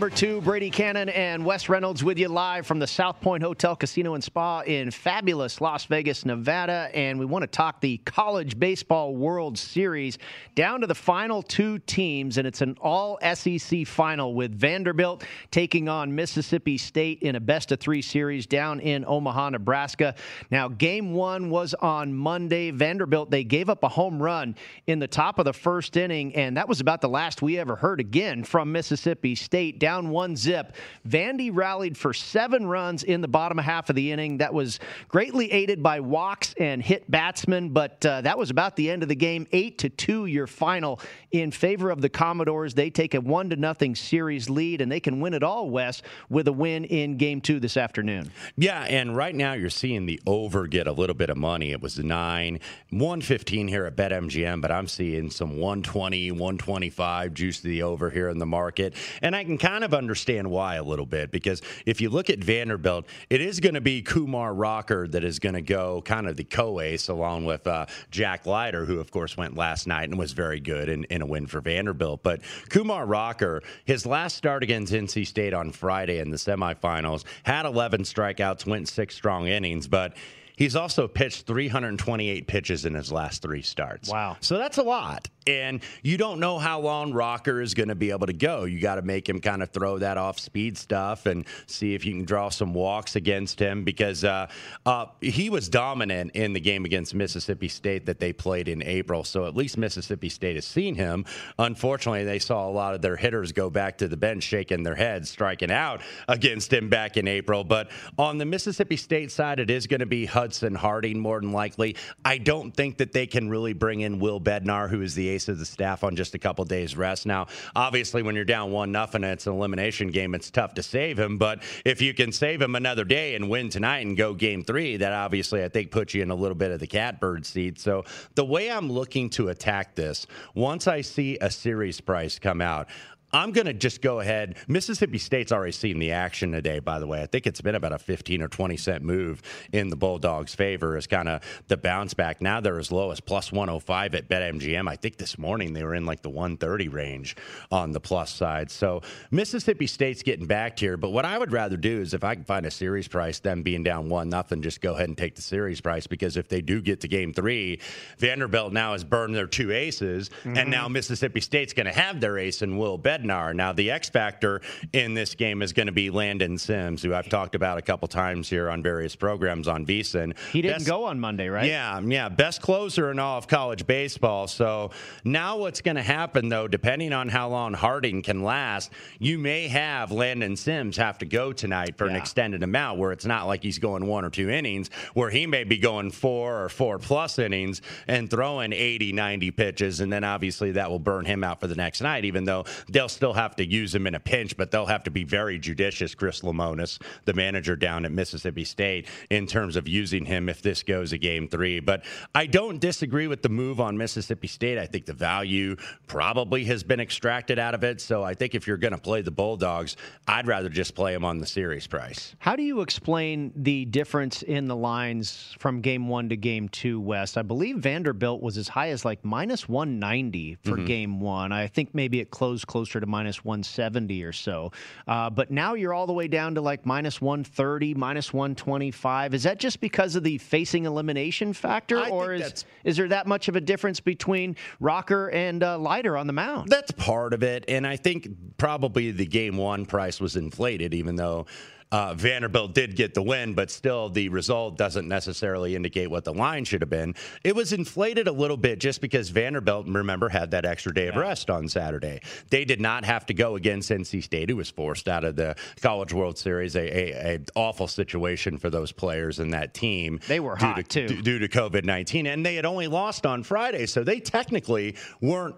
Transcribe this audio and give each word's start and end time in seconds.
Number 0.00 0.16
two, 0.16 0.40
Brady 0.40 0.70
Cannon 0.70 1.10
and 1.10 1.44
Wes 1.44 1.68
Reynolds 1.68 2.02
with 2.02 2.18
you 2.18 2.28
live 2.28 2.66
from 2.66 2.78
the 2.78 2.86
South 2.86 3.20
Point 3.20 3.42
Hotel, 3.42 3.76
Casino, 3.76 4.14
and 4.14 4.24
Spa 4.24 4.62
in 4.62 4.90
fabulous 4.90 5.60
Las 5.60 5.84
Vegas, 5.84 6.24
Nevada. 6.24 6.88
And 6.94 7.18
we 7.18 7.26
want 7.26 7.42
to 7.42 7.46
talk 7.46 7.82
the 7.82 7.98
College 7.98 8.58
Baseball 8.58 9.14
World 9.14 9.58
Series 9.58 10.16
down 10.54 10.80
to 10.80 10.86
the 10.86 10.94
final 10.94 11.42
two 11.42 11.80
teams. 11.80 12.38
And 12.38 12.46
it's 12.46 12.62
an 12.62 12.78
all 12.80 13.18
SEC 13.34 13.86
final 13.86 14.32
with 14.32 14.58
Vanderbilt 14.58 15.22
taking 15.50 15.86
on 15.90 16.14
Mississippi 16.14 16.78
State 16.78 17.20
in 17.20 17.36
a 17.36 17.40
best 17.40 17.70
of 17.70 17.78
three 17.78 18.00
series 18.00 18.46
down 18.46 18.80
in 18.80 19.04
Omaha, 19.06 19.50
Nebraska. 19.50 20.14
Now, 20.50 20.68
game 20.68 21.12
one 21.12 21.50
was 21.50 21.74
on 21.74 22.14
Monday. 22.14 22.70
Vanderbilt, 22.70 23.30
they 23.30 23.44
gave 23.44 23.68
up 23.68 23.84
a 23.84 23.88
home 23.88 24.22
run 24.22 24.56
in 24.86 24.98
the 24.98 25.08
top 25.08 25.38
of 25.38 25.44
the 25.44 25.52
first 25.52 25.98
inning, 25.98 26.34
and 26.36 26.56
that 26.56 26.70
was 26.70 26.80
about 26.80 27.02
the 27.02 27.08
last 27.10 27.42
we 27.42 27.58
ever 27.58 27.76
heard 27.76 28.00
again 28.00 28.44
from 28.44 28.72
Mississippi 28.72 29.34
State, 29.34 29.78
down 29.78 29.89
one 29.98 30.36
zip. 30.36 30.74
Vandy 31.08 31.50
rallied 31.52 31.96
for 31.96 32.14
seven 32.14 32.66
runs 32.66 33.02
in 33.02 33.20
the 33.20 33.28
bottom 33.28 33.58
half 33.58 33.90
of 33.90 33.96
the 33.96 34.12
inning. 34.12 34.38
That 34.38 34.54
was 34.54 34.80
greatly 35.08 35.50
aided 35.52 35.82
by 35.82 36.00
walks 36.00 36.54
and 36.58 36.82
hit 36.82 37.10
batsmen, 37.10 37.70
but 37.70 38.04
uh, 38.06 38.20
that 38.22 38.38
was 38.38 38.50
about 38.50 38.76
the 38.76 38.90
end 38.90 39.02
of 39.02 39.08
the 39.08 39.14
game. 39.14 39.46
Eight 39.52 39.78
to 39.78 39.88
two, 39.88 40.26
your 40.26 40.46
final 40.46 41.00
in 41.30 41.50
favor 41.50 41.90
of 41.90 42.00
the 42.00 42.08
Commodores. 42.08 42.74
They 42.74 42.90
take 42.90 43.14
a 43.14 43.20
one 43.20 43.50
to 43.50 43.56
nothing 43.56 43.94
series 43.94 44.48
lead, 44.48 44.80
and 44.80 44.90
they 44.90 45.00
can 45.00 45.20
win 45.20 45.34
it 45.34 45.42
all, 45.42 45.70
Wes, 45.70 46.02
with 46.28 46.48
a 46.48 46.52
win 46.52 46.84
in 46.84 47.16
game 47.16 47.40
two 47.40 47.60
this 47.60 47.76
afternoon. 47.76 48.30
Yeah, 48.56 48.82
and 48.82 49.16
right 49.16 49.34
now 49.34 49.52
you're 49.52 49.70
seeing 49.70 50.06
the 50.06 50.20
over 50.26 50.66
get 50.66 50.86
a 50.86 50.92
little 50.92 51.14
bit 51.14 51.30
of 51.30 51.36
money. 51.36 51.72
It 51.72 51.80
was 51.80 51.98
nine, 51.98 52.60
115 52.90 53.68
here 53.68 53.86
at 53.86 53.96
BetMGM, 53.96 54.60
but 54.60 54.70
I'm 54.70 54.86
seeing 54.86 55.30
some 55.30 55.58
120, 55.58 56.30
125 56.32 57.34
juice 57.34 57.60
to 57.60 57.68
the 57.68 57.82
over 57.82 58.10
here 58.10 58.28
in 58.28 58.38
the 58.38 58.46
market. 58.46 58.94
And 59.22 59.34
I 59.34 59.44
can 59.44 59.58
kind 59.58 59.79
of 59.84 59.94
understand 59.94 60.50
why 60.50 60.76
a 60.76 60.82
little 60.82 61.06
bit 61.06 61.30
because 61.30 61.62
if 61.86 62.00
you 62.00 62.10
look 62.10 62.30
at 62.30 62.38
Vanderbilt, 62.38 63.06
it 63.28 63.40
is 63.40 63.60
going 63.60 63.74
to 63.74 63.80
be 63.80 64.02
Kumar 64.02 64.52
Rocker 64.52 65.06
that 65.08 65.24
is 65.24 65.38
going 65.38 65.54
to 65.54 65.62
go 65.62 66.02
kind 66.02 66.26
of 66.26 66.36
the 66.36 66.44
co 66.44 66.80
ace 66.80 67.08
along 67.08 67.44
with 67.44 67.66
uh, 67.66 67.86
Jack 68.10 68.46
Leiter, 68.46 68.84
who, 68.84 68.98
of 69.00 69.10
course, 69.10 69.36
went 69.36 69.56
last 69.56 69.86
night 69.86 70.08
and 70.08 70.18
was 70.18 70.32
very 70.32 70.60
good 70.60 70.88
in, 70.88 71.04
in 71.04 71.22
a 71.22 71.26
win 71.26 71.46
for 71.46 71.60
Vanderbilt. 71.60 72.22
But 72.22 72.40
Kumar 72.68 73.06
Rocker, 73.06 73.62
his 73.84 74.06
last 74.06 74.36
start 74.36 74.62
against 74.62 74.92
NC 74.92 75.26
State 75.26 75.54
on 75.54 75.72
Friday 75.72 76.18
in 76.18 76.30
the 76.30 76.36
semifinals, 76.36 77.24
had 77.42 77.66
11 77.66 78.02
strikeouts, 78.02 78.66
went 78.66 78.88
six 78.88 79.14
strong 79.14 79.46
innings, 79.46 79.88
but 79.88 80.14
He's 80.60 80.76
also 80.76 81.08
pitched 81.08 81.46
328 81.46 82.46
pitches 82.46 82.84
in 82.84 82.92
his 82.92 83.10
last 83.10 83.40
three 83.40 83.62
starts. 83.62 84.10
Wow. 84.10 84.36
So 84.40 84.58
that's 84.58 84.76
a 84.76 84.82
lot. 84.82 85.26
And 85.46 85.82
you 86.02 86.18
don't 86.18 86.38
know 86.38 86.58
how 86.58 86.80
long 86.80 87.14
Rocker 87.14 87.62
is 87.62 87.72
going 87.72 87.88
to 87.88 87.94
be 87.94 88.10
able 88.10 88.26
to 88.26 88.34
go. 88.34 88.64
You 88.64 88.78
got 88.78 88.96
to 88.96 89.02
make 89.02 89.26
him 89.26 89.40
kind 89.40 89.62
of 89.62 89.70
throw 89.70 89.96
that 90.00 90.18
off 90.18 90.38
speed 90.38 90.76
stuff 90.76 91.24
and 91.24 91.46
see 91.66 91.94
if 91.94 92.04
you 92.04 92.12
can 92.12 92.26
draw 92.26 92.50
some 92.50 92.74
walks 92.74 93.16
against 93.16 93.58
him 93.58 93.84
because 93.84 94.22
uh, 94.22 94.48
uh, 94.84 95.06
he 95.22 95.48
was 95.48 95.70
dominant 95.70 96.32
in 96.32 96.52
the 96.52 96.60
game 96.60 96.84
against 96.84 97.14
Mississippi 97.14 97.68
State 97.68 98.04
that 98.04 98.20
they 98.20 98.34
played 98.34 98.68
in 98.68 98.82
April. 98.82 99.24
So 99.24 99.46
at 99.46 99.56
least 99.56 99.78
Mississippi 99.78 100.28
State 100.28 100.56
has 100.56 100.66
seen 100.66 100.94
him. 100.94 101.24
Unfortunately, 101.58 102.24
they 102.24 102.38
saw 102.38 102.68
a 102.68 102.70
lot 102.70 102.94
of 102.94 103.00
their 103.00 103.16
hitters 103.16 103.52
go 103.52 103.70
back 103.70 103.96
to 103.96 104.08
the 104.08 104.16
bench 104.18 104.42
shaking 104.42 104.82
their 104.82 104.94
heads, 104.94 105.30
striking 105.30 105.72
out 105.72 106.02
against 106.28 106.70
him 106.70 106.90
back 106.90 107.16
in 107.16 107.26
April. 107.26 107.64
But 107.64 107.90
on 108.18 108.36
the 108.36 108.44
Mississippi 108.44 108.98
State 108.98 109.32
side, 109.32 109.58
it 109.58 109.70
is 109.70 109.86
going 109.86 110.00
to 110.00 110.06
be 110.06 110.26
Houston 110.26 110.49
Harding 110.76 111.18
more 111.18 111.40
than 111.40 111.52
likely. 111.52 111.96
I 112.24 112.38
don't 112.38 112.72
think 112.72 112.98
that 112.98 113.12
they 113.12 113.26
can 113.26 113.48
really 113.48 113.72
bring 113.72 114.00
in 114.00 114.18
Will 114.18 114.40
Bednar, 114.40 114.88
who 114.88 115.02
is 115.02 115.14
the 115.14 115.28
ace 115.28 115.48
of 115.48 115.58
the 115.58 115.64
staff, 115.64 116.04
on 116.04 116.16
just 116.16 116.34
a 116.34 116.38
couple 116.38 116.64
days 116.64 116.96
rest. 116.96 117.26
Now, 117.26 117.46
obviously, 117.76 118.22
when 118.22 118.34
you're 118.34 118.44
down 118.44 118.70
one 118.70 118.92
nothing, 118.92 119.24
it's 119.24 119.46
an 119.46 119.52
elimination 119.52 120.08
game. 120.08 120.34
It's 120.34 120.50
tough 120.50 120.74
to 120.74 120.82
save 120.82 121.18
him, 121.18 121.38
but 121.38 121.62
if 121.84 122.02
you 122.02 122.14
can 122.14 122.32
save 122.32 122.60
him 122.60 122.74
another 122.74 123.04
day 123.04 123.34
and 123.34 123.48
win 123.48 123.68
tonight 123.68 124.06
and 124.06 124.16
go 124.16 124.34
game 124.34 124.64
three, 124.64 124.96
that 124.96 125.12
obviously 125.12 125.62
I 125.64 125.68
think 125.68 125.90
puts 125.90 126.14
you 126.14 126.22
in 126.22 126.30
a 126.30 126.34
little 126.34 126.54
bit 126.54 126.70
of 126.70 126.80
the 126.80 126.86
catbird 126.86 127.46
seat. 127.46 127.78
So 127.78 128.04
the 128.34 128.44
way 128.44 128.70
I'm 128.70 128.90
looking 128.90 129.30
to 129.30 129.48
attack 129.48 129.94
this, 129.94 130.26
once 130.54 130.86
I 130.88 131.00
see 131.00 131.38
a 131.40 131.50
series 131.50 132.00
price 132.00 132.38
come 132.38 132.60
out, 132.60 132.88
I'm 133.32 133.52
going 133.52 133.66
to 133.66 133.74
just 133.74 134.02
go 134.02 134.20
ahead. 134.20 134.56
Mississippi 134.66 135.18
State's 135.18 135.52
already 135.52 135.72
seen 135.72 135.98
the 135.98 136.12
action 136.12 136.52
today, 136.52 136.80
by 136.80 136.98
the 136.98 137.06
way. 137.06 137.22
I 137.22 137.26
think 137.26 137.46
it's 137.46 137.60
been 137.60 137.74
about 137.74 137.92
a 137.92 137.98
15 137.98 138.42
or 138.42 138.48
20 138.48 138.76
cent 138.76 139.04
move 139.04 139.42
in 139.72 139.88
the 139.88 139.96
Bulldogs' 139.96 140.54
favor 140.54 140.96
as 140.96 141.06
kind 141.06 141.28
of 141.28 141.42
the 141.68 141.76
bounce 141.76 142.14
back. 142.14 142.40
Now 142.40 142.60
they're 142.60 142.78
as 142.78 142.90
low 142.90 143.10
as 143.10 143.20
plus 143.20 143.52
105 143.52 144.14
at 144.14 144.28
BetMGM. 144.28 144.88
I 144.88 144.96
think 144.96 145.16
this 145.16 145.38
morning 145.38 145.72
they 145.72 145.84
were 145.84 145.94
in 145.94 146.06
like 146.06 146.22
the 146.22 146.30
130 146.30 146.88
range 146.88 147.36
on 147.70 147.92
the 147.92 148.00
plus 148.00 148.32
side. 148.32 148.70
So 148.70 149.02
Mississippi 149.30 149.86
State's 149.86 150.22
getting 150.22 150.46
backed 150.46 150.80
here. 150.80 150.96
But 150.96 151.10
what 151.10 151.24
I 151.24 151.38
would 151.38 151.52
rather 151.52 151.76
do 151.76 152.00
is 152.00 152.14
if 152.14 152.24
I 152.24 152.34
can 152.34 152.44
find 152.44 152.66
a 152.66 152.70
series 152.70 153.08
price, 153.08 153.38
them 153.40 153.62
being 153.62 153.84
down 153.84 154.08
one 154.08 154.28
nothing, 154.28 154.62
just 154.62 154.80
go 154.80 154.94
ahead 154.94 155.08
and 155.08 155.16
take 155.16 155.34
the 155.34 155.42
series 155.42 155.80
price 155.80 156.06
because 156.06 156.36
if 156.36 156.48
they 156.48 156.60
do 156.60 156.80
get 156.80 157.00
to 157.00 157.08
game 157.08 157.32
three, 157.32 157.80
Vanderbilt 158.18 158.72
now 158.72 158.92
has 158.92 159.04
burned 159.04 159.34
their 159.34 159.46
two 159.46 159.72
aces, 159.72 160.28
mm-hmm. 160.28 160.56
and 160.56 160.70
now 160.70 160.88
Mississippi 160.88 161.40
State's 161.40 161.72
going 161.72 161.86
to 161.86 161.92
have 161.92 162.20
their 162.20 162.38
ace 162.38 162.62
and 162.62 162.78
Will 162.78 162.98
Bednar. 163.20 163.54
Now 163.54 163.72
the 163.72 163.90
X 163.90 164.08
factor 164.08 164.60
in 164.92 165.14
this 165.14 165.34
game 165.34 165.62
is 165.62 165.72
going 165.72 165.86
to 165.86 165.92
be 165.92 166.10
Landon 166.10 166.58
Sims, 166.58 167.02
who 167.02 167.14
I've 167.14 167.28
talked 167.28 167.54
about 167.54 167.78
a 167.78 167.82
couple 167.82 168.08
times 168.08 168.48
here 168.48 168.70
on 168.70 168.82
various 168.82 169.16
programs 169.16 169.68
on 169.68 169.86
VSiN. 169.86 170.36
He 170.52 170.62
didn't 170.62 170.78
best, 170.78 170.86
go 170.86 171.04
on 171.04 171.20
Monday, 171.20 171.48
right? 171.48 171.66
Yeah, 171.66 172.00
yeah, 172.00 172.28
best 172.28 172.60
closer 172.62 173.10
in 173.10 173.18
all 173.18 173.38
of 173.38 173.48
college 173.48 173.86
baseball. 173.86 174.46
So 174.46 174.90
now 175.24 175.58
what's 175.58 175.80
going 175.80 175.96
to 175.96 176.02
happen 176.02 176.48
though, 176.48 176.68
depending 176.68 177.12
on 177.12 177.28
how 177.28 177.48
long 177.48 177.74
Harding 177.74 178.22
can 178.22 178.42
last, 178.42 178.90
you 179.18 179.38
may 179.38 179.68
have 179.68 180.12
Landon 180.12 180.56
Sims 180.56 180.96
have 180.96 181.18
to 181.18 181.26
go 181.26 181.52
tonight 181.52 181.96
for 181.96 182.06
yeah. 182.06 182.12
an 182.12 182.16
extended 182.16 182.62
amount 182.62 182.98
where 182.98 183.12
it's 183.12 183.26
not 183.26 183.46
like 183.46 183.62
he's 183.62 183.78
going 183.78 184.06
one 184.06 184.24
or 184.24 184.30
two 184.30 184.50
innings, 184.50 184.90
where 185.14 185.30
he 185.30 185.46
may 185.46 185.64
be 185.64 185.78
going 185.78 186.10
four 186.10 186.64
or 186.64 186.68
four 186.68 186.98
plus 186.98 187.38
innings 187.38 187.82
and 188.06 188.30
throwing 188.30 188.72
80, 188.72 189.12
90 189.12 189.50
pitches, 189.50 190.00
and 190.00 190.12
then 190.12 190.24
obviously 190.24 190.72
that 190.72 190.90
will 190.90 190.98
burn 190.98 191.24
him 191.24 191.44
out 191.44 191.60
for 191.60 191.66
the 191.66 191.74
next 191.74 192.00
night. 192.00 192.24
Even 192.24 192.44
though 192.44 192.64
they'll 192.88 193.08
still 193.10 193.32
have 193.32 193.56
to 193.56 193.66
use 193.66 193.94
him 193.94 194.06
in 194.06 194.14
a 194.14 194.20
pinch, 194.20 194.56
but 194.56 194.70
they'll 194.70 194.86
have 194.86 195.04
to 195.04 195.10
be 195.10 195.24
very 195.24 195.58
judicious. 195.58 196.14
Chris 196.14 196.40
Lemonis, 196.40 197.00
the 197.24 197.32
manager 197.32 197.76
down 197.76 198.04
at 198.04 198.12
Mississippi 198.12 198.64
State, 198.64 199.06
in 199.30 199.46
terms 199.46 199.76
of 199.76 199.88
using 199.88 200.24
him 200.24 200.48
if 200.48 200.62
this 200.62 200.82
goes 200.82 201.12
a 201.12 201.18
game 201.18 201.48
three. 201.48 201.80
But 201.80 202.04
I 202.34 202.46
don't 202.46 202.80
disagree 202.80 203.26
with 203.26 203.42
the 203.42 203.48
move 203.48 203.80
on 203.80 203.96
Mississippi 203.96 204.48
State. 204.48 204.78
I 204.78 204.86
think 204.86 205.06
the 205.06 205.12
value 205.12 205.76
probably 206.06 206.64
has 206.64 206.82
been 206.82 207.00
extracted 207.00 207.58
out 207.58 207.74
of 207.74 207.84
it. 207.84 208.00
So 208.00 208.22
I 208.22 208.34
think 208.34 208.54
if 208.54 208.66
you're 208.66 208.76
going 208.76 208.92
to 208.92 208.98
play 208.98 209.22
the 209.22 209.30
Bulldogs, 209.30 209.96
I'd 210.26 210.46
rather 210.46 210.68
just 210.68 210.94
play 210.94 211.12
them 211.12 211.24
on 211.24 211.38
the 211.38 211.46
series 211.46 211.86
price. 211.86 212.34
How 212.38 212.56
do 212.56 212.62
you 212.62 212.80
explain 212.80 213.52
the 213.56 213.84
difference 213.86 214.42
in 214.42 214.68
the 214.68 214.76
lines 214.76 215.54
from 215.58 215.80
game 215.80 216.08
one 216.08 216.28
to 216.28 216.36
game 216.36 216.68
two, 216.68 217.00
Wes? 217.00 217.36
I 217.36 217.42
believe 217.42 217.78
Vanderbilt 217.78 218.42
was 218.42 218.56
as 218.56 218.68
high 218.68 218.90
as 218.90 219.04
like 219.04 219.24
minus 219.24 219.68
190 219.68 220.58
for 220.62 220.72
mm-hmm. 220.72 220.84
game 220.84 221.20
one. 221.20 221.52
I 221.52 221.66
think 221.66 221.94
maybe 221.94 222.20
it 222.20 222.30
closed 222.30 222.66
closer 222.66 222.99
to 223.00 223.06
minus 223.06 223.44
170 223.44 224.22
or 224.22 224.32
so. 224.32 224.72
Uh, 225.06 225.30
but 225.30 225.50
now 225.50 225.74
you're 225.74 225.94
all 225.94 226.06
the 226.06 226.12
way 226.12 226.28
down 226.28 226.54
to 226.54 226.60
like 226.60 226.86
minus 226.86 227.20
130, 227.20 227.94
minus 227.94 228.32
125. 228.32 229.34
Is 229.34 229.42
that 229.44 229.58
just 229.58 229.80
because 229.80 230.16
of 230.16 230.22
the 230.22 230.38
facing 230.38 230.84
elimination 230.84 231.52
factor, 231.52 231.98
I 231.98 232.10
or 232.10 232.34
is 232.34 232.64
is 232.84 232.96
there 232.96 233.08
that 233.08 233.26
much 233.26 233.48
of 233.48 233.56
a 233.56 233.60
difference 233.60 234.00
between 234.00 234.56
Rocker 234.78 235.30
and 235.30 235.62
uh, 235.62 235.78
Leiter 235.78 236.16
on 236.16 236.26
the 236.26 236.32
mound? 236.32 236.68
That's 236.68 236.92
part 236.92 237.32
of 237.32 237.42
it, 237.42 237.64
and 237.68 237.86
I 237.86 237.96
think 237.96 238.28
probably 238.56 239.10
the 239.10 239.26
game 239.26 239.56
one 239.56 239.86
price 239.86 240.20
was 240.20 240.36
inflated, 240.36 240.94
even 240.94 241.16
though 241.16 241.46
uh, 241.92 242.14
Vanderbilt 242.14 242.74
did 242.74 242.94
get 242.94 243.14
the 243.14 243.22
win, 243.22 243.54
but 243.54 243.70
still 243.70 244.08
the 244.08 244.28
result 244.28 244.76
doesn't 244.76 245.08
necessarily 245.08 245.74
indicate 245.74 246.08
what 246.10 246.24
the 246.24 246.32
line 246.32 246.64
should 246.64 246.82
have 246.82 246.90
been. 246.90 247.14
It 247.42 247.56
was 247.56 247.72
inflated 247.72 248.28
a 248.28 248.32
little 248.32 248.56
bit 248.56 248.78
just 248.78 249.00
because 249.00 249.30
Vanderbilt, 249.30 249.86
remember, 249.86 250.28
had 250.28 250.52
that 250.52 250.64
extra 250.64 250.94
day 250.94 251.08
of 251.08 251.14
yeah. 251.16 251.20
rest 251.20 251.50
on 251.50 251.68
Saturday. 251.68 252.20
They 252.50 252.64
did 252.64 252.80
not 252.80 253.04
have 253.04 253.26
to 253.26 253.34
go 253.34 253.56
against 253.56 253.90
NC 253.90 254.22
State, 254.22 254.50
who 254.50 254.56
was 254.56 254.70
forced 254.70 255.08
out 255.08 255.24
of 255.24 255.36
the 255.36 255.56
College 255.80 256.12
World 256.12 256.38
Series. 256.38 256.76
A, 256.76 256.80
a, 256.80 257.34
a 257.34 257.40
awful 257.56 257.88
situation 257.88 258.58
for 258.58 258.70
those 258.70 258.92
players 258.92 259.40
and 259.40 259.52
that 259.52 259.74
team. 259.74 260.20
They 260.28 260.40
were 260.40 260.56
hot 260.56 260.76
to, 260.76 261.08
too 261.08 261.22
due 261.22 261.38
to 261.38 261.48
COVID 261.48 261.84
nineteen, 261.84 262.26
and 262.26 262.44
they 262.44 262.54
had 262.54 262.66
only 262.66 262.86
lost 262.86 263.26
on 263.26 263.42
Friday, 263.42 263.86
so 263.86 264.04
they 264.04 264.20
technically 264.20 264.96
weren't 265.20 265.56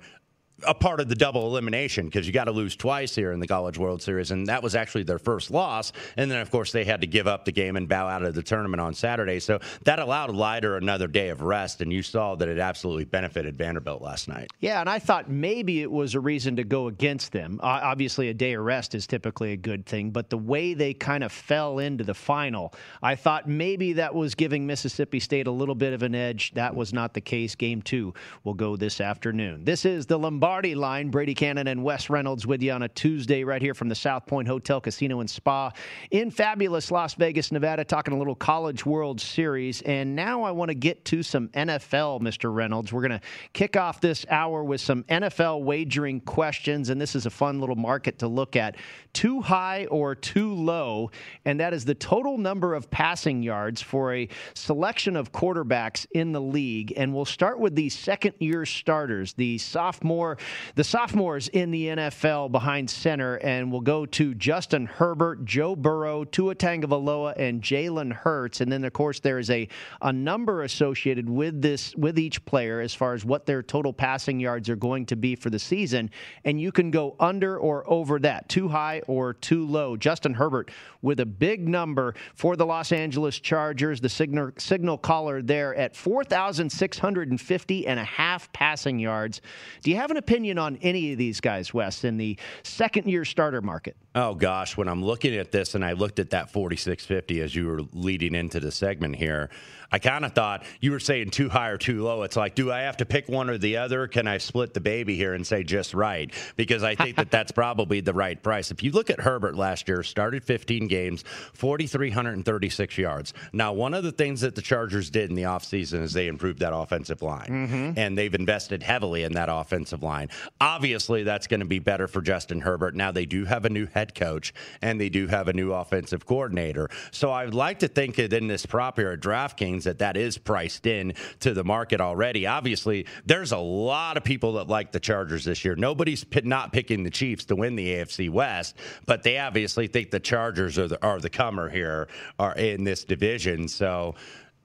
a 0.66 0.74
part 0.74 1.00
of 1.00 1.08
the 1.08 1.14
double 1.14 1.46
elimination 1.46 2.06
because 2.06 2.26
you 2.26 2.32
got 2.32 2.44
to 2.44 2.52
lose 2.52 2.76
twice 2.76 3.14
here 3.14 3.32
in 3.32 3.40
the 3.40 3.46
College 3.46 3.78
World 3.78 4.02
Series, 4.02 4.30
and 4.30 4.46
that 4.46 4.62
was 4.62 4.74
actually 4.74 5.02
their 5.02 5.18
first 5.18 5.50
loss. 5.50 5.92
And 6.16 6.30
then, 6.30 6.40
of 6.40 6.50
course, 6.50 6.72
they 6.72 6.84
had 6.84 7.00
to 7.00 7.06
give 7.06 7.26
up 7.26 7.44
the 7.44 7.52
game 7.52 7.76
and 7.76 7.88
bow 7.88 8.06
out 8.06 8.22
of 8.22 8.34
the 8.34 8.42
tournament 8.42 8.80
on 8.80 8.94
Saturday. 8.94 9.40
So 9.40 9.58
that 9.84 9.98
allowed 9.98 10.30
Leiter 10.30 10.76
another 10.76 11.08
day 11.08 11.30
of 11.30 11.42
rest, 11.42 11.80
and 11.80 11.92
you 11.92 12.02
saw 12.02 12.34
that 12.36 12.48
it 12.48 12.58
absolutely 12.58 13.04
benefited 13.04 13.56
Vanderbilt 13.56 14.02
last 14.02 14.28
night. 14.28 14.50
Yeah, 14.60 14.80
and 14.80 14.88
I 14.88 14.98
thought 14.98 15.30
maybe 15.30 15.82
it 15.82 15.90
was 15.90 16.14
a 16.14 16.20
reason 16.20 16.56
to 16.56 16.64
go 16.64 16.86
against 16.86 17.32
them. 17.32 17.58
Uh, 17.62 17.80
obviously, 17.82 18.28
a 18.28 18.34
day 18.34 18.54
of 18.54 18.64
rest 18.64 18.94
is 18.94 19.06
typically 19.06 19.52
a 19.52 19.56
good 19.56 19.86
thing, 19.86 20.10
but 20.10 20.30
the 20.30 20.38
way 20.38 20.74
they 20.74 20.94
kind 20.94 21.24
of 21.24 21.32
fell 21.32 21.78
into 21.78 22.04
the 22.04 22.14
final, 22.14 22.72
I 23.02 23.16
thought 23.16 23.48
maybe 23.48 23.94
that 23.94 24.14
was 24.14 24.34
giving 24.34 24.66
Mississippi 24.66 25.20
State 25.20 25.46
a 25.46 25.50
little 25.50 25.74
bit 25.74 25.92
of 25.92 26.02
an 26.02 26.14
edge. 26.14 26.52
That 26.54 26.74
was 26.74 26.92
not 26.92 27.14
the 27.14 27.20
case. 27.20 27.54
Game 27.54 27.82
two 27.82 28.14
will 28.44 28.54
go 28.54 28.76
this 28.76 29.00
afternoon. 29.00 29.64
This 29.64 29.84
is 29.84 30.06
the 30.06 30.18
Lombardi. 30.18 30.51
Lombardi 30.52 30.74
line. 30.74 31.08
Brady 31.08 31.34
Cannon 31.34 31.66
and 31.66 31.82
Wes 31.82 32.10
Reynolds 32.10 32.46
with 32.46 32.60
you 32.60 32.72
on 32.72 32.82
a 32.82 32.88
Tuesday 32.88 33.42
right 33.42 33.62
here 33.62 33.72
from 33.72 33.88
the 33.88 33.94
South 33.94 34.26
Point 34.26 34.46
Hotel, 34.46 34.82
Casino, 34.82 35.20
and 35.20 35.30
Spa 35.30 35.70
in 36.10 36.30
fabulous 36.30 36.90
Las 36.90 37.14
Vegas, 37.14 37.52
Nevada, 37.52 37.86
talking 37.86 38.12
a 38.12 38.18
little 38.18 38.34
College 38.34 38.84
World 38.84 39.18
Series. 39.18 39.80
And 39.80 40.14
now 40.14 40.42
I 40.42 40.50
want 40.50 40.68
to 40.68 40.74
get 40.74 41.06
to 41.06 41.22
some 41.22 41.48
NFL, 41.48 42.20
Mr. 42.20 42.54
Reynolds. 42.54 42.92
We're 42.92 43.00
going 43.00 43.18
to 43.18 43.26
kick 43.54 43.78
off 43.78 44.02
this 44.02 44.26
hour 44.28 44.62
with 44.62 44.82
some 44.82 45.04
NFL 45.04 45.62
wagering 45.62 46.20
questions. 46.20 46.90
And 46.90 47.00
this 47.00 47.16
is 47.16 47.24
a 47.24 47.30
fun 47.30 47.58
little 47.58 47.74
market 47.74 48.18
to 48.18 48.28
look 48.28 48.54
at 48.54 48.76
too 49.14 49.40
high 49.40 49.86
or 49.86 50.14
too 50.14 50.52
low. 50.52 51.10
And 51.46 51.60
that 51.60 51.72
is 51.72 51.86
the 51.86 51.94
total 51.94 52.36
number 52.36 52.74
of 52.74 52.90
passing 52.90 53.42
yards 53.42 53.80
for 53.80 54.12
a 54.14 54.28
selection 54.52 55.16
of 55.16 55.32
quarterbacks 55.32 56.06
in 56.12 56.32
the 56.32 56.42
league. 56.42 56.92
And 56.94 57.14
we'll 57.14 57.24
start 57.24 57.58
with 57.58 57.74
the 57.74 57.88
second 57.88 58.34
year 58.38 58.66
starters, 58.66 59.32
the 59.32 59.56
sophomore 59.56 60.36
the 60.74 60.84
sophomores 60.84 61.48
in 61.48 61.70
the 61.70 61.86
NFL 61.86 62.52
behind 62.52 62.88
center, 62.88 63.36
and 63.36 63.70
we'll 63.70 63.80
go 63.80 64.06
to 64.06 64.34
Justin 64.34 64.86
Herbert, 64.86 65.44
Joe 65.44 65.76
Burrow, 65.76 66.24
Tua 66.24 66.54
Tagovailoa, 66.54 67.34
and 67.36 67.62
Jalen 67.62 68.12
Hurts. 68.12 68.60
And 68.60 68.70
then, 68.70 68.84
of 68.84 68.92
course, 68.92 69.20
there 69.20 69.38
is 69.38 69.50
a, 69.50 69.68
a 70.00 70.12
number 70.12 70.62
associated 70.62 71.28
with 71.28 71.62
this 71.62 71.94
with 71.96 72.18
each 72.18 72.44
player 72.44 72.80
as 72.80 72.94
far 72.94 73.14
as 73.14 73.24
what 73.24 73.46
their 73.46 73.62
total 73.62 73.92
passing 73.92 74.40
yards 74.40 74.68
are 74.68 74.76
going 74.76 75.06
to 75.06 75.16
be 75.16 75.34
for 75.34 75.50
the 75.50 75.58
season. 75.58 76.10
And 76.44 76.60
you 76.60 76.72
can 76.72 76.90
go 76.90 77.16
under 77.20 77.58
or 77.58 77.88
over 77.90 78.18
that, 78.20 78.48
too 78.48 78.68
high 78.68 79.02
or 79.06 79.34
too 79.34 79.66
low. 79.66 79.96
Justin 79.96 80.34
Herbert 80.34 80.70
with 81.02 81.20
a 81.20 81.26
big 81.26 81.68
number 81.68 82.14
for 82.34 82.56
the 82.56 82.64
Los 82.64 82.92
Angeles 82.92 83.38
Chargers, 83.38 84.00
the 84.00 84.08
signal, 84.08 84.52
signal 84.56 84.98
caller 84.98 85.42
there 85.42 85.74
at 85.74 85.96
4,650 85.96 87.86
and 87.86 88.00
a 88.00 88.04
half 88.04 88.52
passing 88.52 88.98
yards. 88.98 89.40
Do 89.82 89.90
you 89.90 89.96
have 89.96 90.10
an 90.10 90.16
opinion 90.16 90.31
on 90.58 90.76
any 90.82 91.12
of 91.12 91.18
these 91.18 91.40
guys, 91.40 91.74
Wes, 91.74 92.04
in 92.04 92.16
the 92.16 92.38
second 92.62 93.06
year 93.06 93.24
starter 93.24 93.60
market? 93.60 93.96
Oh, 94.14 94.34
gosh. 94.34 94.76
When 94.76 94.88
I'm 94.88 95.04
looking 95.04 95.36
at 95.36 95.52
this 95.52 95.74
and 95.74 95.84
I 95.84 95.92
looked 95.92 96.18
at 96.18 96.30
that 96.30 96.50
4650 96.50 97.40
as 97.40 97.54
you 97.54 97.66
were 97.66 97.82
leading 97.92 98.34
into 98.34 98.58
the 98.58 98.72
segment 98.72 99.16
here, 99.16 99.50
I 99.92 99.98
kind 99.98 100.24
of 100.24 100.32
thought 100.32 100.64
you 100.80 100.90
were 100.90 101.00
saying 101.00 101.30
too 101.30 101.50
high 101.50 101.68
or 101.68 101.76
too 101.76 102.02
low. 102.02 102.22
It's 102.22 102.36
like, 102.36 102.54
do 102.54 102.72
I 102.72 102.80
have 102.80 102.96
to 102.96 103.04
pick 103.04 103.28
one 103.28 103.50
or 103.50 103.58
the 103.58 103.76
other? 103.76 104.08
Can 104.08 104.26
I 104.26 104.38
split 104.38 104.72
the 104.72 104.80
baby 104.80 105.16
here 105.16 105.34
and 105.34 105.46
say 105.46 105.62
just 105.62 105.92
right? 105.92 106.32
Because 106.56 106.82
I 106.82 106.94
think 106.94 107.16
that 107.16 107.30
that's 107.30 107.52
probably 107.62 108.00
the 108.00 108.14
right 108.14 108.42
price. 108.42 108.70
If 108.70 108.82
you 108.82 108.90
look 108.90 109.10
at 109.10 109.20
Herbert 109.20 109.54
last 109.54 109.88
year, 109.88 110.02
started 110.02 110.44
15 110.44 110.88
games, 110.88 111.24
4,336 111.52 112.98
yards. 112.98 113.34
Now, 113.52 113.74
one 113.74 113.92
of 113.92 114.02
the 114.02 114.12
things 114.12 114.40
that 114.40 114.54
the 114.54 114.62
Chargers 114.62 115.10
did 115.10 115.28
in 115.28 115.36
the 115.36 115.42
offseason 115.42 116.02
is 116.02 116.12
they 116.12 116.28
improved 116.28 116.60
that 116.60 116.74
offensive 116.74 117.20
line, 117.20 117.48
mm-hmm. 117.48 117.98
and 117.98 118.16
they've 118.16 118.34
invested 118.34 118.82
heavily 118.82 119.24
in 119.24 119.32
that 119.34 119.48
offensive 119.50 120.02
line. 120.02 120.30
Obviously, 120.60 121.22
that's 121.22 121.46
going 121.46 121.60
to 121.60 121.66
be 121.66 121.78
better 121.78 122.08
for 122.08 122.22
Justin 122.22 122.60
Herbert. 122.60 122.94
Now, 122.94 123.12
they 123.12 123.26
do 123.26 123.44
have 123.44 123.66
a 123.66 123.70
new 123.70 123.86
head 123.86 124.14
coach, 124.14 124.54
and 124.80 125.00
they 125.00 125.10
do 125.10 125.26
have 125.26 125.48
a 125.48 125.52
new 125.52 125.72
offensive 125.72 126.24
coordinator. 126.24 126.88
So 127.10 127.30
I 127.30 127.44
would 127.44 127.54
like 127.54 127.80
to 127.80 127.88
think 127.88 128.16
that 128.16 128.32
in 128.32 128.46
this 128.46 128.64
prop 128.64 128.96
here 128.96 129.10
at 129.10 129.20
DraftKings, 129.20 129.81
that 129.84 129.98
that 129.98 130.16
is 130.16 130.38
priced 130.38 130.86
in 130.86 131.14
to 131.40 131.54
the 131.54 131.64
market 131.64 132.00
already. 132.00 132.46
Obviously, 132.46 133.06
there's 133.26 133.52
a 133.52 133.58
lot 133.58 134.16
of 134.16 134.24
people 134.24 134.54
that 134.54 134.68
like 134.68 134.92
the 134.92 135.00
Chargers 135.00 135.44
this 135.44 135.64
year. 135.64 135.74
Nobody's 135.76 136.24
not 136.44 136.72
picking 136.72 137.02
the 137.02 137.10
Chiefs 137.10 137.44
to 137.46 137.56
win 137.56 137.76
the 137.76 137.88
AFC 137.88 138.30
West, 138.30 138.76
but 139.06 139.22
they 139.22 139.38
obviously 139.38 139.86
think 139.86 140.10
the 140.10 140.20
Chargers 140.20 140.78
are 140.78 140.88
the, 140.88 141.02
are 141.04 141.20
the 141.20 141.30
comer 141.30 141.68
here 141.68 142.08
are 142.38 142.54
in 142.54 142.84
this 142.84 143.04
division. 143.04 143.68
So 143.68 144.14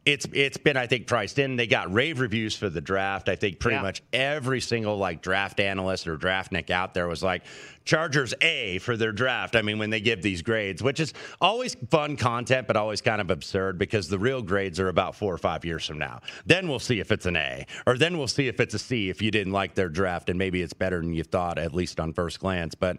it's 0.07 0.25
it's 0.31 0.57
been 0.57 0.77
I 0.77 0.87
think 0.87 1.05
priced 1.05 1.37
in. 1.37 1.57
They 1.57 1.67
got 1.67 1.93
rave 1.93 2.19
reviews 2.21 2.55
for 2.55 2.69
the 2.69 2.79
draft. 2.79 3.27
I 3.27 3.35
think 3.35 3.59
pretty 3.59 3.75
Yeah. 3.75 3.81
much 3.81 4.01
every 4.13 4.61
single 4.61 4.97
like 4.97 5.21
draft 5.21 5.59
analyst 5.59 6.07
or 6.07 6.17
draftnik 6.17 6.69
out 6.69 6.93
there 6.93 7.07
was 7.07 7.21
like 7.21 7.43
Chargers 7.83 8.33
A 8.41 8.79
for 8.79 8.95
their 8.95 9.11
draft. 9.11 9.55
I 9.55 9.61
mean, 9.61 9.79
when 9.79 9.89
they 9.89 9.99
give 9.99 10.21
these 10.21 10.41
grades, 10.41 10.81
which 10.81 10.99
is 11.01 11.13
always 11.41 11.75
fun 11.89 12.15
content, 12.15 12.67
but 12.67 12.77
always 12.77 13.01
kind 13.01 13.19
of 13.19 13.29
absurd 13.29 13.77
because 13.77 14.07
the 14.07 14.17
real 14.19 14.41
grades 14.41 14.79
are 14.79 14.87
about 14.89 15.15
four 15.15 15.33
or 15.33 15.37
five 15.37 15.65
years 15.65 15.85
from 15.85 15.97
now. 15.97 16.21
Then 16.45 16.67
we'll 16.69 16.79
see 16.79 16.99
if 17.01 17.11
it's 17.11 17.25
an 17.25 17.35
A, 17.35 17.65
or 17.85 17.97
then 17.97 18.17
we'll 18.17 18.27
see 18.27 18.47
if 18.47 18.59
it's 18.61 18.73
a 18.73 18.79
C 18.79 19.09
if 19.09 19.21
you 19.21 19.29
didn't 19.29 19.53
like 19.53 19.75
their 19.75 19.89
draft 19.89 20.29
and 20.29 20.39
maybe 20.39 20.61
it's 20.61 20.73
better 20.73 21.01
than 21.01 21.13
you 21.13 21.23
thought, 21.23 21.57
at 21.57 21.73
least 21.73 21.99
on 21.99 22.13
first 22.13 22.39
glance. 22.39 22.75
But 22.75 22.97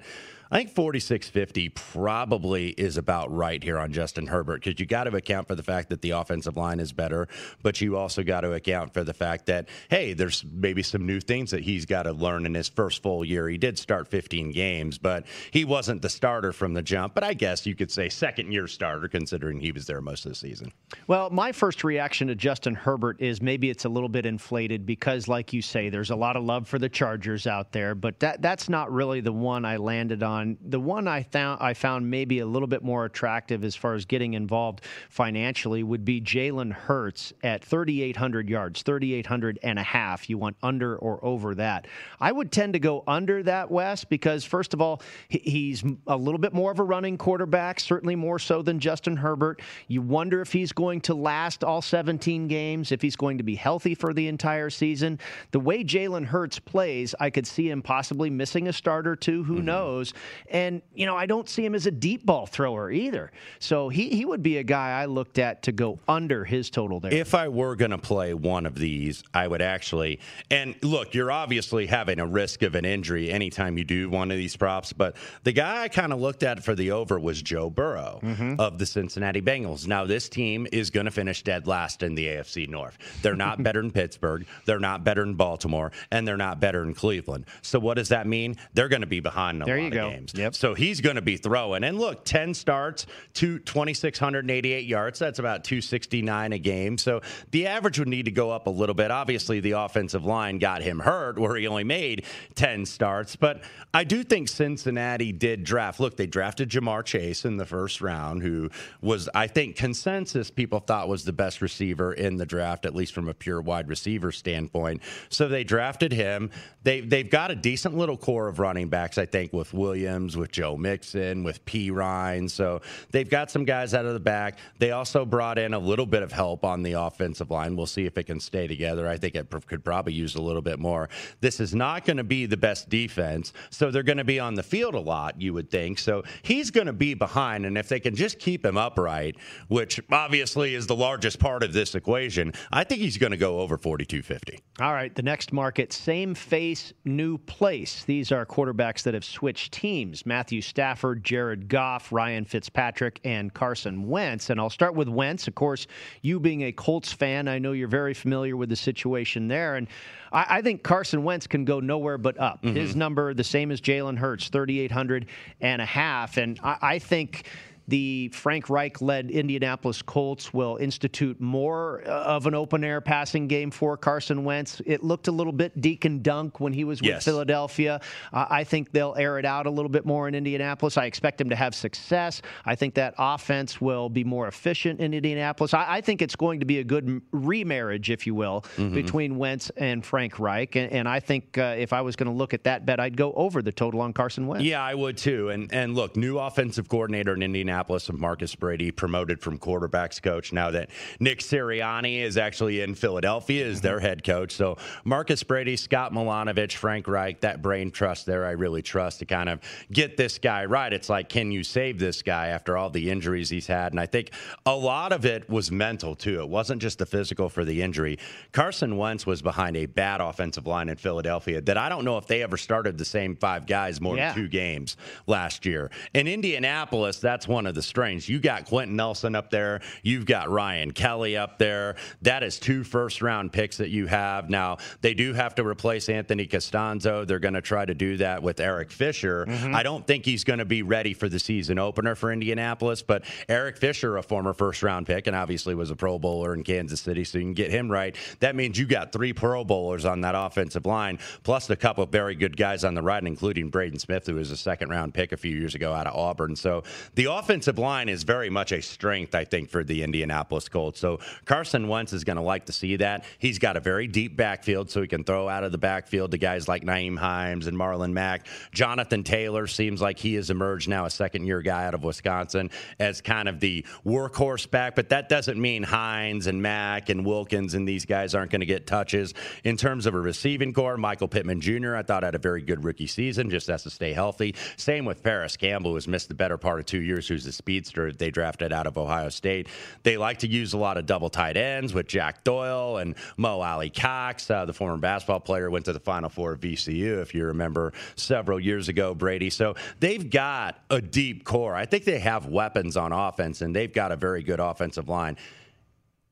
I 0.51 0.57
think 0.57 0.71
4650 0.71 1.69
probably 1.69 2.71
is 2.71 2.97
about 2.97 3.31
right 3.31 3.63
here 3.63 3.79
on 3.79 3.93
Justin 3.93 4.27
Herbert 4.27 4.65
because 4.65 4.81
you 4.81 4.87
got 4.87 5.05
to 5.05 5.15
account 5.15 5.47
for 5.47 5.55
the 5.55 5.63
fact 5.63 5.91
that 5.91 6.01
the 6.01 6.11
offensive 6.11 6.57
line 6.57 6.81
is 6.81 6.91
better, 6.91 7.29
but 7.63 7.83
you 7.83 7.99
also 7.99 8.23
got 8.23 8.41
to 8.41 8.55
account 8.55 8.95
for 8.95 9.05
the 9.05 9.13
fact 9.13 9.45
that, 9.47 9.69
hey, 9.91 10.15
there's 10.15 10.47
maybe 10.51 10.83
some 10.83 11.05
new 11.05 11.21
things 11.21 11.51
that 11.51 11.65
he's 11.65 11.85
got 11.85 12.05
to 12.05 12.13
learn 12.13 12.47
in 12.47 12.55
his 12.55 12.67
first 12.67 13.03
full 13.03 13.27
year. 13.27 13.47
He 13.47 13.59
did 13.59 13.79
start 13.79 14.09
15 14.09 14.53
games, 14.53 14.97
but 14.97 15.27
he 15.51 15.67
wasn't 15.67 16.01
the 16.01 16.09
starter 16.09 16.55
from 16.55 16.73
the 16.73 16.83
jump. 16.83 17.15
But 17.15 17.25
I 17.25 17.35
guess 17.35 17.67
you 17.67 17.75
could 17.75 17.91
say 17.91 18.09
second 18.09 18.51
year 18.51 18.67
starter 18.67 19.07
considering 19.07 19.61
he 19.61 19.71
was 19.71 19.87
there 19.87 20.01
most 20.01 20.25
of 20.25 20.33
the 20.33 20.37
season. 20.37 20.73
Well, 21.09 21.29
my 21.29 21.53
first 21.53 21.85
reaction 21.85 22.29
to 22.29 22.35
Justin 22.35 22.75
Herbert 22.75 23.21
is 23.21 23.43
maybe 23.43 23.69
it's 23.69 23.85
a 23.85 23.89
little 23.91 24.09
bit 24.09 24.25
inflated 24.25 24.87
because, 24.87 25.29
like 25.29 25.53
you 25.53 25.61
say, 25.61 25.91
there's 25.91 26.11
a 26.11 26.17
lot 26.17 26.37
of 26.37 26.45
love 26.45 26.67
for 26.67 26.79
the 26.79 26.89
Chargers 26.89 27.47
out 27.47 27.71
there, 27.73 27.95
but 27.95 28.19
that 28.21 28.41
that's 28.41 28.71
not 28.71 28.91
really 28.91 29.21
the 29.21 29.33
one 29.33 29.67
I 29.67 29.77
landed 29.77 30.23
on. 30.23 30.38
The 30.63 30.81
one 30.81 31.09
I 31.09 31.23
found 31.23 31.61
I 31.63 31.75
found 31.75 32.11
maybe 32.11 32.41
a 32.41 32.47
little 32.47 32.69
bit 32.69 32.83
more 32.83 33.05
attractive 33.05 33.65
as 33.65 33.75
far 33.75 33.95
as 33.95 34.05
getting 34.05 34.35
involved 34.35 34.83
financially 35.11 35.83
would 35.83 36.05
be 36.05 36.21
Jalen 36.21 36.73
Hurts 36.73 37.33
at 37.43 37.65
3,800 37.65 38.49
yards, 38.49 38.83
3,800 38.83 39.59
and 39.63 39.79
a 39.79 39.83
half. 39.83 40.29
You 40.29 40.39
want 40.39 40.57
under 40.63 40.97
or 40.97 41.25
over 41.25 41.55
that? 41.57 41.87
I 42.21 42.33
would 42.33 42.53
tend 42.53 42.75
to 42.75 42.79
go 42.79 43.05
under 43.07 43.43
that, 43.43 43.71
Wes, 43.71 44.05
because 44.05 44.45
first 44.45 44.75
of 44.75 44.81
all, 44.81 45.03
he's 45.29 45.85
a 46.07 46.17
little 46.17 46.39
bit 46.39 46.53
more 46.53 46.71
of 46.71 46.79
a 46.79 46.85
running 46.85 47.19
quarterback, 47.19 47.81
certainly 47.81 48.17
more 48.17 48.39
so 48.39 48.63
than 48.63 48.79
Justin 48.79 49.17
Herbert. 49.17 49.63
You 49.87 50.03
wonder 50.03 50.41
if 50.41 50.53
he's 50.53 50.73
going 50.73 51.01
to 51.03 51.15
last 51.15 51.65
all 51.65 51.83
17 51.83 52.49
games, 52.49 52.93
if 52.93 53.03
he's 53.03 53.17
going 53.17 53.39
to 53.39 53.45
be 53.45 53.55
healthy 53.55 53.95
for 53.95 54.13
the 54.13 54.29
entire 54.29 54.71
season. 54.71 55.19
The 55.51 55.61
way 55.61 55.85
Jalen 55.85 56.27
Hurts 56.27 56.59
plays, 56.59 57.15
I 57.21 57.31
could 57.31 57.47
see 57.47 57.71
him 57.71 57.83
possibly 57.83 58.31
missing 58.31 58.69
a 58.69 58.73
start 58.73 59.07
or 59.07 59.17
two. 59.17 59.45
Who 59.45 59.57
mm-hmm. 59.57 59.67
knows? 59.67 60.15
And, 60.51 60.83
you 60.95 61.07
know, 61.07 61.17
I 61.17 61.27
don't 61.27 61.49
see 61.49 61.65
him 61.65 61.75
as 61.75 61.87
a 61.87 61.91
deep 61.91 62.25
ball 62.25 62.47
thrower 62.47 62.91
either. 62.91 63.33
So 63.59 63.89
he, 63.89 64.09
he 64.11 64.25
would 64.25 64.43
be 64.43 64.59
a 64.59 64.63
guy 64.63 65.01
I 65.01 65.07
looked 65.07 65.39
at 65.39 65.63
to 65.65 65.73
go 65.73 65.99
under 66.09 66.45
his 66.45 66.71
total 66.71 67.01
there. 67.01 67.13
If 67.13 67.35
I 67.35 67.49
were 67.49 67.77
going 67.77 67.91
to 67.91 67.99
play 67.99 68.35
one 68.35 68.67
of 68.67 68.75
these, 68.75 69.23
I 69.35 69.47
would 69.47 69.63
actually. 69.63 70.21
And 70.51 70.75
look, 70.83 71.15
you're 71.15 71.33
obviously 71.33 71.87
having 71.87 72.21
a 72.21 72.27
risk 72.27 72.63
of 72.63 72.75
an 72.75 72.85
injury 72.85 73.31
anytime 73.31 73.79
you 73.79 73.85
do 73.85 74.09
one 74.11 74.31
of 74.31 74.37
these 74.37 74.57
props. 74.57 74.93
But 74.93 75.17
the 75.45 75.53
guy 75.53 75.83
I 75.83 75.89
kind 75.89 76.13
of 76.13 76.21
looked 76.21 76.43
at 76.43 76.63
for 76.65 76.75
the 76.75 76.93
over 76.93 77.19
was 77.19 77.43
Joe 77.43 77.71
Burrow 77.71 78.21
mm-hmm. 78.23 78.55
of 78.59 78.79
the 78.79 78.87
Cincinnati 78.87 79.43
Bengals. 79.43 79.87
Now, 79.87 80.05
this 80.05 80.29
team 80.29 80.67
is 80.73 80.91
going 80.91 81.07
to 81.07 81.13
finish 81.13 81.43
dead 81.43 81.67
last 81.67 82.03
in 82.03 82.15
the 82.15 82.27
AFC 82.27 82.69
North. 82.69 82.99
They're 83.23 83.37
not 83.37 83.63
better 83.63 83.81
than 83.81 83.91
Pittsburgh. 83.91 84.47
They're 84.65 84.79
not 84.79 85.05
better 85.05 85.25
than 85.25 85.35
Baltimore. 85.35 85.93
And 86.11 86.27
they're 86.27 86.37
not 86.37 86.61
better 86.61 86.83
than 86.83 86.95
Cleveland. 86.95 87.47
So, 87.63 87.79
what 87.79 87.95
does 87.95 88.09
that 88.09 88.27
mean? 88.27 88.57
They're 88.75 88.89
going 88.89 89.03
to 89.03 89.07
be 89.07 89.21
behind 89.21 89.57
in 89.57 89.63
a 89.63 89.65
There 89.67 89.77
lot 89.77 89.95
you 89.95 90.01
of 90.01 90.13
go. 90.13 90.18
Games. 90.19 90.33
Yep. 90.35 90.55
So 90.55 90.75
he's 90.75 91.01
going 91.01 91.17
to 91.17 91.23
be 91.23 91.37
throwing. 91.37 91.85
And 91.85 91.99
look, 91.99 92.25
10 92.25 92.55
starts, 92.55 93.07
two, 93.35 93.59
2,688 93.61 94.87
yards. 94.87 95.19
That's 95.19 95.39
about 95.39 95.65
269 95.65 96.53
a 96.53 96.59
game. 96.59 96.99
So 96.99 97.21
the 97.51 97.67
average 97.67 97.99
would 97.99 98.09
need 98.09 98.25
to 98.25 98.31
go 98.31 98.51
up 98.51 98.67
a 98.67 98.71
little 98.71 98.95
bit. 98.95 99.11
Obviously, 99.11 99.61
the 99.61 99.73
offensive 99.73 100.25
line 100.25 100.59
got 100.59 100.83
him 100.83 100.99
hurt 100.99 101.39
where 101.39 101.57
he 101.57 101.67
only 101.67 101.85
made 101.85 102.25
10 102.55 102.87
starts. 102.87 103.37
But 103.37 103.63
I 103.95 104.05
do 104.05 104.23
think 104.23 104.49
Cincinnati 104.49 105.33
did 105.33 105.65
draft. 105.65 106.01
Look, 106.01 106.17
they 106.17 106.27
drafted 106.27 106.71
Ja'Marr 106.71 107.05
Chase 107.05 107.45
in 107.45 107.57
the 107.57 107.67
first 107.67 108.01
round, 108.01 108.43
who 108.43 108.71
was, 109.01 109.29
I 109.35 109.47
think, 109.47 109.77
consensus 109.77 110.51
people 110.51 110.81
thought 110.81 111.09
was 111.09 111.25
the 111.25 111.33
best 111.33 111.61
receiver 111.61 112.13
in 112.13 112.37
the 112.37 112.47
draft, 112.47 112.87
at 112.87 112.95
least 112.95 113.13
from 113.13 113.29
a 113.29 113.35
pure 113.35 113.61
wide 113.61 113.89
receiver 113.89 114.33
standpoint. 114.33 115.03
So 115.29 115.49
they 115.49 115.65
drafted 115.65 116.13
him. 116.13 116.51
They, 116.83 117.01
they've 117.01 117.29
got 117.29 117.51
a 117.51 117.55
decent 117.55 117.97
little 117.97 118.17
core 118.17 118.49
of 118.49 118.59
running 118.59 118.89
backs, 118.89 119.19
I 119.19 119.27
think, 119.27 119.53
with 119.53 119.73
Williams, 119.75 120.08
with 120.37 120.51
Joe 120.51 120.77
Mixon, 120.77 121.45
with 121.45 121.65
Perine. 121.65 122.51
So 122.51 122.81
they've 123.11 123.29
got 123.29 123.51
some 123.51 123.65
guys 123.65 123.95
out 123.95 124.07
of 124.07 124.15
the 124.15 124.21
back. 124.21 124.59
They 124.79 124.93
also 124.93 125.25
brought 125.25 125.59
in 125.59 125.75
a 125.75 125.79
little 125.79 126.07
bit 126.07 126.23
of 126.23 126.33
help 126.33 126.65
on 126.65 126.83
the 126.83 126.93
offensive 126.93 127.51
line. 127.51 127.77
We'll 127.77 127.87
see 127.87 128.07
if 128.07 128.17
it 128.17 128.25
can 128.25 128.41
stay 128.41 128.67
together. 128.67 129.09
I 129.09 129.17
think 129.17 129.35
it 129.35 129.49
could 129.67 129.85
probably 129.85 130.15
use 130.15 130.35
a 130.35 130.43
little 130.43 130.63
bit 130.63 130.79
more. 130.79 131.09
This 131.41 131.61
is 131.61 131.75
not 131.75 132.05
going 132.05 132.17
to 132.17 132.25
be 132.25 132.47
the 132.47 132.57
best 132.57 132.89
defense, 132.89 133.53
so 133.71 133.91
they're 133.91 134.03
going 134.03 134.19
to 134.19 134.25
be 134.25 134.41
on 134.41 134.55
the 134.55 134.63
field 134.63 134.95
a 134.95 135.01
lot, 135.01 135.41
you 135.41 135.53
would 135.55 135.71
think. 135.71 135.99
So 135.99 136.23
he's 136.43 136.71
going 136.71 136.87
to 136.87 136.93
be 136.93 137.15
behind, 137.15 137.67
and 137.67 137.77
if 137.77 137.89
they 137.89 138.01
can 138.01 138.15
just 138.15 138.39
keep 138.39 138.65
him 138.65 138.77
upright, 138.77 139.37
which 139.69 140.01
obviously 140.11 140.75
is 140.75 140.87
the 140.87 140.97
largest 140.97 141.39
part 141.39 141.63
of 141.63 141.73
this 141.73 141.95
equation, 141.95 142.53
I 142.73 142.85
think 142.85 143.01
he's 143.01 143.19
going 143.19 143.33
to 143.33 143.37
go 143.37 143.61
over 143.61 143.77
4250. 143.77 144.61
All 144.81 144.93
right, 144.93 145.15
the 145.15 145.23
next 145.23 145.53
market, 145.53 145.93
same 145.93 146.35
face, 146.35 146.93
new 147.05 147.39
place. 147.39 148.05
These 148.05 148.33
are 148.33 148.47
quarterbacks 148.47 149.03
that 149.03 149.15
have 149.15 149.25
switched 149.25 149.73
teams 149.73 149.98
Matthew 150.25 150.61
Stafford, 150.61 151.25
Jared 151.25 151.69
Goff, 151.69 152.13
Ryan 152.13 152.45
Fitzpatrick, 152.45 153.21
and 153.25 153.53
Carson 153.53 154.09
Wentz. 154.09 154.51
And 154.51 154.61
I'll 154.61 154.71
start 154.71 154.95
with 154.95 155.09
Wentz. 155.09 155.49
Of 155.49 155.55
course, 155.55 155.87
you 156.23 156.41
being 156.41 156.63
a 156.63 156.73
Colts 156.73 157.13
fan, 157.13 157.49
I 157.49 157.59
know 157.59 157.73
you're 157.73 157.89
very 157.89 158.15
familiar 158.15 158.57
with 158.57 158.69
the 158.69 158.77
situation 158.77 159.49
there. 159.49 159.77
And 159.77 159.89
I, 160.33 160.47
I 160.49 160.63
think 160.63 160.83
Carson 160.83 161.25
Wentz 161.25 161.47
can 161.47 161.65
go 161.65 161.81
nowhere 161.81 162.19
but 162.19 162.39
up. 162.39 162.63
Mm-hmm. 162.63 162.77
His 162.77 162.97
number, 162.97 163.35
the 163.35 163.45
same 163.45 163.71
as 163.71 163.81
Jalen 163.81 164.19
Hurts, 164.19 164.49
3,800 164.49 165.27
and 165.61 165.83
a 165.83 165.87
half. 165.87 166.37
And 166.37 166.59
I, 166.63 166.77
I 166.81 166.99
think 166.99 167.47
the 167.89 168.29
Frank 168.35 168.69
Reich 168.69 169.01
led 169.01 169.31
Indianapolis 169.31 170.03
Colts 170.03 170.53
will 170.53 170.77
institute 170.77 171.41
more 171.41 172.03
uh, 172.07 172.11
of 172.11 172.47
an 172.47 172.55
open 172.55 172.85
air 172.85 173.01
passing 173.01 173.49
game 173.49 173.71
for 173.71 173.97
Carson 173.97 174.45
Wentz. 174.45 174.83
It 174.85 175.03
looked 175.03 175.27
a 175.27 175.33
little 175.33 175.53
bit 175.55 175.73
and 176.05 176.23
dunk 176.23 176.61
when 176.61 176.75
he 176.75 176.85
was 176.85 177.01
with 177.01 177.09
Yes. 177.09 177.25
Philadelphia. 177.25 178.01
Uh, 178.31 178.45
I 178.51 178.65
think 178.65 178.93
they'll 178.93 179.15
air 179.17 179.39
it 179.39 179.47
out 179.47 179.67
a 179.67 179.71
little 179.71 179.89
bit 179.89 180.05
more 180.05 180.29
in 180.29 180.35
Indianapolis. 180.35 180.99
I 180.99 181.07
expect 181.07 181.41
him 181.41 181.49
to 181.49 181.57
have 181.57 181.75
success. 181.75 182.43
I 182.67 182.75
think 182.75 182.95
that 182.95 183.15
offense 183.17 183.81
will 183.81 184.11
be 184.11 184.23
more 184.23 184.49
efficient 184.49 185.01
in 185.01 185.15
Indianapolis. 185.15 185.73
I, 185.73 185.97
I 185.97 186.01
think 186.03 186.21
it's 186.21 186.37
going 186.37 186.61
to 186.61 186.67
be 186.67 186.81
a 186.81 186.85
good 186.85 187.23
remarriage, 187.33 188.11
if 188.11 188.27
you 188.27 188.35
will, 188.35 188.65
between 188.77 189.39
Wentz 189.39 189.71
and 189.79 190.05
Frank 190.05 190.39
Reich. 190.39 190.77
And, 190.77 190.93
and 190.93 191.09
I 191.09 191.21
think 191.21 191.57
uh, 191.57 191.75
if 191.79 191.95
I 191.95 192.03
was 192.03 192.17
going 192.17 192.31
to 192.31 192.37
look 192.37 192.53
at 192.53 192.65
that 192.65 192.85
bet, 192.85 193.01
I'd 193.01 193.17
go 193.17 193.33
over 193.33 193.63
the 193.63 193.73
total 193.73 194.03
on 194.03 194.13
Carson 194.13 194.47
Wentz. 194.47 194.63
Yeah, 194.65 194.83
I 194.83 194.95
would 194.95 195.17
too. 195.17 195.49
And 195.49 195.73
and 195.73 195.95
look, 195.95 196.17
new 196.17 196.39
offensive 196.39 196.89
coordinator 196.91 197.33
in 197.33 197.43
Indianapolis 197.43 197.78
of 197.87 198.19
Marcus 198.19 198.55
Brady, 198.55 198.91
promoted 198.91 199.41
from 199.41 199.59
quarterbacks 199.59 200.21
coach. 200.21 200.53
Now 200.53 200.71
that 200.73 200.91
Nick 201.21 201.39
Sirianni 201.39 202.21
is 202.21 202.37
actually 202.37 202.81
in 202.81 202.95
Philadelphia 202.95 203.67
as 203.67 203.81
their 203.81 204.01
head 204.01 204.25
coach. 204.25 204.53
So 204.53 204.77
Marcus 205.05 205.43
Brady, 205.45 205.77
Scott 205.77 206.13
Milanovich, 206.13 206.75
Frank 206.75 207.07
Reich, 207.07 207.41
that 207.43 207.63
brain 207.63 207.91
trust 207.91 208.27
there, 208.27 208.45
I 208.45 208.51
really 208.53 208.83
trust 208.83 209.21
to 209.21 209.27
kind 209.27 209.49
of 209.49 209.61
get 209.93 210.17
this 210.17 210.39
guy 210.39 210.65
right. 210.65 210.93
It's 210.93 211.09
like, 211.09 211.29
can 211.29 211.53
you 211.53 211.63
save 211.63 211.99
this 211.99 212.21
guy 212.23 212.49
after 212.49 212.77
all 212.77 212.91
the 212.91 213.11
injuries 213.11 213.49
he's 213.49 213.67
had? 213.69 213.93
And 213.93 214.01
I 214.01 214.07
think 214.07 214.33
a 214.67 214.75
lot 214.75 215.13
of 215.13 215.25
it 215.25 215.49
was 215.49 215.71
mental 215.71 216.15
too. 216.15 216.41
It 216.41 216.49
wasn't 216.49 216.83
just 216.83 216.99
the 216.99 217.07
physical 217.07 217.49
for 217.49 217.65
the 217.65 217.81
injury. 217.81 218.19
Carson 218.53 218.97
Wentz 218.97 219.25
was 219.25 219.41
behind 219.41 219.77
a 219.77 219.87
bad 219.87 220.21
offensive 220.21 220.67
line 220.67 220.89
in 220.89 220.97
Philadelphia 220.97 221.61
that 221.61 221.77
I 221.79 221.89
don't 221.89 222.05
know 222.05 222.19
if 222.19 222.27
they 222.27 222.43
ever 222.43 222.57
started 222.57 222.99
the 222.99 223.05
same 223.05 223.37
five 223.37 223.67
guys 223.67 224.01
more 224.01 224.17
Yeah. 224.17 224.33
than 224.33 224.43
two 224.45 224.49
games 224.49 224.97
last 225.27 225.65
year. 225.65 225.91
In 226.15 226.27
Indianapolis, 226.27 227.19
that's 227.19 227.47
one 227.47 227.67
of 227.67 227.68
the 227.73 227.83
strengths. 227.83 228.29
You 228.29 228.39
got 228.39 228.67
Quenton 228.67 228.97
Nelson 228.97 229.35
up 229.35 229.51
there, 229.51 229.81
you've 230.03 230.27
got 230.27 230.51
Ryan 230.51 230.93
Kelly 230.93 231.37
up 231.37 231.59
there. 231.59 231.97
That 232.23 232.43
is 232.43 232.59
two 232.59 232.85
first 232.85 233.23
round 233.23 233.53
picks 233.53 233.77
that 233.79 233.91
you 233.91 234.07
have. 234.07 234.51
Now, 234.51 234.79
they 235.01 235.15
do 235.15 235.33
have 235.33 235.55
to 235.57 235.67
replace 235.67 236.09
Anthony 236.09 236.47
Castonzo. 236.47 237.27
They're 237.27 237.39
going 237.39 237.55
to 237.55 237.63
try 237.63 237.85
to 237.85 237.95
do 237.95 238.17
that 238.19 238.43
with 238.43 238.61
Eric 238.61 238.91
Fisher. 238.91 239.47
Mm-hmm. 239.47 239.75
I 239.75 239.83
don't 239.83 240.07
think 240.07 240.25
he's 240.25 240.45
going 240.45 240.59
to 240.59 240.65
be 240.65 240.83
ready 240.83 241.15
for 241.15 241.29
the 241.29 241.39
season 241.39 241.79
opener 241.79 242.15
for 242.15 242.33
Indianapolis, 242.33 243.03
but 243.03 243.25
Eric 243.49 243.79
Fisher, 243.79 244.17
a 244.17 244.23
former 244.23 244.53
first 244.53 244.83
round 244.83 245.07
pick, 245.07 245.27
and 245.27 245.37
obviously 245.37 245.75
was 245.75 245.91
a 245.91 245.97
Pro 245.97 246.19
Bowler 246.19 246.55
in 246.55 246.65
Kansas 246.65 247.01
City, 247.01 247.25
so 247.25 247.39
you 247.39 247.45
can 247.45 247.55
get 247.55 247.71
him 247.71 247.91
right. 247.91 248.17
That 248.41 248.57
means 248.57 248.79
you 248.79 248.87
got 248.87 249.13
three 249.13 249.33
Pro 249.33 249.65
Bowlers 249.65 250.05
on 250.05 250.23
that 250.23 250.35
offensive 250.37 250.87
line, 250.87 251.19
plus 251.43 251.69
a 251.71 251.77
couple 251.77 252.05
of 252.05 252.11
very 252.11 252.35
good 252.35 252.57
guys 252.57 252.85
on 252.85 252.95
the 252.95 253.03
right, 253.03 253.23
including 253.23 253.69
Braden 253.69 253.99
Smith, 253.99 254.27
who 254.27 254.35
was 254.35 254.51
a 254.51 254.57
second 254.57 254.91
round 254.91 255.15
pick 255.15 255.33
a 255.33 255.37
few 255.37 255.55
years 255.57 255.75
ago 255.75 255.93
out 255.93 256.07
of 256.07 256.15
Auburn. 256.15 256.57
So 256.57 256.83
the 257.15 257.27
offensive 257.27 257.58
offensive 257.59 257.77
line 257.77 258.09
is 258.09 258.23
very 258.23 258.49
much 258.51 258.71
a 258.71 258.81
strength, 258.81 259.35
I 259.35 259.45
think, 259.45 259.69
for 259.69 259.83
the 259.83 260.05
Indianapolis 260.05 260.69
Colts. 260.69 261.01
So 261.01 261.19
Carson 261.45 261.89
Wentz 261.89 262.13
is 262.13 262.23
going 262.23 262.37
to 262.37 262.43
like 262.43 262.67
to 262.67 262.73
see 262.73 262.95
that. 262.97 263.25
He's 263.41 263.59
got 263.59 263.77
a 263.77 263.81
very 263.81 264.07
deep 264.07 264.37
backfield, 264.37 264.93
so 264.93 265.03
he 265.03 265.09
can 265.09 265.25
throw 265.25 265.49
out 265.49 265.65
of 265.65 265.73
the 265.73 265.79
backfield 265.79 266.31
to 266.31 266.39
guys 266.39 266.69
like 266.69 266.85
Nyheim 266.85 267.19
Hines 267.19 267.67
and 267.67 267.77
Marlon 267.77 268.13
Mack. 268.13 268.47
Jonathan 268.71 269.25
Taylor 269.25 269.67
seems 269.67 270.01
like 270.01 270.21
he 270.21 270.35
has 270.35 270.51
emerged 270.51 270.89
now, 270.89 271.05
a 271.05 271.11
second 271.11 271.47
year 271.47 271.61
guy 271.61 271.85
out 271.85 271.95
of 271.95 272.05
Wisconsin, 272.05 272.71
as 273.01 273.21
kind 273.21 273.49
of 273.49 273.59
the 273.59 273.85
workhorse 274.07 274.71
back, 274.71 274.95
but 274.95 275.09
that 275.09 275.29
doesn't 275.29 275.61
mean 275.61 275.83
Hines 275.83 276.47
and 276.47 276.63
Mack 276.63 277.09
and 277.09 277.27
Wilkins 277.27 277.75
and 277.75 277.89
these 277.89 278.05
guys 278.05 278.37
aren't 278.37 278.53
going 278.53 278.61
to 278.61 278.67
get 278.67 278.87
touches. 278.87 279.35
In 279.65 279.77
terms 279.77 280.07
of 280.07 280.15
a 280.15 280.21
receiving 280.21 280.73
core, 280.73 280.97
Michael 280.97 281.27
Pittman 281.27 281.61
Jr., 281.61 281.97
I 281.97 282.05
thought 282.05 282.23
had 282.23 282.37
a 282.37 282.39
very 282.39 282.63
good 282.63 282.85
rookie 282.85 283.09
season, 283.09 283.51
just 283.51 283.67
has 283.67 283.83
to 283.83 283.91
stay 283.91 284.13
healthy. 284.13 284.55
Same 284.77 285.05
with 285.05 285.25
Parris 285.25 285.57
Campbell, 285.57 285.95
who's 285.95 286.07
missed 286.07 286.29
the 286.29 286.35
better 286.35 286.57
part 286.57 286.79
of 286.79 286.87
two 286.87 287.03
years, 287.03 287.27
who's 287.27 287.48
a 287.49 287.53
speedster 287.53 288.13
they 288.13 288.31
drafted 288.31 288.73
out 288.73 288.87
of 288.87 288.97
Ohio 288.97 289.29
State. 289.29 289.69
They 290.03 290.17
like 290.17 290.39
to 290.39 290.47
use 290.47 290.73
a 290.73 290.79
lot 290.79 290.97
of 290.97 291.07
double 291.07 291.31
tight 291.31 291.57
ends 291.57 291.93
with 291.93 292.07
Jack 292.07 292.45
Doyle 292.45 292.99
and 292.99 293.15
Mo 293.37 293.61
Alie-Cox, 293.61 294.51
uh, 294.51 294.65
the 294.65 294.73
former 294.73 294.99
basketball 294.99 295.41
player, 295.41 295.71
went 295.71 295.87
to 295.87 295.93
the 295.93 296.01
Final 296.01 296.29
Four 296.29 296.53
of 296.53 296.61
VCU, 296.61 297.21
if 297.21 297.35
you 297.35 297.47
remember, 297.47 297.93
several 298.15 298.61
years 298.61 298.89
ago, 298.89 299.15
Brady. 299.15 299.51
So 299.51 299.75
they've 300.01 300.29
got 300.31 300.79
a 300.91 301.01
deep 301.01 301.45
core. 301.45 301.75
I 301.75 301.87
think 301.87 302.05
they 302.05 302.19
have 302.21 302.47
weapons 302.47 302.97
on 302.97 303.13
offense, 303.13 303.63
and 303.63 303.75
they've 303.75 303.93
got 303.93 304.13
a 304.13 304.17
very 304.17 304.43
good 304.43 304.61
offensive 304.61 305.09
line 305.09 305.37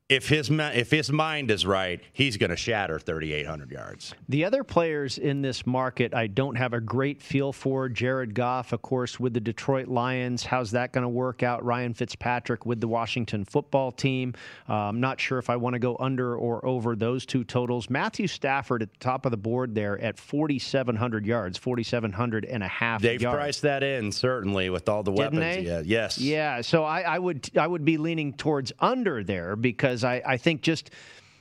if 0.09 0.29
his 0.29 0.49
if 0.49 0.89
his 0.89 1.11
mind 1.11 1.51
is 1.51 1.65
right, 1.65 2.01
he's 2.13 2.37
going 2.37 2.49
to 2.49 2.55
shatter 2.55 2.97
3,800 2.97 3.71
yards. 3.71 4.15
The 4.29 4.45
other 4.45 4.63
players 4.63 5.17
in 5.17 5.41
this 5.41 5.65
market, 5.65 6.13
I 6.13 6.27
don't 6.27 6.55
have 6.55 6.71
a 6.71 6.79
great 6.79 7.21
feel 7.21 7.51
for. 7.51 7.89
Jared 7.89 8.33
Goff, 8.33 8.71
of 8.71 8.81
course, 8.81 9.19
with 9.19 9.33
the 9.33 9.41
Detroit 9.41 9.89
Lions. 9.89 10.45
How's 10.45 10.71
that 10.71 10.93
going 10.93 11.01
to 11.01 11.09
work 11.09 11.43
out? 11.43 11.63
Ryan 11.65 11.93
Fitzpatrick 11.93 12.65
with 12.65 12.79
the 12.79 12.87
Washington 12.87 13.43
Football 13.43 13.91
Team. 13.91 14.33
Uh, 14.69 14.75
I'm 14.75 15.01
not 15.01 15.19
sure 15.19 15.39
if 15.39 15.49
I 15.49 15.57
want 15.57 15.73
to 15.73 15.79
go 15.79 15.97
under 15.99 16.37
or 16.37 16.65
over 16.65 16.95
those 16.95 17.25
two 17.25 17.43
totals. 17.43 17.89
Matthew 17.89 18.27
Stafford 18.27 18.83
at 18.83 18.93
the 18.93 18.99
top 18.99 19.25
of 19.25 19.31
the 19.31 19.37
board 19.37 19.75
there 19.75 19.99
at 19.99 20.17
4,700 20.17 21.25
yards, 21.25 21.57
4,700 21.57 22.45
and 22.45 22.63
a 22.63 22.67
half. 22.67 23.01
They've 23.01 23.21
yards. 23.21 23.35
priced 23.35 23.61
that 23.63 23.83
in 23.83 24.13
certainly 24.13 24.69
with 24.69 24.87
all 24.87 25.03
the 25.03 25.11
Didn't 25.11 25.39
weapons. 25.39 25.65
Yeah, 25.65 25.81
yes. 25.83 26.17
Yeah. 26.17 26.61
So 26.61 26.85
I, 26.85 27.01
I 27.01 27.19
would 27.19 27.49
I 27.57 27.67
would 27.67 27.83
be 27.83 27.97
leaning 27.97 28.31
towards 28.31 28.71
under 28.79 29.21
there 29.21 29.57
because 29.57 29.96
because 29.97 30.03
I, 30.03 30.33
I 30.33 30.37
think 30.37 30.61
just 30.61 30.91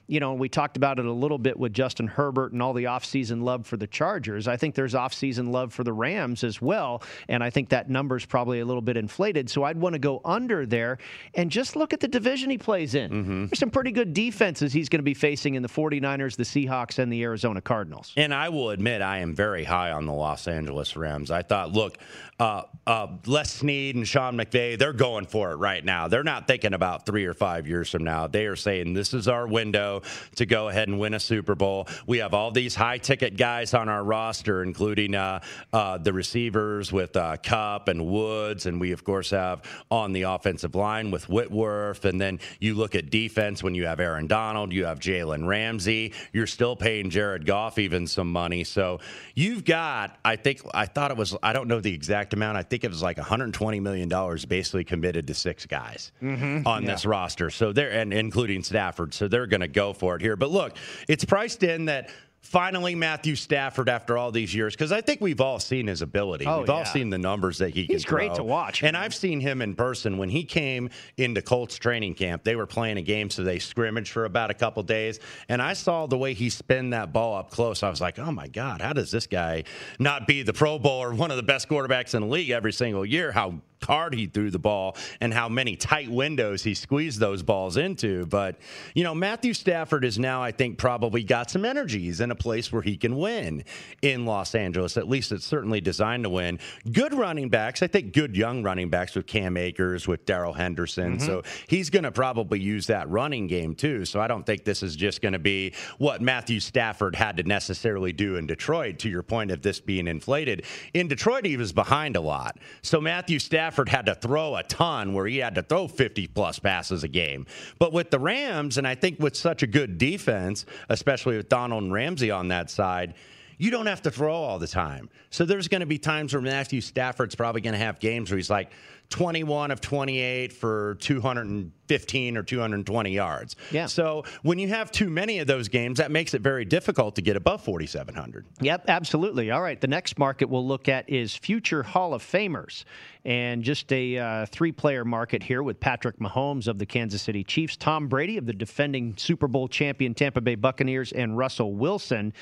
you 0.08 0.20
know, 0.20 0.34
we 0.34 0.48
talked 0.48 0.76
about 0.76 0.98
it 0.98 1.04
a 1.04 1.12
little 1.12 1.38
bit 1.38 1.58
with 1.58 1.72
Justin 1.72 2.06
Herbert 2.06 2.52
and 2.52 2.62
all 2.62 2.72
the 2.72 2.84
offseason 2.84 3.42
love 3.42 3.66
for 3.66 3.76
the 3.76 3.86
Chargers. 3.86 4.46
I 4.46 4.56
think 4.56 4.74
there's 4.74 4.94
offseason 4.94 5.50
love 5.50 5.72
for 5.72 5.82
the 5.82 5.92
Rams 5.92 6.44
as 6.44 6.62
well. 6.62 7.02
And 7.28 7.42
I 7.42 7.50
think 7.50 7.70
that 7.70 7.90
number's 7.90 8.24
probably 8.24 8.60
a 8.60 8.64
little 8.64 8.82
bit 8.82 8.96
inflated. 8.96 9.50
So 9.50 9.64
I'd 9.64 9.78
want 9.78 9.94
to 9.94 9.98
go 9.98 10.20
under 10.24 10.64
there 10.64 10.98
and 11.34 11.50
just 11.50 11.74
look 11.74 11.92
at 11.92 12.00
the 12.00 12.08
division 12.08 12.50
he 12.50 12.58
plays 12.58 12.94
in. 12.94 13.10
Mm-hmm. 13.10 13.46
There's 13.46 13.58
some 13.58 13.70
pretty 13.70 13.90
good 13.90 14.14
defenses 14.14 14.72
he's 14.72 14.88
going 14.88 15.00
to 15.00 15.04
be 15.04 15.14
facing 15.14 15.54
in 15.54 15.62
the 15.62 15.68
49ers, 15.68 16.36
the 16.36 16.44
Seahawks, 16.44 16.98
and 16.98 17.12
the 17.12 17.22
Arizona 17.22 17.60
Cardinals. 17.60 18.12
And 18.16 18.32
I 18.32 18.48
will 18.48 18.70
admit, 18.70 19.02
I 19.02 19.18
am 19.18 19.34
very 19.34 19.64
high 19.64 19.90
on 19.90 20.06
the 20.06 20.12
Los 20.12 20.46
Angeles 20.46 20.96
Rams. 20.96 21.30
I 21.30 21.42
thought, 21.42 21.72
look, 21.72 21.98
uh, 22.38 22.62
uh, 22.86 23.08
Les 23.26 23.50
Snead 23.50 23.96
and 23.96 24.06
Sean 24.06 24.36
McVay, 24.36 24.78
they're 24.78 24.92
going 24.92 25.26
for 25.26 25.50
it 25.50 25.56
right 25.56 25.84
now. 25.84 26.06
They're 26.06 26.22
not 26.22 26.46
thinking 26.46 26.74
about 26.74 27.06
three 27.06 27.24
or 27.24 27.34
five 27.34 27.66
years 27.66 27.90
from 27.90 28.04
now. 28.04 28.26
They 28.26 28.46
are 28.46 28.56
saying, 28.56 28.94
this 28.94 29.14
is 29.14 29.26
our 29.26 29.46
window 29.46 29.95
to 30.36 30.46
go 30.46 30.68
ahead 30.68 30.88
and 30.88 30.98
win 30.98 31.14
a 31.14 31.20
Super 31.20 31.54
Bowl. 31.54 31.88
We 32.06 32.18
have 32.18 32.34
all 32.34 32.50
these 32.50 32.74
high 32.74 32.98
ticket 32.98 33.36
guys 33.36 33.74
on 33.74 33.88
our 33.88 34.02
roster, 34.02 34.62
including 34.62 35.14
uh, 35.14 35.40
uh, 35.72 35.98
the 35.98 36.12
receivers 36.12 36.92
with 36.92 37.16
uh, 37.16 37.36
Kupp 37.38 37.88
and 37.88 38.06
Woods, 38.06 38.66
and 38.66 38.80
we 38.80 38.92
of 38.92 39.04
course 39.04 39.30
have 39.30 39.62
on 39.90 40.12
the 40.12 40.22
offensive 40.22 40.74
line 40.74 41.10
with 41.10 41.28
Whitworth. 41.28 42.04
And 42.04 42.20
then 42.20 42.40
you 42.60 42.74
look 42.74 42.94
at 42.94 43.10
defense 43.10 43.62
when 43.62 43.74
you 43.74 43.86
have 43.86 44.00
Aaron 44.00 44.26
Donald, 44.26 44.72
you 44.72 44.86
have 44.86 44.98
Jalen 44.98 45.46
Ramsey. 45.46 46.12
You're 46.32 46.46
still 46.46 46.76
paying 46.76 47.10
Jared 47.10 47.46
Goff 47.46 47.78
even 47.78 48.06
some 48.06 48.30
money, 48.30 48.64
so 48.64 49.00
you've 49.34 49.64
got. 49.64 50.18
I 50.24 50.36
think 50.36 50.60
I 50.74 50.86
thought 50.86 51.10
it 51.10 51.16
was. 51.16 51.36
I 51.42 51.52
don't 51.52 51.68
know 51.68 51.80
the 51.80 51.92
exact 51.92 52.34
amount. 52.34 52.56
I 52.56 52.62
think 52.62 52.84
it 52.84 52.88
was 52.88 53.02
like 53.02 53.16
120 53.16 53.80
million 53.80 54.08
dollars 54.08 54.44
basically 54.44 54.84
committed 54.84 55.26
to 55.26 55.34
six 55.34 55.66
guys 55.66 56.12
mm-hmm. 56.22 56.66
on 56.66 56.82
yeah. 56.82 56.92
this 56.92 57.06
roster. 57.06 57.50
So 57.50 57.72
they're 57.72 57.90
and 57.90 58.12
including 58.12 58.62
Stafford. 58.62 59.14
So 59.14 59.28
they're 59.28 59.46
going 59.46 59.60
to 59.60 59.68
go 59.68 59.85
for 59.92 60.16
it 60.16 60.22
here. 60.22 60.36
But 60.36 60.50
look, 60.50 60.76
it's 61.08 61.24
priced 61.24 61.62
in 61.62 61.86
that 61.86 62.10
finally 62.46 62.94
Matthew 62.94 63.34
Stafford 63.34 63.88
after 63.88 64.16
all 64.16 64.30
these 64.30 64.54
years 64.54 64.74
because 64.74 64.92
I 64.92 65.00
think 65.00 65.20
we've 65.20 65.40
all 65.40 65.58
seen 65.58 65.88
his 65.88 66.00
ability. 66.00 66.46
Oh, 66.46 66.60
we've 66.60 66.68
yeah. 66.68 66.74
all 66.74 66.84
seen 66.84 67.10
the 67.10 67.18
numbers 67.18 67.58
that 67.58 67.70
he 67.70 67.84
He's 67.84 68.04
can 68.04 68.14
great 68.14 68.28
throw. 68.28 68.36
to 68.36 68.44
watch. 68.44 68.82
And 68.82 68.96
I've 68.96 69.14
seen 69.14 69.40
him 69.40 69.60
in 69.60 69.74
person 69.74 70.16
when 70.16 70.28
he 70.28 70.44
came 70.44 70.90
into 71.16 71.42
Colts 71.42 71.76
training 71.76 72.14
camp. 72.14 72.44
They 72.44 72.56
were 72.56 72.66
playing 72.66 72.98
a 72.98 73.02
game, 73.02 73.30
so 73.30 73.42
they 73.42 73.58
scrimmaged 73.58 74.12
for 74.12 74.24
about 74.24 74.50
a 74.50 74.54
couple 74.54 74.82
days. 74.84 75.18
And 75.48 75.60
I 75.60 75.72
saw 75.72 76.06
the 76.06 76.18
way 76.18 76.34
he 76.34 76.48
spin 76.48 76.90
that 76.90 77.12
ball 77.12 77.36
up 77.36 77.50
close. 77.50 77.82
I 77.82 77.90
was 77.90 78.00
like, 78.00 78.18
oh 78.18 78.30
my 78.30 78.48
God, 78.48 78.80
how 78.80 78.92
does 78.92 79.10
this 79.10 79.26
guy 79.26 79.64
not 79.98 80.26
be 80.26 80.42
the 80.42 80.52
Pro 80.52 80.78
Bowl 80.78 81.02
or 81.02 81.14
one 81.14 81.30
of 81.30 81.36
the 81.36 81.42
best 81.42 81.68
quarterbacks 81.68 82.14
in 82.14 82.22
the 82.22 82.28
league 82.28 82.50
every 82.50 82.72
single 82.72 83.04
year? 83.04 83.32
How 83.32 83.60
hard 83.82 84.14
he 84.14 84.26
threw 84.26 84.50
the 84.50 84.58
ball 84.58 84.96
and 85.20 85.32
how 85.32 85.48
many 85.48 85.76
tight 85.76 86.10
windows 86.10 86.62
he 86.62 86.74
squeezed 86.74 87.20
those 87.20 87.42
balls 87.42 87.76
into. 87.76 88.26
But, 88.26 88.56
you 88.94 89.04
know, 89.04 89.14
Matthew 89.14 89.54
Stafford 89.54 90.04
is 90.04 90.18
now, 90.18 90.42
I 90.42 90.52
think, 90.52 90.78
probably 90.78 91.22
got 91.22 91.50
some 91.50 91.64
energy. 91.64 92.00
He's 92.00 92.20
in 92.20 92.30
a 92.30 92.36
place 92.36 92.72
where 92.72 92.82
he 92.82 92.96
can 92.96 93.16
win 93.16 93.64
in 94.02 94.24
Los 94.24 94.54
Angeles. 94.54 94.96
At 94.96 95.08
least 95.08 95.32
it's 95.32 95.44
certainly 95.44 95.80
designed 95.80 96.24
to 96.24 96.30
win. 96.30 96.58
Good 96.90 97.14
running 97.14 97.48
backs. 97.48 97.82
I 97.82 97.86
think 97.86 98.12
good 98.12 98.36
young 98.36 98.62
running 98.62 98.90
backs 98.90 99.14
with 99.14 99.26
Cam 99.26 99.56
Akers, 99.56 100.08
with 100.08 100.24
Darrell 100.26 100.52
Henderson. 100.52 101.18
Mm-hmm. 101.18 101.26
So 101.26 101.42
he's 101.68 101.90
going 101.90 102.04
to 102.04 102.12
probably 102.12 102.60
use 102.60 102.86
that 102.86 103.08
running 103.08 103.46
game 103.46 103.74
too. 103.74 104.04
So 104.04 104.20
I 104.20 104.26
don't 104.26 104.44
think 104.44 104.64
this 104.64 104.82
is 104.82 104.96
just 104.96 105.20
going 105.20 105.34
to 105.34 105.38
be 105.38 105.74
what 105.98 106.22
Matthew 106.22 106.60
Stafford 106.60 107.14
had 107.14 107.36
to 107.36 107.42
necessarily 107.42 108.12
do 108.12 108.36
in 108.36 108.46
Detroit, 108.46 108.98
to 109.00 109.08
your 109.08 109.22
point 109.22 109.50
of 109.50 109.62
this 109.62 109.80
being 109.80 110.08
inflated. 110.08 110.64
In 110.94 111.08
Detroit, 111.08 111.44
he 111.44 111.56
was 111.56 111.72
behind 111.72 112.16
a 112.16 112.20
lot. 112.20 112.58
So 112.82 113.00
Matthew 113.00 113.38
Stafford 113.38 113.66
Stafford 113.76 113.90
had 113.90 114.06
to 114.06 114.14
throw 114.14 114.56
a 114.56 114.62
ton 114.62 115.12
where 115.12 115.26
he 115.26 115.36
had 115.36 115.54
to 115.54 115.62
throw 115.62 115.86
50 115.86 116.28
plus 116.28 116.58
passes 116.58 117.04
a 117.04 117.08
game. 117.08 117.44
But 117.78 117.92
with 117.92 118.10
the 118.10 118.18
Rams, 118.18 118.78
and 118.78 118.88
I 118.88 118.94
think 118.94 119.20
with 119.20 119.36
such 119.36 119.62
a 119.62 119.66
good 119.66 119.98
defense, 119.98 120.64
especially 120.88 121.36
with 121.36 121.50
Donald 121.50 121.82
and 121.82 121.92
Ramsey 121.92 122.30
on 122.30 122.48
that 122.48 122.70
side, 122.70 123.12
you 123.58 123.70
don't 123.70 123.84
have 123.84 124.00
to 124.02 124.10
throw 124.10 124.32
all 124.32 124.58
the 124.58 124.66
time. 124.66 125.10
So 125.28 125.44
there's 125.44 125.68
going 125.68 125.80
to 125.80 125.86
be 125.86 125.98
times 125.98 126.32
where 126.32 126.40
Matthew 126.40 126.80
Stafford's 126.80 127.34
probably 127.34 127.60
going 127.60 127.74
to 127.74 127.78
have 127.78 128.00
games 128.00 128.30
where 128.30 128.38
he's 128.38 128.48
like 128.48 128.70
21 129.10 129.70
of 129.70 129.80
28 129.80 130.52
for 130.52 130.96
215 131.00 132.36
or 132.36 132.42
220 132.42 133.10
yards. 133.10 133.56
Yeah. 133.70 133.86
So 133.86 134.24
when 134.42 134.58
you 134.58 134.68
have 134.68 134.90
too 134.90 135.08
many 135.08 135.38
of 135.38 135.46
those 135.46 135.68
games, 135.68 135.98
that 135.98 136.10
makes 136.10 136.34
it 136.34 136.42
very 136.42 136.64
difficult 136.64 137.14
to 137.16 137.22
get 137.22 137.36
above 137.36 137.62
4,700. 137.62 138.46
Yep, 138.60 138.84
absolutely. 138.88 139.50
All 139.50 139.62
right. 139.62 139.80
The 139.80 139.86
next 139.86 140.18
market 140.18 140.48
we'll 140.48 140.66
look 140.66 140.88
at 140.88 141.08
is 141.08 141.36
future 141.36 141.82
Hall 141.82 142.14
of 142.14 142.22
Famers. 142.22 142.84
And 143.24 143.62
just 143.62 143.92
a 143.92 144.18
uh, 144.18 144.46
three 144.46 144.72
player 144.72 145.04
market 145.04 145.42
here 145.42 145.62
with 145.62 145.80
Patrick 145.80 146.18
Mahomes 146.18 146.68
of 146.68 146.78
the 146.78 146.86
Kansas 146.86 147.22
City 147.22 147.42
Chiefs, 147.42 147.76
Tom 147.76 148.06
Brady 148.06 148.36
of 148.38 148.46
the 148.46 148.52
defending 148.52 149.16
Super 149.16 149.48
Bowl 149.48 149.66
champion 149.66 150.14
Tampa 150.14 150.40
Bay 150.40 150.54
Buccaneers, 150.54 151.12
and 151.12 151.36
Russell 151.36 151.74
Wilson. 151.74 152.32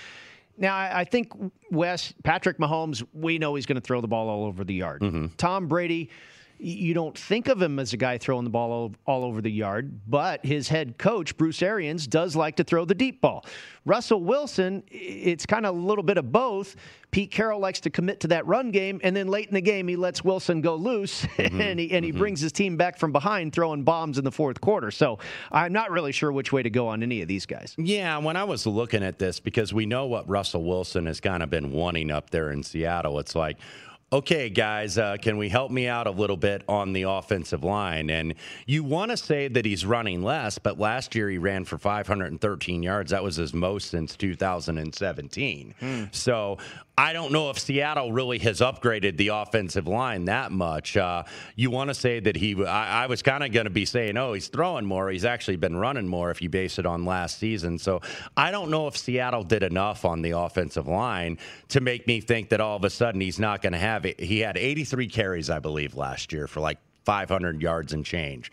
Now, 0.56 0.76
I 0.76 1.04
think 1.04 1.32
Wes 1.70 2.12
Patrick 2.22 2.58
Mahomes, 2.58 3.04
we 3.12 3.38
know 3.38 3.54
he's 3.54 3.66
going 3.66 3.76
to 3.76 3.80
throw 3.80 4.00
the 4.00 4.08
ball 4.08 4.28
all 4.28 4.44
over 4.44 4.62
the 4.62 4.74
yard. 4.74 5.02
Mm-hmm. 5.02 5.26
Tom 5.36 5.66
Brady, 5.66 6.10
you 6.58 6.94
don't 6.94 7.16
think 7.16 7.48
of 7.48 7.60
him 7.60 7.78
as 7.78 7.92
a 7.92 7.96
guy 7.96 8.18
throwing 8.18 8.44
the 8.44 8.50
ball 8.50 8.92
all, 9.06 9.24
over 9.24 9.40
the 9.40 9.50
yard, 9.50 10.00
but 10.06 10.44
his 10.44 10.68
head 10.68 10.98
coach, 10.98 11.36
Bruce 11.36 11.62
Arians, 11.62 12.06
does 12.06 12.36
like 12.36 12.56
to 12.56 12.64
throw 12.64 12.84
the 12.84 12.94
deep 12.94 13.20
ball. 13.20 13.44
Russell 13.84 14.22
Wilson, 14.22 14.82
it's 14.90 15.44
kind 15.46 15.66
of 15.66 15.74
a 15.74 15.78
little 15.78 16.04
bit 16.04 16.16
of 16.16 16.32
both. 16.32 16.76
Pete 17.10 17.30
Carroll 17.30 17.60
likes 17.60 17.80
to 17.80 17.90
commit 17.90 18.20
to 18.20 18.28
that 18.28 18.46
run 18.46 18.70
game, 18.70 19.00
and 19.04 19.14
then 19.14 19.28
late 19.28 19.48
in 19.48 19.54
the 19.54 19.60
game, 19.60 19.86
he 19.86 19.96
lets 19.96 20.24
Wilson 20.24 20.60
go 20.60 20.74
loose, 20.74 21.22
mm-hmm. 21.36 21.60
and, 21.60 21.78
he, 21.78 21.92
and 21.92 22.04
he 22.04 22.10
mm-hmm. 22.10 22.18
brings 22.18 22.40
his 22.40 22.50
team 22.50 22.76
back 22.76 22.98
from 22.98 23.12
behind, 23.12 23.52
throwing 23.52 23.84
bombs 23.84 24.18
in 24.18 24.24
the 24.24 24.32
fourth 24.32 24.60
quarter. 24.60 24.90
So 24.90 25.18
I'm 25.52 25.72
not 25.72 25.90
really 25.90 26.12
sure 26.12 26.32
which 26.32 26.52
way 26.52 26.62
to 26.62 26.70
go 26.70 26.88
on 26.88 27.02
any 27.02 27.22
of 27.22 27.28
these 27.28 27.46
guys. 27.46 27.74
Yeah, 27.78 28.18
when 28.18 28.36
I 28.36 28.44
was 28.44 28.66
looking 28.66 29.02
at 29.02 29.18
this, 29.18 29.38
because 29.38 29.72
we 29.72 29.86
know 29.86 30.06
what 30.06 30.28
Russell 30.28 30.64
Wilson 30.64 31.06
has 31.06 31.20
kind 31.20 31.42
of 31.42 31.50
been 31.50 31.72
wanting 31.72 32.10
up 32.10 32.30
there 32.30 32.50
in 32.50 32.62
Seattle, 32.62 33.18
it's 33.18 33.34
like, 33.34 33.58
okay, 34.14 34.48
guys, 34.48 34.96
uh, 34.96 35.16
can 35.20 35.36
we 35.36 35.48
help 35.48 35.72
me 35.72 35.88
out 35.88 36.06
a 36.06 36.10
little 36.10 36.36
bit 36.36 36.62
on 36.68 36.92
the 36.92 37.02
offensive 37.02 37.64
line? 37.64 38.10
And 38.10 38.34
you 38.64 38.84
want 38.84 39.10
to 39.10 39.16
say 39.16 39.48
that 39.48 39.64
he's 39.64 39.84
running 39.84 40.22
less, 40.22 40.56
but 40.56 40.78
last 40.78 41.16
year 41.16 41.28
he 41.28 41.36
ran 41.36 41.64
for 41.64 41.78
513 41.78 42.82
yards. 42.84 43.10
That 43.10 43.24
was 43.24 43.34
his 43.34 43.52
most 43.52 43.90
since 43.90 44.14
2017. 44.14 45.74
Hmm. 45.80 46.04
So 46.12 46.58
I 46.96 47.12
don't 47.12 47.32
know 47.32 47.50
if 47.50 47.58
Seattle 47.58 48.12
really 48.12 48.38
has 48.38 48.60
upgraded 48.60 49.16
the 49.16 49.28
offensive 49.28 49.88
line 49.88 50.26
that 50.26 50.52
much. 50.52 50.96
Uh, 50.96 51.24
you 51.56 51.72
want 51.72 51.90
to 51.90 51.94
say 51.94 52.20
that 52.20 52.36
he, 52.36 52.64
I, 52.64 53.02
I 53.02 53.06
was 53.06 53.20
kind 53.20 53.42
of 53.42 53.50
going 53.50 53.64
to 53.64 53.70
be 53.70 53.84
saying, 53.84 54.16
oh, 54.16 54.32
he's 54.32 54.46
throwing 54.46 54.86
more. 54.86 55.10
He's 55.10 55.24
actually 55.24 55.56
been 55.56 55.76
running 55.76 56.06
more 56.06 56.30
if 56.30 56.40
you 56.40 56.48
base 56.48 56.78
it 56.78 56.86
on 56.86 57.04
last 57.04 57.40
season. 57.40 57.78
So 57.78 58.00
I 58.36 58.52
don't 58.52 58.70
know 58.70 58.86
if 58.86 58.96
Seattle 58.96 59.42
did 59.42 59.64
enough 59.64 60.04
on 60.04 60.22
the 60.22 60.32
offensive 60.32 60.86
line 60.86 61.38
to 61.70 61.80
make 61.80 62.06
me 62.06 62.20
think 62.20 62.50
that 62.50 62.60
all 62.60 62.76
of 62.76 62.84
a 62.84 62.90
sudden 62.90 63.20
he's 63.20 63.40
not 63.40 63.60
going 63.60 63.72
to 63.72 63.78
have 63.78 64.03
it. 64.04 64.20
He 64.20 64.40
had 64.40 64.56
83 64.56 65.08
carries, 65.08 65.50
I 65.50 65.58
believe, 65.58 65.94
last 65.94 66.32
year 66.32 66.46
for 66.46 66.60
like 66.60 66.78
500 67.04 67.60
yards 67.60 67.92
and 67.92 68.04
change. 68.04 68.50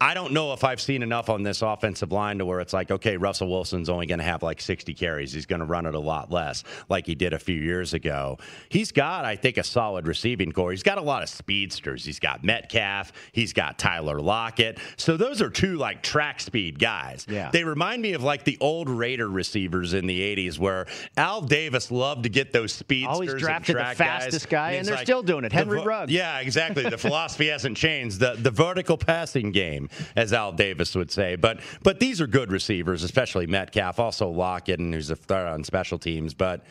I 0.00 0.14
don't 0.14 0.32
know 0.32 0.52
if 0.52 0.62
I've 0.64 0.80
seen 0.80 1.02
enough 1.02 1.30
on 1.30 1.42
this 1.42 1.62
offensive 1.62 2.12
line 2.12 2.38
to 2.38 2.44
where 2.44 2.60
it's 2.60 2.72
like, 2.72 2.90
okay, 2.90 3.16
Russell 3.16 3.48
Wilson's 3.48 3.88
only 3.88 4.06
going 4.06 4.18
to 4.18 4.24
have 4.24 4.42
like 4.42 4.60
60 4.60 4.92
carries. 4.94 5.32
He's 5.32 5.46
going 5.46 5.60
to 5.60 5.66
run 5.66 5.86
it 5.86 5.94
a 5.94 6.00
lot 6.00 6.30
less 6.30 6.64
like 6.88 7.06
he 7.06 7.14
did 7.14 7.32
a 7.32 7.38
few 7.38 7.60
years 7.60 7.94
ago. 7.94 8.38
He's 8.68 8.92
got, 8.92 9.24
I 9.24 9.36
think, 9.36 9.56
a 9.56 9.64
solid 9.64 10.06
receiving 10.06 10.52
core. 10.52 10.70
He's 10.70 10.82
got 10.82 10.98
a 10.98 11.02
lot 11.02 11.22
of 11.22 11.28
speedsters. 11.28 12.04
He's 12.04 12.20
got 12.20 12.44
Metcalf. 12.44 13.12
He's 13.32 13.52
got 13.52 13.78
Tyler 13.78 14.20
Lockett. 14.20 14.78
So 14.96 15.16
those 15.16 15.40
are 15.40 15.50
two 15.50 15.76
like 15.76 16.02
track 16.02 16.40
speed 16.40 16.78
guys. 16.78 17.26
Yeah. 17.28 17.50
They 17.50 17.64
remind 17.64 18.02
me 18.02 18.12
of 18.12 18.22
like 18.22 18.44
the 18.44 18.58
old 18.60 18.90
Raider 18.90 19.28
receivers 19.28 19.94
in 19.94 20.06
the 20.06 20.20
80s 20.36 20.58
where 20.58 20.86
Al 21.16 21.40
Davis 21.40 21.90
loved 21.90 22.24
to 22.24 22.28
get 22.28 22.52
those 22.52 22.72
speedsters. 22.72 23.14
Always 23.14 23.30
and 23.30 23.40
drafted 23.40 23.76
the 23.76 23.94
fastest 23.94 24.48
guy, 24.48 24.72
and 24.72 24.80
it's 24.80 24.88
they're 24.88 25.04
still 25.04 25.22
doing 25.22 25.44
it. 25.44 25.52
Henry 25.52 25.82
Ruggs. 25.82 26.12
Yeah, 26.12 26.40
exactly. 26.40 26.88
The 26.88 26.98
philosophy 27.06 27.48
hasn't 27.48 27.76
changed. 27.76 28.20
The 28.20 28.34
the 28.38 28.50
vertical 28.50 28.96
passing 28.96 29.52
game, 29.52 29.85
as 30.14 30.32
Al 30.32 30.52
Davis 30.52 30.94
would 30.94 31.10
say. 31.10 31.36
But 31.36 31.60
but 31.82 32.00
these 32.00 32.20
are 32.20 32.26
good 32.26 32.52
receivers, 32.52 33.02
especially 33.02 33.46
Metcalf, 33.46 33.98
also 33.98 34.28
Lockett, 34.28 34.80
and 34.80 34.92
who's 34.92 35.10
a 35.10 35.16
threat 35.16 35.46
on 35.46 35.64
special 35.64 35.98
teams. 35.98 36.34
But 36.34 36.64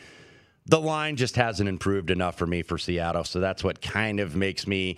the 0.66 0.80
line 0.80 1.16
just 1.16 1.36
hasn't 1.36 1.68
improved 1.68 2.10
enough 2.10 2.36
for 2.36 2.46
me 2.46 2.62
for 2.62 2.76
Seattle. 2.76 3.24
So 3.24 3.40
that's 3.40 3.62
what 3.62 3.80
kind 3.80 4.20
of 4.20 4.34
makes 4.34 4.66
me 4.66 4.96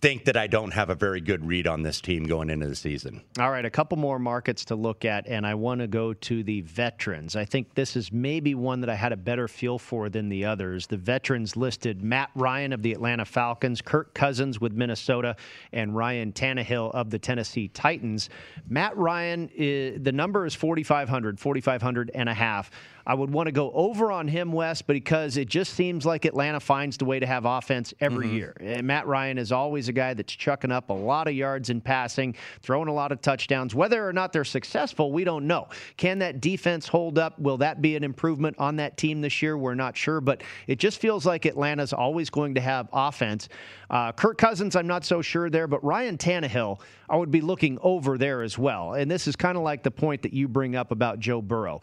think 0.00 0.24
that 0.24 0.36
I 0.36 0.46
don't 0.46 0.72
have 0.72 0.90
a 0.90 0.94
very 0.94 1.20
good 1.20 1.46
read 1.46 1.66
on 1.66 1.82
this 1.82 2.00
team 2.00 2.24
going 2.24 2.50
into 2.50 2.66
the 2.66 2.76
season. 2.76 3.22
All 3.38 3.50
right, 3.50 3.64
a 3.64 3.70
couple 3.70 3.96
more 3.98 4.18
markets 4.18 4.64
to 4.66 4.74
look 4.74 5.04
at, 5.04 5.26
and 5.26 5.46
I 5.46 5.54
want 5.54 5.80
to 5.80 5.86
go 5.86 6.12
to 6.12 6.42
the 6.42 6.60
veterans. 6.62 7.36
I 7.36 7.44
think 7.44 7.74
this 7.74 7.96
is 7.96 8.12
maybe 8.12 8.54
one 8.54 8.80
that 8.80 8.90
I 8.90 8.94
had 8.94 9.12
a 9.12 9.16
better 9.16 9.48
feel 9.48 9.78
for 9.78 10.08
than 10.08 10.28
the 10.28 10.44
others. 10.44 10.86
The 10.86 10.96
veterans 10.96 11.56
listed 11.56 12.02
Matt 12.02 12.30
Ryan 12.34 12.72
of 12.72 12.82
the 12.82 12.92
Atlanta 12.92 13.24
Falcons, 13.24 13.80
Kirk 13.80 14.14
Cousins 14.14 14.60
with 14.60 14.72
Minnesota, 14.72 15.36
and 15.72 15.96
Ryan 15.96 16.32
Tannehill 16.32 16.92
of 16.92 17.10
the 17.10 17.18
Tennessee 17.18 17.68
Titans. 17.68 18.28
Matt 18.68 18.96
Ryan, 18.96 19.50
is, 19.54 20.02
the 20.02 20.12
number 20.12 20.46
is 20.46 20.54
4,500, 20.54 21.40
4,500 21.40 22.10
and 22.14 22.28
a 22.28 22.34
half. 22.34 22.70
I 23.06 23.14
would 23.14 23.30
want 23.30 23.48
to 23.48 23.52
go 23.52 23.70
over 23.72 24.12
on 24.12 24.28
him, 24.28 24.52
Wes, 24.52 24.82
because 24.82 25.36
it 25.36 25.48
just 25.48 25.74
seems 25.74 26.06
like 26.06 26.24
Atlanta 26.24 26.60
finds 26.60 26.96
the 26.96 27.04
way 27.04 27.18
to 27.18 27.26
have 27.26 27.44
offense 27.44 27.92
every 28.00 28.28
year. 28.30 28.56
And 28.60 28.86
Matt 28.86 29.06
Ryan 29.06 29.38
is 29.38 29.52
always 29.52 29.88
a 29.88 29.92
guy 29.92 30.14
that's 30.14 30.32
chucking 30.32 30.70
up 30.70 30.90
a 30.90 30.94
lot 30.94 31.28
of 31.28 31.34
yards 31.34 31.70
in 31.70 31.80
passing, 31.80 32.34
throwing 32.62 32.88
a 32.88 32.92
lot 32.92 33.12
of 33.12 33.20
touchdowns. 33.20 33.74
Whether 33.74 34.06
or 34.06 34.12
not 34.12 34.32
they're 34.32 34.44
successful, 34.44 35.12
we 35.12 35.24
don't 35.24 35.46
know. 35.46 35.68
Can 35.96 36.18
that 36.20 36.40
defense 36.40 36.86
hold 36.86 37.18
up? 37.18 37.38
Will 37.38 37.58
that 37.58 37.82
be 37.82 37.96
an 37.96 38.04
improvement 38.04 38.56
on 38.58 38.76
that 38.76 38.96
team 38.96 39.20
this 39.20 39.42
year? 39.42 39.56
We're 39.56 39.74
not 39.74 39.96
sure, 39.96 40.20
but 40.20 40.42
it 40.66 40.78
just 40.78 41.00
feels 41.00 41.26
like 41.26 41.46
Atlanta's 41.46 41.92
always 41.92 42.30
going 42.30 42.54
to 42.54 42.60
have 42.60 42.88
offense. 42.92 43.48
Uh, 43.90 44.10
Kirk 44.12 44.38
Cousins, 44.38 44.74
I'm 44.74 44.86
not 44.86 45.04
so 45.04 45.20
sure 45.20 45.50
there, 45.50 45.66
but 45.66 45.84
Ryan 45.84 46.16
Tannehill, 46.16 46.80
I 47.10 47.16
would 47.16 47.30
be 47.30 47.42
looking 47.42 47.78
over 47.82 48.16
there 48.16 48.42
as 48.42 48.56
well. 48.56 48.94
And 48.94 49.10
this 49.10 49.26
is 49.26 49.36
kind 49.36 49.58
of 49.58 49.62
like 49.62 49.82
the 49.82 49.90
point 49.90 50.22
that 50.22 50.32
you 50.32 50.48
bring 50.48 50.76
up 50.76 50.92
about 50.92 51.18
Joe 51.18 51.42
Burrow. 51.42 51.82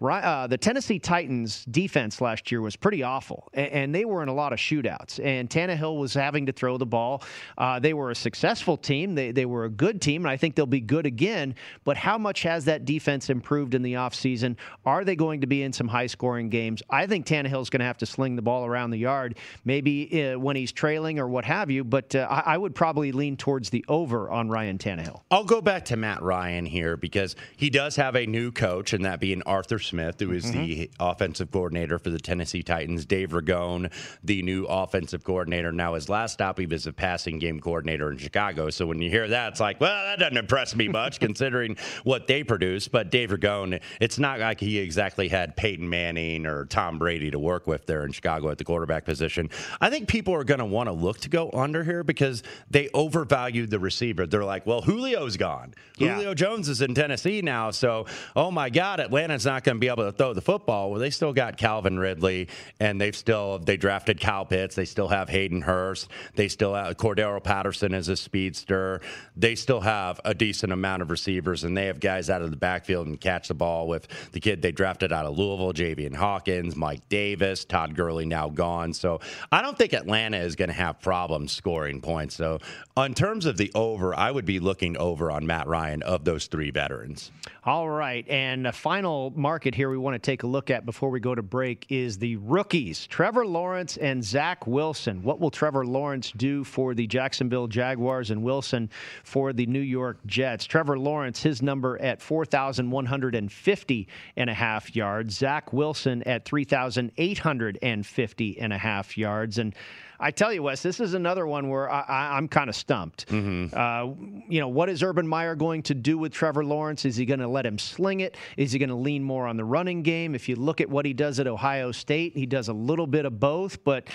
Uh, 0.00 0.46
the 0.46 0.56
Tennessee 0.56 0.98
Titans 0.98 1.64
defense 1.66 2.20
last 2.20 2.50
year 2.50 2.62
was 2.62 2.74
pretty 2.74 3.02
awful, 3.02 3.48
and, 3.52 3.68
and, 3.72 3.94
they 3.94 4.04
were 4.04 4.22
in 4.22 4.28
a 4.28 4.34
lot 4.34 4.52
of 4.52 4.58
shootouts. 4.58 5.22
And 5.22 5.50
Tannehill 5.50 5.98
was 5.98 6.14
having 6.14 6.46
to 6.46 6.52
throw 6.52 6.78
the 6.78 6.86
ball. 6.86 7.22
Uh, 7.58 7.78
they 7.78 7.92
were 7.92 8.10
a 8.10 8.14
successful 8.14 8.76
team. 8.76 9.14
They, 9.14 9.32
they 9.32 9.44
were 9.44 9.64
a 9.64 9.68
good 9.68 10.00
team, 10.00 10.24
and 10.24 10.30
I 10.30 10.36
think 10.36 10.54
they'll 10.54 10.64
be 10.64 10.80
good 10.80 11.06
again. 11.06 11.54
But 11.84 11.96
how 11.96 12.16
much 12.16 12.42
has 12.42 12.64
that 12.66 12.84
defense 12.84 13.28
improved 13.28 13.74
in 13.74 13.82
the 13.82 13.94
offseason? 13.94 14.56
Are 14.86 15.04
they 15.04 15.16
going 15.16 15.42
to 15.42 15.46
be 15.46 15.62
in 15.62 15.72
some 15.72 15.88
high 15.88 16.06
scoring 16.06 16.48
games? 16.48 16.82
I 16.88 17.06
think 17.06 17.26
Tannehill's 17.26 17.68
going 17.68 17.80
to 17.80 17.86
have 17.86 17.98
to 17.98 18.06
sling 18.06 18.36
the 18.36 18.42
ball 18.42 18.64
around 18.64 18.90
the 18.90 18.98
yard, 18.98 19.36
maybe 19.64 20.24
uh, 20.24 20.38
when 20.38 20.56
he's 20.56 20.72
trailing 20.72 21.18
or 21.18 21.28
what 21.28 21.44
have 21.44 21.70
you. 21.70 21.84
But 21.84 22.14
uh, 22.14 22.26
I, 22.30 22.54
I 22.54 22.56
would 22.56 22.74
probably 22.74 23.12
lean 23.12 23.36
towards 23.36 23.70
the 23.70 23.84
over 23.88 24.30
on 24.30 24.48
Ryan 24.48 24.78
Tannehill. 24.78 25.20
I'll 25.30 25.44
go 25.44 25.60
back 25.60 25.84
to 25.86 25.96
Matt 25.96 26.22
Ryan 26.22 26.64
here 26.64 26.96
because 26.96 27.36
he 27.56 27.68
does 27.70 27.96
have 27.96 28.14
a 28.16 28.24
new 28.24 28.52
coach, 28.52 28.92
and 28.92 29.04
that 29.04 29.20
being 29.20 29.42
Arthur 29.42 29.78
Smith, 29.90 30.20
who 30.20 30.32
is 30.32 30.46
mm-hmm. 30.46 30.64
the 30.64 30.90
offensive 31.00 31.50
coordinator 31.50 31.98
for 31.98 32.10
the 32.10 32.18
Tennessee 32.18 32.62
Titans. 32.62 33.04
Dave 33.04 33.30
Ragone, 33.30 33.92
the 34.22 34.42
new 34.42 34.64
offensive 34.66 35.24
coordinator. 35.24 35.72
Now, 35.72 35.94
his 35.94 36.08
last 36.08 36.34
stop, 36.34 36.58
he 36.58 36.66
was 36.66 36.86
a 36.86 36.92
passing 36.92 37.38
game 37.40 37.58
coordinator 37.58 38.10
in 38.10 38.18
Chicago. 38.18 38.70
So 38.70 38.86
when 38.86 39.02
you 39.02 39.10
hear 39.10 39.26
that, 39.28 39.52
it's 39.52 39.60
like, 39.60 39.80
well, 39.80 40.04
that 40.04 40.20
doesn't 40.20 40.36
impress 40.36 40.76
me 40.76 40.86
much 40.86 41.18
considering 41.20 41.76
what 42.04 42.28
they 42.28 42.44
produce. 42.44 42.86
But 42.86 43.10
Dave 43.10 43.30
Ragone, 43.30 43.80
it's 44.00 44.18
not 44.18 44.38
like 44.38 44.60
he 44.60 44.78
exactly 44.78 45.28
had 45.28 45.56
Peyton 45.56 45.88
Manning 45.88 46.46
or 46.46 46.66
Tom 46.66 46.98
Brady 46.98 47.30
to 47.32 47.38
work 47.38 47.66
with 47.66 47.86
there 47.86 48.04
in 48.04 48.12
Chicago 48.12 48.48
at 48.50 48.58
the 48.58 48.64
quarterback 48.64 49.04
position. 49.04 49.50
I 49.80 49.90
think 49.90 50.08
people 50.08 50.34
are 50.34 50.44
going 50.44 50.60
to 50.60 50.64
want 50.64 50.86
to 50.88 50.92
look 50.92 51.18
to 51.20 51.28
go 51.28 51.50
under 51.52 51.82
here 51.82 52.04
because 52.04 52.44
they 52.70 52.88
overvalued 52.94 53.70
the 53.70 53.80
receiver. 53.80 54.26
They're 54.26 54.44
like, 54.44 54.66
well, 54.66 54.82
Julio's 54.82 55.36
gone. 55.36 55.74
Yeah. 55.98 56.14
Julio 56.14 56.34
Jones 56.34 56.68
is 56.68 56.80
in 56.80 56.94
Tennessee 56.94 57.42
now. 57.42 57.70
So, 57.72 58.06
oh 58.36 58.50
my 58.50 58.70
God, 58.70 59.00
Atlanta's 59.00 59.44
not 59.44 59.64
going 59.64 59.76
to 59.76 59.79
be 59.80 59.88
able 59.88 60.04
to 60.04 60.12
throw 60.12 60.32
the 60.32 60.40
football. 60.40 60.90
Well, 60.90 61.00
they 61.00 61.10
still 61.10 61.32
got 61.32 61.56
Calvin 61.56 61.98
Ridley, 61.98 62.48
and 62.78 63.00
they've 63.00 63.16
still 63.16 63.58
they 63.58 63.76
drafted 63.76 64.20
Kyle 64.20 64.44
Pitts. 64.44 64.74
They 64.74 64.84
still 64.84 65.08
have 65.08 65.28
Hayden 65.28 65.62
Hurst. 65.62 66.08
They 66.34 66.48
still 66.48 66.74
have 66.74 66.96
Cordarrelle 66.96 67.42
Patterson 67.42 67.94
as 67.94 68.08
a 68.08 68.16
speedster. 68.16 69.00
They 69.36 69.54
still 69.54 69.80
have 69.80 70.20
a 70.24 70.34
decent 70.34 70.72
amount 70.72 71.02
of 71.02 71.10
receivers, 71.10 71.64
and 71.64 71.76
they 71.76 71.86
have 71.86 71.98
guys 72.00 72.30
out 72.30 72.42
of 72.42 72.50
the 72.50 72.56
backfield 72.56 73.06
and 73.06 73.20
catch 73.20 73.48
the 73.48 73.54
ball 73.54 73.88
with 73.88 74.06
the 74.32 74.40
kid 74.40 74.62
they 74.62 74.72
drafted 74.72 75.12
out 75.12 75.26
of 75.26 75.36
Louisville, 75.38 75.72
Javian 75.72 76.14
Hawkins, 76.14 76.76
Mike 76.76 77.08
Davis, 77.08 77.64
Todd 77.64 77.96
Gurley 77.96 78.26
now 78.26 78.48
gone. 78.48 78.92
So 78.92 79.20
I 79.50 79.62
don't 79.62 79.76
think 79.76 79.92
Atlanta 79.92 80.38
is 80.38 80.56
going 80.56 80.68
to 80.68 80.74
have 80.74 81.00
problems 81.00 81.52
scoring 81.52 82.00
points. 82.00 82.34
So 82.34 82.58
in 82.96 83.14
terms 83.14 83.46
of 83.46 83.56
the 83.56 83.70
over, 83.74 84.14
I 84.14 84.30
would 84.30 84.44
be 84.44 84.60
looking 84.60 84.96
over 84.96 85.30
on 85.30 85.46
Matt 85.46 85.66
Ryan 85.66 86.02
of 86.02 86.24
those 86.24 86.46
three 86.46 86.70
veterans. 86.70 87.30
All 87.64 87.88
right, 87.88 88.26
and 88.28 88.66
a 88.66 88.72
final 88.72 89.32
market 89.36 89.69
here 89.74 89.90
we 89.90 89.98
want 89.98 90.14
to 90.14 90.18
take 90.18 90.42
a 90.42 90.46
look 90.46 90.70
at 90.70 90.86
before 90.86 91.10
we 91.10 91.20
go 91.20 91.34
to 91.34 91.42
break 91.42 91.84
is 91.88 92.18
the 92.18 92.36
rookies, 92.36 93.06
Trevor 93.06 93.46
Lawrence 93.46 93.96
and 93.96 94.22
Zach 94.24 94.66
Wilson. 94.66 95.22
What 95.22 95.40
will 95.40 95.50
Trevor 95.50 95.86
Lawrence 95.86 96.32
do 96.32 96.64
for 96.64 96.94
the 96.94 97.06
Jacksonville 97.06 97.66
Jaguars 97.66 98.30
and 98.30 98.42
Wilson 98.42 98.90
for 99.24 99.52
the 99.52 99.66
New 99.66 99.80
York 99.80 100.18
Jets? 100.26 100.64
Trevor 100.66 100.98
Lawrence, 100.98 101.42
his 101.42 101.60
number 101.62 102.00
at 102.00 102.22
4,150 102.22 104.08
and 104.36 104.50
a 104.50 104.54
half 104.54 104.96
yards. 104.96 105.36
Zach 105.36 105.72
Wilson 105.72 106.22
at 106.24 106.44
3,850 106.44 108.60
and 108.60 108.72
a 108.72 108.78
half 108.78 109.18
yards. 109.18 109.58
And 109.58 109.74
I 110.22 110.30
tell 110.30 110.52
you, 110.52 110.62
Wes, 110.62 110.82
this 110.82 111.00
is 111.00 111.14
another 111.14 111.46
one 111.46 111.70
where 111.70 111.90
I, 111.90 112.36
am 112.36 112.46
kind 112.46 112.68
of 112.68 112.76
stumped. 112.76 113.26
Mm-hmm. 113.28 113.74
Uh, 113.74 114.42
you 114.48 114.60
know, 114.60 114.68
what 114.68 114.90
is 114.90 115.02
Urban 115.02 115.26
Meyer 115.26 115.54
going 115.54 115.82
to 115.84 115.94
do 115.94 116.18
with 116.18 116.32
Trevor 116.32 116.62
Lawrence? 116.62 117.06
Is 117.06 117.16
he 117.16 117.24
going 117.24 117.40
to 117.40 117.48
let 117.48 117.64
him 117.64 117.78
sling 117.78 118.20
it? 118.20 118.36
Is 118.58 118.72
he 118.72 118.78
going 118.78 118.90
to 118.90 118.94
lean 118.94 119.24
more 119.24 119.46
on 119.46 119.56
the 119.56 119.64
running 119.64 120.02
game? 120.02 120.34
If 120.34 120.46
you 120.46 120.56
look 120.56 120.82
at 120.82 120.90
what 120.90 121.06
he 121.06 121.14
does 121.14 121.40
at 121.40 121.46
Ohio 121.46 121.90
State, 121.90 122.36
he 122.36 122.44
does 122.44 122.68
a 122.68 122.74
little 122.74 123.06
bit 123.06 123.24
of 123.24 123.40
both, 123.40 123.82
but. 123.82 124.08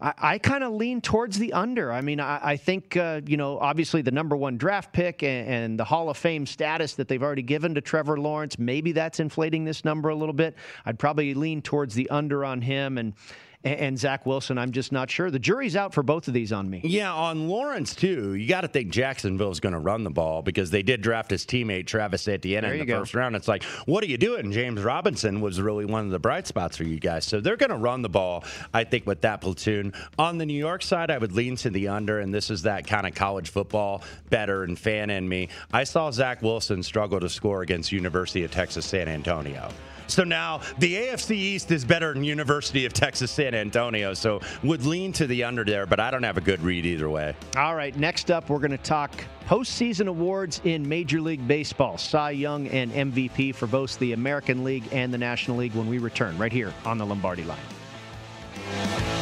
I, 0.00 0.14
I 0.18 0.38
kind 0.38 0.64
of 0.64 0.72
lean 0.72 1.00
towards 1.00 1.38
the 1.38 1.52
under. 1.52 1.92
I 1.92 2.00
mean, 2.00 2.18
I, 2.18 2.40
I 2.42 2.56
think, 2.56 2.96
uh, 2.96 3.20
you 3.24 3.36
know, 3.36 3.60
obviously 3.60 4.02
the 4.02 4.10
number 4.10 4.34
one 4.34 4.56
draft 4.56 4.92
pick 4.92 5.22
and, 5.22 5.48
and, 5.48 5.78
the 5.78 5.84
Hall 5.84 6.10
of 6.10 6.16
Fame 6.16 6.44
status 6.44 6.94
that 6.94 7.06
they've 7.06 7.22
already 7.22 7.42
given 7.42 7.76
to 7.76 7.80
Trevor 7.80 8.18
Lawrence, 8.18 8.58
maybe 8.58 8.90
that's 8.90 9.20
inflating 9.20 9.64
this 9.64 9.84
number 9.84 10.08
a 10.08 10.14
little 10.16 10.32
bit. 10.32 10.56
I'd 10.86 10.98
probably 10.98 11.34
lean 11.34 11.62
towards 11.62 11.94
the 11.94 12.10
under 12.10 12.44
on 12.44 12.62
him. 12.62 12.98
And, 12.98 13.14
and 13.64 13.98
Zach 13.98 14.26
Wilson. 14.26 14.58
I'm 14.58 14.72
just 14.72 14.92
not 14.92 15.10
sure. 15.10 15.30
The 15.30 15.38
jury's 15.38 15.76
out 15.76 15.94
for 15.94 16.02
both 16.02 16.28
of 16.28 16.34
these 16.34 16.52
on 16.52 16.68
me. 16.68 16.80
Yeah, 16.84 17.12
on 17.12 17.48
Lawrence 17.48 17.94
too. 17.94 18.34
You 18.34 18.48
got 18.48 18.62
to 18.62 18.68
think 18.68 18.90
Jacksonville's 18.90 19.60
going 19.60 19.72
to 19.72 19.78
run 19.78 20.04
the 20.04 20.10
ball 20.10 20.42
because 20.42 20.70
they 20.70 20.82
did 20.82 21.00
draft 21.00 21.30
his 21.30 21.46
teammate 21.46 21.86
Travis 21.86 22.26
Etienne 22.26 22.64
in 22.64 22.78
the 22.80 22.84
go. 22.84 23.00
first 23.00 23.14
round. 23.14 23.36
It's 23.36 23.48
like, 23.48 23.62
what 23.86 24.02
are 24.04 24.08
you 24.08 24.18
doing? 24.18 24.52
James 24.52 24.82
Robinson 24.82 25.40
was 25.40 25.60
really 25.60 25.84
one 25.84 26.04
of 26.04 26.10
the 26.10 26.18
bright 26.18 26.46
spots 26.46 26.76
for 26.76 26.84
you 26.84 26.98
guys. 26.98 27.24
So 27.24 27.40
they're 27.40 27.56
going 27.56 27.70
to 27.70 27.76
run 27.76 28.02
the 28.02 28.08
ball. 28.08 28.44
I 28.74 28.84
think 28.84 29.06
with 29.06 29.22
that 29.22 29.40
platoon. 29.40 29.92
On 30.18 30.38
the 30.38 30.46
New 30.46 30.58
York 30.58 30.82
side, 30.82 31.10
I 31.10 31.18
would 31.18 31.32
lean 31.32 31.56
to 31.56 31.70
the 31.70 31.88
under, 31.88 32.18
and 32.18 32.34
this 32.34 32.50
is 32.50 32.62
that 32.62 32.86
kind 32.86 33.06
of 33.06 33.14
college 33.14 33.50
football 33.50 34.02
better 34.30 34.64
and 34.64 34.78
fan 34.78 35.10
in 35.10 35.28
me. 35.28 35.48
I 35.72 35.84
saw 35.84 36.10
Zach 36.10 36.42
Wilson 36.42 36.82
struggle 36.82 37.20
to 37.20 37.28
score 37.28 37.62
against 37.62 37.92
University 37.92 38.44
of 38.44 38.50
Texas 38.50 38.86
San 38.86 39.08
Antonio. 39.08 39.68
So 40.12 40.24
now 40.24 40.60
the 40.78 40.94
AFC 40.94 41.30
East 41.30 41.70
is 41.70 41.86
better 41.86 42.12
than 42.12 42.22
University 42.22 42.84
of 42.84 42.92
Texas 42.92 43.30
San 43.30 43.54
Antonio. 43.54 44.12
So 44.12 44.40
would 44.62 44.84
lean 44.84 45.10
to 45.14 45.26
the 45.26 45.42
under 45.44 45.64
there, 45.64 45.86
but 45.86 46.00
I 46.00 46.10
don't 46.10 46.22
have 46.22 46.36
a 46.36 46.42
good 46.42 46.60
read 46.60 46.84
either 46.84 47.08
way. 47.08 47.34
All 47.56 47.74
right. 47.74 47.96
Next 47.96 48.30
up, 48.30 48.50
we're 48.50 48.58
going 48.58 48.72
to 48.72 48.76
talk 48.76 49.10
postseason 49.46 50.08
awards 50.08 50.60
in 50.64 50.86
Major 50.86 51.20
League 51.20 51.48
Baseball 51.48 51.96
Cy 51.96 52.32
Young 52.32 52.68
and 52.68 52.92
MVP 52.92 53.54
for 53.54 53.66
both 53.66 53.98
the 54.00 54.12
American 54.12 54.64
League 54.64 54.84
and 54.92 55.14
the 55.14 55.18
National 55.18 55.56
League 55.56 55.72
when 55.72 55.88
we 55.88 55.96
return 55.96 56.36
right 56.36 56.52
here 56.52 56.74
on 56.84 56.98
the 56.98 57.06
Lombardi 57.06 57.44
line. 57.44 59.21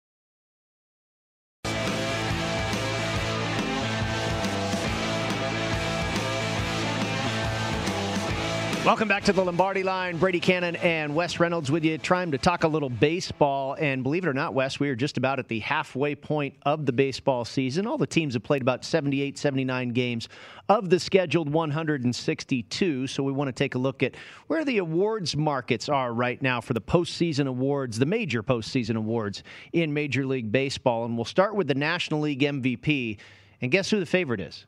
Welcome 8.83 9.07
back 9.07 9.25
to 9.25 9.33
the 9.33 9.45
Lombardi 9.45 9.83
line. 9.83 10.17
Brady 10.17 10.39
Cannon 10.39 10.75
and 10.77 11.13
Wes 11.13 11.39
Reynolds 11.39 11.69
with 11.69 11.85
you, 11.85 11.99
trying 11.99 12.31
to 12.31 12.39
talk 12.39 12.63
a 12.63 12.67
little 12.67 12.89
baseball. 12.89 13.75
And 13.75 14.01
believe 14.01 14.25
it 14.25 14.27
or 14.27 14.33
not, 14.33 14.55
Wes, 14.55 14.79
we 14.79 14.89
are 14.89 14.95
just 14.95 15.17
about 15.17 15.37
at 15.37 15.47
the 15.47 15.59
halfway 15.59 16.15
point 16.15 16.55
of 16.63 16.87
the 16.87 16.91
baseball 16.91 17.45
season. 17.45 17.85
All 17.85 17.99
the 17.99 18.07
teams 18.07 18.33
have 18.33 18.41
played 18.41 18.63
about 18.63 18.83
78, 18.83 19.37
79 19.37 19.89
games 19.89 20.29
of 20.67 20.89
the 20.89 20.99
scheduled 20.99 21.53
162. 21.53 23.05
So 23.05 23.21
we 23.21 23.31
want 23.31 23.49
to 23.49 23.53
take 23.53 23.75
a 23.75 23.77
look 23.77 24.01
at 24.01 24.15
where 24.47 24.65
the 24.65 24.79
awards 24.79 25.37
markets 25.37 25.87
are 25.87 26.11
right 26.11 26.41
now 26.41 26.59
for 26.59 26.73
the 26.73 26.81
postseason 26.81 27.47
awards, 27.47 27.99
the 27.99 28.07
major 28.07 28.41
postseason 28.41 28.95
awards 28.95 29.43
in 29.73 29.93
Major 29.93 30.25
League 30.25 30.51
Baseball. 30.51 31.05
And 31.05 31.15
we'll 31.15 31.25
start 31.25 31.53
with 31.53 31.67
the 31.67 31.75
National 31.75 32.21
League 32.21 32.41
MVP. 32.41 33.19
And 33.61 33.71
guess 33.71 33.91
who 33.91 33.99
the 33.99 34.07
favorite 34.07 34.39
is? 34.39 34.65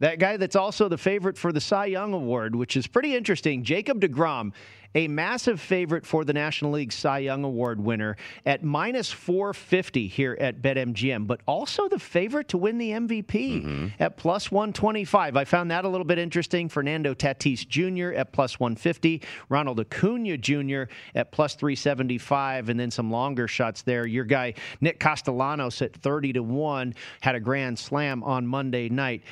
That 0.00 0.18
guy 0.18 0.36
that's 0.36 0.56
also 0.56 0.88
the 0.88 0.98
favorite 0.98 1.38
for 1.38 1.52
the 1.52 1.60
Cy 1.60 1.86
Young 1.86 2.12
Award, 2.12 2.54
which 2.54 2.76
is 2.76 2.86
pretty 2.86 3.16
interesting. 3.16 3.64
Jacob 3.64 4.00
DeGrom, 4.00 4.52
a 4.94 5.08
massive 5.08 5.60
favorite 5.60 6.06
for 6.06 6.24
the 6.24 6.32
National 6.32 6.72
League 6.72 6.92
Cy 6.92 7.18
Young 7.18 7.44
Award 7.44 7.80
winner 7.80 8.16
at 8.44 8.62
minus 8.62 9.10
450 9.10 10.06
here 10.06 10.36
at 10.40 10.60
BetMGM, 10.60 11.26
but 11.26 11.40
also 11.46 11.88
the 11.88 11.98
favorite 11.98 12.48
to 12.48 12.58
win 12.58 12.78
the 12.78 12.90
MVP 12.90 13.62
mm-hmm. 13.62 13.86
at 13.98 14.16
plus 14.16 14.50
125. 14.50 15.36
I 15.36 15.44
found 15.44 15.70
that 15.70 15.84
a 15.84 15.88
little 15.88 16.06
bit 16.06 16.18
interesting. 16.18 16.68
Fernando 16.68 17.14
Tatis 17.14 17.66
Jr. 17.66 18.14
at 18.18 18.32
plus 18.32 18.60
150, 18.60 19.22
Ronald 19.48 19.80
Acuna 19.80 20.36
Jr. 20.36 20.84
at 21.14 21.32
plus 21.32 21.54
375, 21.54 22.68
and 22.68 22.78
then 22.78 22.90
some 22.90 23.10
longer 23.10 23.48
shots 23.48 23.82
there. 23.82 24.06
Your 24.06 24.24
guy, 24.24 24.54
Nick 24.80 25.00
Castellanos 25.00 25.80
at 25.80 25.94
30 25.94 26.34
to 26.34 26.42
1, 26.42 26.94
had 27.20 27.34
a 27.34 27.40
grand 27.40 27.78
slam 27.78 28.22
on 28.22 28.46
Monday 28.46 28.88
night. 28.90 29.22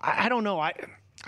I, 0.00 0.26
I 0.26 0.28
don't 0.28 0.44
know. 0.44 0.60
I 0.60 0.72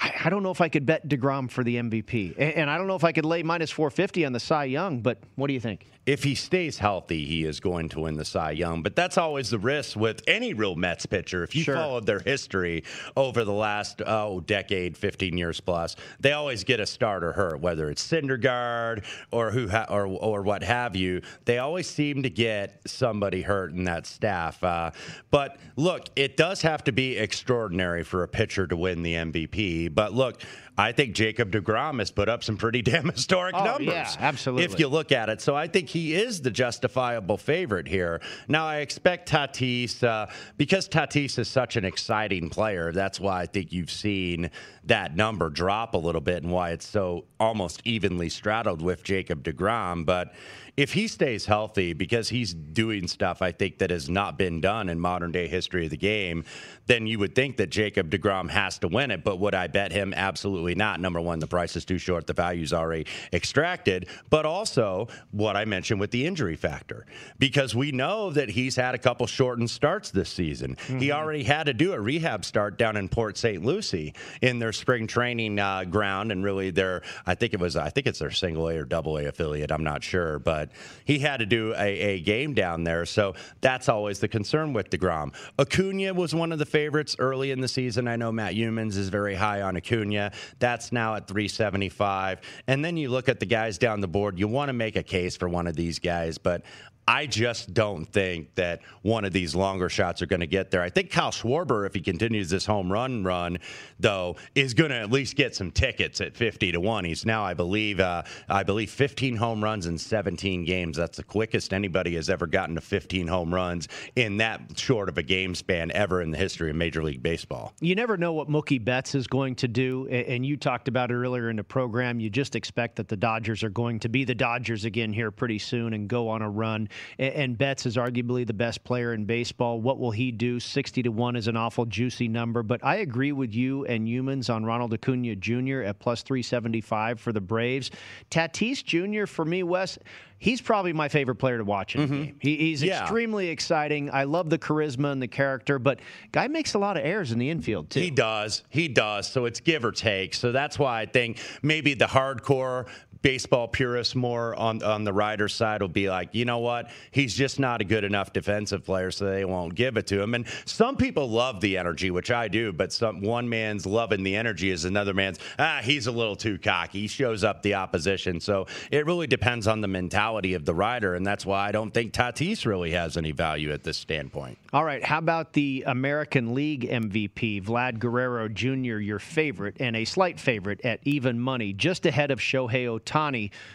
I 0.00 0.30
don't 0.30 0.42
know 0.42 0.50
if 0.50 0.60
I 0.60 0.68
could 0.68 0.86
bet 0.86 1.08
DeGrom 1.08 1.50
for 1.50 1.64
the 1.64 1.76
MVP. 1.76 2.34
And 2.38 2.70
I 2.70 2.78
don't 2.78 2.86
know 2.86 2.94
if 2.94 3.04
I 3.04 3.12
could 3.12 3.24
lay 3.24 3.42
minus 3.42 3.70
450 3.70 4.26
on 4.26 4.32
the 4.32 4.38
Cy 4.40 4.64
Young, 4.64 5.00
but 5.00 5.18
what 5.34 5.48
do 5.48 5.54
you 5.54 5.60
think? 5.60 5.86
If 6.08 6.24
he 6.24 6.34
stays 6.34 6.78
healthy, 6.78 7.26
he 7.26 7.44
is 7.44 7.60
going 7.60 7.90
to 7.90 8.00
win 8.00 8.16
the 8.16 8.24
Cy 8.24 8.52
Young. 8.52 8.82
But 8.82 8.96
that's 8.96 9.18
always 9.18 9.50
the 9.50 9.58
risk 9.58 9.94
with 9.94 10.22
any 10.26 10.54
real 10.54 10.74
Mets 10.74 11.04
pitcher. 11.04 11.42
If 11.42 11.54
you 11.54 11.64
sure. 11.64 11.74
followed 11.74 12.06
their 12.06 12.20
history 12.20 12.84
over 13.14 13.44
the 13.44 13.52
last, 13.52 14.00
oh, 14.06 14.40
decade, 14.40 14.96
15 14.96 15.36
years 15.36 15.60
plus, 15.60 15.96
they 16.18 16.32
always 16.32 16.64
get 16.64 16.80
a 16.80 16.86
starter 16.86 17.32
hurt, 17.32 17.60
whether 17.60 17.90
it's 17.90 18.02
Syndergaard 18.02 19.04
or, 19.32 19.50
who 19.50 19.68
ha- 19.68 19.84
or, 19.90 20.06
or 20.06 20.40
what 20.40 20.62
have 20.62 20.96
you. 20.96 21.20
They 21.44 21.58
always 21.58 21.86
seem 21.86 22.22
to 22.22 22.30
get 22.30 22.80
somebody 22.86 23.42
hurt 23.42 23.72
in 23.72 23.84
that 23.84 24.06
staff. 24.06 24.64
Uh, 24.64 24.92
but 25.30 25.58
look, 25.76 26.08
it 26.16 26.38
does 26.38 26.62
have 26.62 26.84
to 26.84 26.92
be 26.92 27.18
extraordinary 27.18 28.02
for 28.02 28.22
a 28.22 28.28
pitcher 28.28 28.66
to 28.66 28.76
win 28.78 29.02
the 29.02 29.12
MVP. 29.12 29.94
But 29.94 30.14
look, 30.14 30.40
I 30.78 30.92
think 30.92 31.14
Jacob 31.14 31.50
DeGrom 31.50 31.98
has 31.98 32.12
put 32.12 32.28
up 32.28 32.44
some 32.44 32.56
pretty 32.56 32.82
damn 32.88 33.08
historic 33.08 33.56
oh, 33.56 33.64
numbers. 33.64 33.86
Yeah, 33.88 34.14
absolutely. 34.20 34.64
If 34.64 34.78
you 34.78 34.86
look 34.86 35.10
at 35.10 35.28
it. 35.28 35.40
So 35.40 35.56
I 35.56 35.66
think 35.66 35.88
he 35.88 36.14
is 36.14 36.40
the 36.40 36.52
justifiable 36.52 37.36
favorite 37.36 37.88
here. 37.88 38.20
Now, 38.46 38.64
I 38.64 38.76
expect 38.76 39.28
Tatis, 39.28 40.04
uh, 40.04 40.26
because 40.56 40.88
Tatis 40.88 41.38
is 41.38 41.48
such 41.48 41.76
an 41.76 41.84
exciting 41.84 42.48
player, 42.48 42.92
that's 42.92 43.18
why 43.18 43.42
I 43.42 43.46
think 43.46 43.72
you've 43.72 43.90
seen 43.90 44.50
that 44.84 45.16
number 45.16 45.50
drop 45.50 45.94
a 45.94 45.98
little 45.98 46.20
bit 46.20 46.44
and 46.44 46.52
why 46.52 46.70
it's 46.70 46.86
so 46.86 47.24
almost 47.40 47.82
evenly 47.84 48.28
straddled 48.28 48.80
with 48.80 49.02
Jacob 49.02 49.42
DeGrom. 49.42 50.06
But 50.06 50.32
if 50.78 50.92
he 50.92 51.08
stays 51.08 51.44
healthy, 51.44 51.92
because 51.92 52.28
he's 52.28 52.54
doing 52.54 53.08
stuff 53.08 53.42
I 53.42 53.50
think 53.50 53.78
that 53.78 53.90
has 53.90 54.08
not 54.08 54.38
been 54.38 54.60
done 54.60 54.88
in 54.88 55.00
modern 55.00 55.32
day 55.32 55.48
history 55.48 55.86
of 55.86 55.90
the 55.90 55.96
game, 55.96 56.44
then 56.86 57.04
you 57.04 57.18
would 57.18 57.34
think 57.34 57.56
that 57.56 57.68
Jacob 57.68 58.10
DeGrom 58.10 58.48
has 58.48 58.78
to 58.78 58.86
win 58.86 59.10
it. 59.10 59.24
But 59.24 59.40
would 59.40 59.56
I 59.56 59.66
bet 59.66 59.90
him? 59.90 60.14
Absolutely 60.14 60.76
not. 60.76 61.00
Number 61.00 61.20
one, 61.20 61.40
the 61.40 61.48
price 61.48 61.74
is 61.74 61.84
too 61.84 61.98
short, 61.98 62.28
the 62.28 62.32
value's 62.32 62.72
already 62.72 63.06
extracted. 63.32 64.06
But 64.30 64.46
also, 64.46 65.08
what 65.32 65.56
I 65.56 65.64
mentioned 65.64 65.98
with 65.98 66.12
the 66.12 66.24
injury 66.24 66.54
factor, 66.54 67.06
because 67.40 67.74
we 67.74 67.90
know 67.90 68.30
that 68.30 68.48
he's 68.48 68.76
had 68.76 68.94
a 68.94 68.98
couple 68.98 69.26
shortened 69.26 69.70
starts 69.70 70.12
this 70.12 70.30
season. 70.30 70.76
Mm-hmm. 70.76 70.98
He 71.00 71.10
already 71.10 71.42
had 71.42 71.64
to 71.64 71.74
do 71.74 71.92
a 71.92 72.00
rehab 72.00 72.44
start 72.44 72.78
down 72.78 72.96
in 72.96 73.08
Port 73.08 73.36
St. 73.36 73.64
Lucie 73.64 74.14
in 74.42 74.60
their 74.60 74.72
spring 74.72 75.08
training 75.08 75.58
uh, 75.58 75.82
ground, 75.82 76.30
and 76.30 76.44
really 76.44 76.70
their, 76.70 77.02
I 77.26 77.34
think 77.34 77.52
it 77.52 77.58
was, 77.58 77.74
I 77.74 77.90
think 77.90 78.06
it's 78.06 78.20
their 78.20 78.30
single 78.30 78.68
A 78.68 78.76
or 78.76 78.84
double 78.84 79.18
A 79.18 79.24
affiliate. 79.24 79.72
I'm 79.72 79.82
not 79.82 80.04
sure, 80.04 80.38
but 80.38 80.67
he 81.04 81.18
had 81.18 81.38
to 81.38 81.46
do 81.46 81.74
a, 81.74 81.98
a 81.98 82.20
game 82.20 82.54
down 82.54 82.84
there. 82.84 83.06
So 83.06 83.34
that's 83.60 83.88
always 83.88 84.20
the 84.20 84.28
concern 84.28 84.72
with 84.72 84.90
DeGrom. 84.90 85.34
Acuna 85.58 86.14
was 86.14 86.34
one 86.34 86.52
of 86.52 86.58
the 86.58 86.66
favorites 86.66 87.16
early 87.18 87.50
in 87.50 87.60
the 87.60 87.68
season. 87.68 88.08
I 88.08 88.16
know 88.16 88.32
Matt 88.32 88.54
Youmans 88.54 88.96
is 88.96 89.08
very 89.08 89.34
high 89.34 89.62
on 89.62 89.76
Acuna. 89.76 90.32
That's 90.58 90.92
now 90.92 91.14
at 91.14 91.26
375. 91.26 92.40
And 92.66 92.84
then 92.84 92.96
you 92.96 93.08
look 93.10 93.28
at 93.28 93.40
the 93.40 93.46
guys 93.46 93.78
down 93.78 94.00
the 94.00 94.08
board, 94.08 94.38
you 94.38 94.48
want 94.48 94.68
to 94.68 94.72
make 94.72 94.96
a 94.96 95.02
case 95.02 95.36
for 95.36 95.48
one 95.48 95.66
of 95.66 95.76
these 95.76 95.98
guys, 95.98 96.38
but 96.38 96.62
I 97.08 97.24
just 97.24 97.72
don't 97.72 98.04
think 98.04 98.54
that 98.56 98.82
one 99.00 99.24
of 99.24 99.32
these 99.32 99.54
longer 99.54 99.88
shots 99.88 100.20
are 100.20 100.26
going 100.26 100.40
to 100.40 100.46
get 100.46 100.70
there. 100.70 100.82
I 100.82 100.90
think 100.90 101.10
Kyle 101.10 101.30
Schwarber, 101.30 101.86
if 101.86 101.94
he 101.94 102.02
continues 102.02 102.50
this 102.50 102.66
home 102.66 102.92
run 102.92 103.24
run, 103.24 103.60
though, 103.98 104.36
is 104.54 104.74
going 104.74 104.90
to 104.90 104.96
at 104.96 105.10
least 105.10 105.34
get 105.34 105.56
some 105.56 105.70
tickets 105.70 106.20
at 106.20 106.36
50 106.36 106.72
to 106.72 106.80
1. 106.80 107.04
He's 107.06 107.24
now, 107.24 107.42
I 107.42 107.54
believe, 107.54 107.98
uh, 107.98 108.24
I 108.50 108.62
believe 108.62 108.90
15 108.90 109.36
home 109.36 109.64
runs 109.64 109.86
in 109.86 109.96
17 109.96 110.66
games. 110.66 110.98
That's 110.98 111.16
the 111.16 111.24
quickest 111.24 111.72
anybody 111.72 112.14
has 112.16 112.28
ever 112.28 112.46
gotten 112.46 112.74
to 112.74 112.82
15 112.82 113.26
home 113.26 113.54
runs 113.54 113.88
in 114.14 114.36
that 114.36 114.60
short 114.76 115.08
of 115.08 115.16
a 115.16 115.22
game 115.22 115.54
span 115.54 115.90
ever 115.92 116.20
in 116.20 116.30
the 116.30 116.36
history 116.36 116.68
of 116.68 116.76
Major 116.76 117.02
League 117.02 117.22
Baseball. 117.22 117.72
You 117.80 117.94
never 117.94 118.18
know 118.18 118.34
what 118.34 118.50
Mookie 118.50 118.84
Betts 118.84 119.14
is 119.14 119.26
going 119.26 119.54
to 119.56 119.68
do, 119.68 120.06
and 120.08 120.44
you 120.44 120.58
talked 120.58 120.88
about 120.88 121.10
it 121.10 121.14
earlier 121.14 121.48
in 121.48 121.56
the 121.56 121.64
program. 121.64 122.20
You 122.20 122.28
just 122.28 122.54
expect 122.54 122.96
that 122.96 123.08
the 123.08 123.16
Dodgers 123.16 123.62
are 123.62 123.70
going 123.70 123.98
to 124.00 124.10
be 124.10 124.24
the 124.24 124.34
Dodgers 124.34 124.84
again 124.84 125.14
here 125.14 125.30
pretty 125.30 125.58
soon 125.58 125.94
and 125.94 126.06
go 126.06 126.28
on 126.28 126.42
a 126.42 126.50
run. 126.50 126.86
And 127.18 127.56
Betts 127.56 127.86
is 127.86 127.96
arguably 127.96 128.46
the 128.46 128.52
best 128.52 128.84
player 128.84 129.14
in 129.14 129.24
baseball. 129.24 129.80
What 129.80 129.98
will 129.98 130.10
he 130.10 130.30
do? 130.30 130.60
60 130.60 131.02
to 131.02 131.08
1 131.10 131.36
is 131.36 131.48
an 131.48 131.56
awful 131.56 131.86
juicy 131.86 132.28
number, 132.28 132.62
but 132.62 132.84
I 132.84 132.96
agree 132.96 133.32
with 133.32 133.54
you 133.54 133.84
and 133.86 134.06
Youmans 134.06 134.52
on 134.52 134.64
Ronald 134.64 134.92
Acuna 134.94 135.36
Jr. 135.36 135.82
at 135.82 135.98
plus 135.98 136.22
375 136.22 137.20
for 137.20 137.32
the 137.32 137.40
Braves. 137.40 137.90
Tatis 138.30 138.84
Jr. 138.84 139.26
for 139.26 139.44
me, 139.44 139.62
Wes, 139.62 139.98
he's 140.38 140.60
probably 140.60 140.92
my 140.92 141.08
favorite 141.08 141.36
player 141.36 141.58
to 141.58 141.64
watch 141.64 141.94
in 141.94 142.02
mm-hmm. 142.02 142.12
the 142.12 142.26
game. 142.26 142.36
He, 142.40 142.56
he's 142.56 142.82
yeah. 142.82 143.02
extremely 143.02 143.48
exciting. 143.48 144.10
I 144.10 144.24
love 144.24 144.50
the 144.50 144.58
charisma 144.58 145.12
and 145.12 145.20
the 145.20 145.28
character, 145.28 145.78
but 145.78 146.00
guy 146.32 146.48
makes 146.48 146.74
a 146.74 146.78
lot 146.78 146.96
of 146.96 147.04
errors 147.04 147.32
in 147.32 147.38
the 147.38 147.50
infield 147.50 147.90
too. 147.90 148.00
He 148.00 148.10
does. 148.10 148.62
He 148.68 148.88
does. 148.88 149.28
So 149.28 149.44
it's 149.44 149.60
give 149.60 149.84
or 149.84 149.92
take. 149.92 150.34
So 150.34 150.52
that's 150.52 150.78
why 150.78 151.00
I 151.00 151.06
think 151.06 151.38
maybe 151.62 151.94
the 151.94 152.06
hardcore 152.06 152.86
baseball 153.22 153.68
purists 153.68 154.14
more 154.14 154.54
on 154.56 154.82
on 154.82 155.04
the 155.04 155.12
rider 155.12 155.48
side 155.48 155.80
will 155.80 155.88
be 155.88 156.08
like, 156.08 156.34
you 156.34 156.44
know 156.44 156.58
what, 156.58 156.90
he's 157.10 157.34
just 157.34 157.58
not 157.58 157.80
a 157.80 157.84
good 157.84 158.04
enough 158.04 158.32
defensive 158.32 158.84
player, 158.84 159.10
so 159.10 159.26
they 159.26 159.44
won't 159.44 159.74
give 159.74 159.96
it 159.96 160.06
to 160.06 160.20
him. 160.20 160.34
And 160.34 160.46
some 160.64 160.96
people 160.96 161.28
love 161.28 161.60
the 161.60 161.76
energy, 161.76 162.10
which 162.10 162.30
I 162.30 162.48
do, 162.48 162.72
but 162.72 162.92
some 162.92 163.20
one 163.20 163.48
man's 163.48 163.86
loving 163.86 164.22
the 164.22 164.36
energy 164.36 164.70
is 164.70 164.84
another 164.84 165.14
man's 165.14 165.38
ah, 165.58 165.80
he's 165.82 166.06
a 166.06 166.12
little 166.12 166.36
too 166.36 166.58
cocky. 166.58 167.00
He 167.02 167.08
shows 167.08 167.44
up 167.44 167.62
the 167.62 167.74
opposition. 167.74 168.40
So 168.40 168.66
it 168.90 169.06
really 169.06 169.26
depends 169.26 169.66
on 169.66 169.80
the 169.80 169.88
mentality 169.88 170.54
of 170.54 170.64
the 170.64 170.74
rider, 170.74 171.14
and 171.14 171.26
that's 171.26 171.44
why 171.44 171.68
I 171.68 171.72
don't 171.72 171.92
think 171.92 172.12
Tatis 172.12 172.66
really 172.66 172.92
has 172.92 173.16
any 173.16 173.32
value 173.32 173.72
at 173.72 173.82
this 173.82 173.96
standpoint. 173.96 174.58
All 174.72 174.84
right, 174.84 175.04
how 175.04 175.18
about 175.18 175.52
the 175.54 175.84
American 175.86 176.54
League 176.54 176.88
MVP, 176.88 177.64
Vlad 177.64 177.98
Guerrero 177.98 178.48
Jr., 178.48 178.98
your 178.98 179.18
favorite, 179.18 179.76
and 179.80 179.96
a 179.96 180.04
slight 180.04 180.38
favorite 180.38 180.84
at 180.84 181.00
even 181.04 181.40
money, 181.40 181.72
just 181.72 182.06
ahead 182.06 182.30
of 182.30 182.38
Shohei 182.38 182.86
Ohtani, 182.86 183.07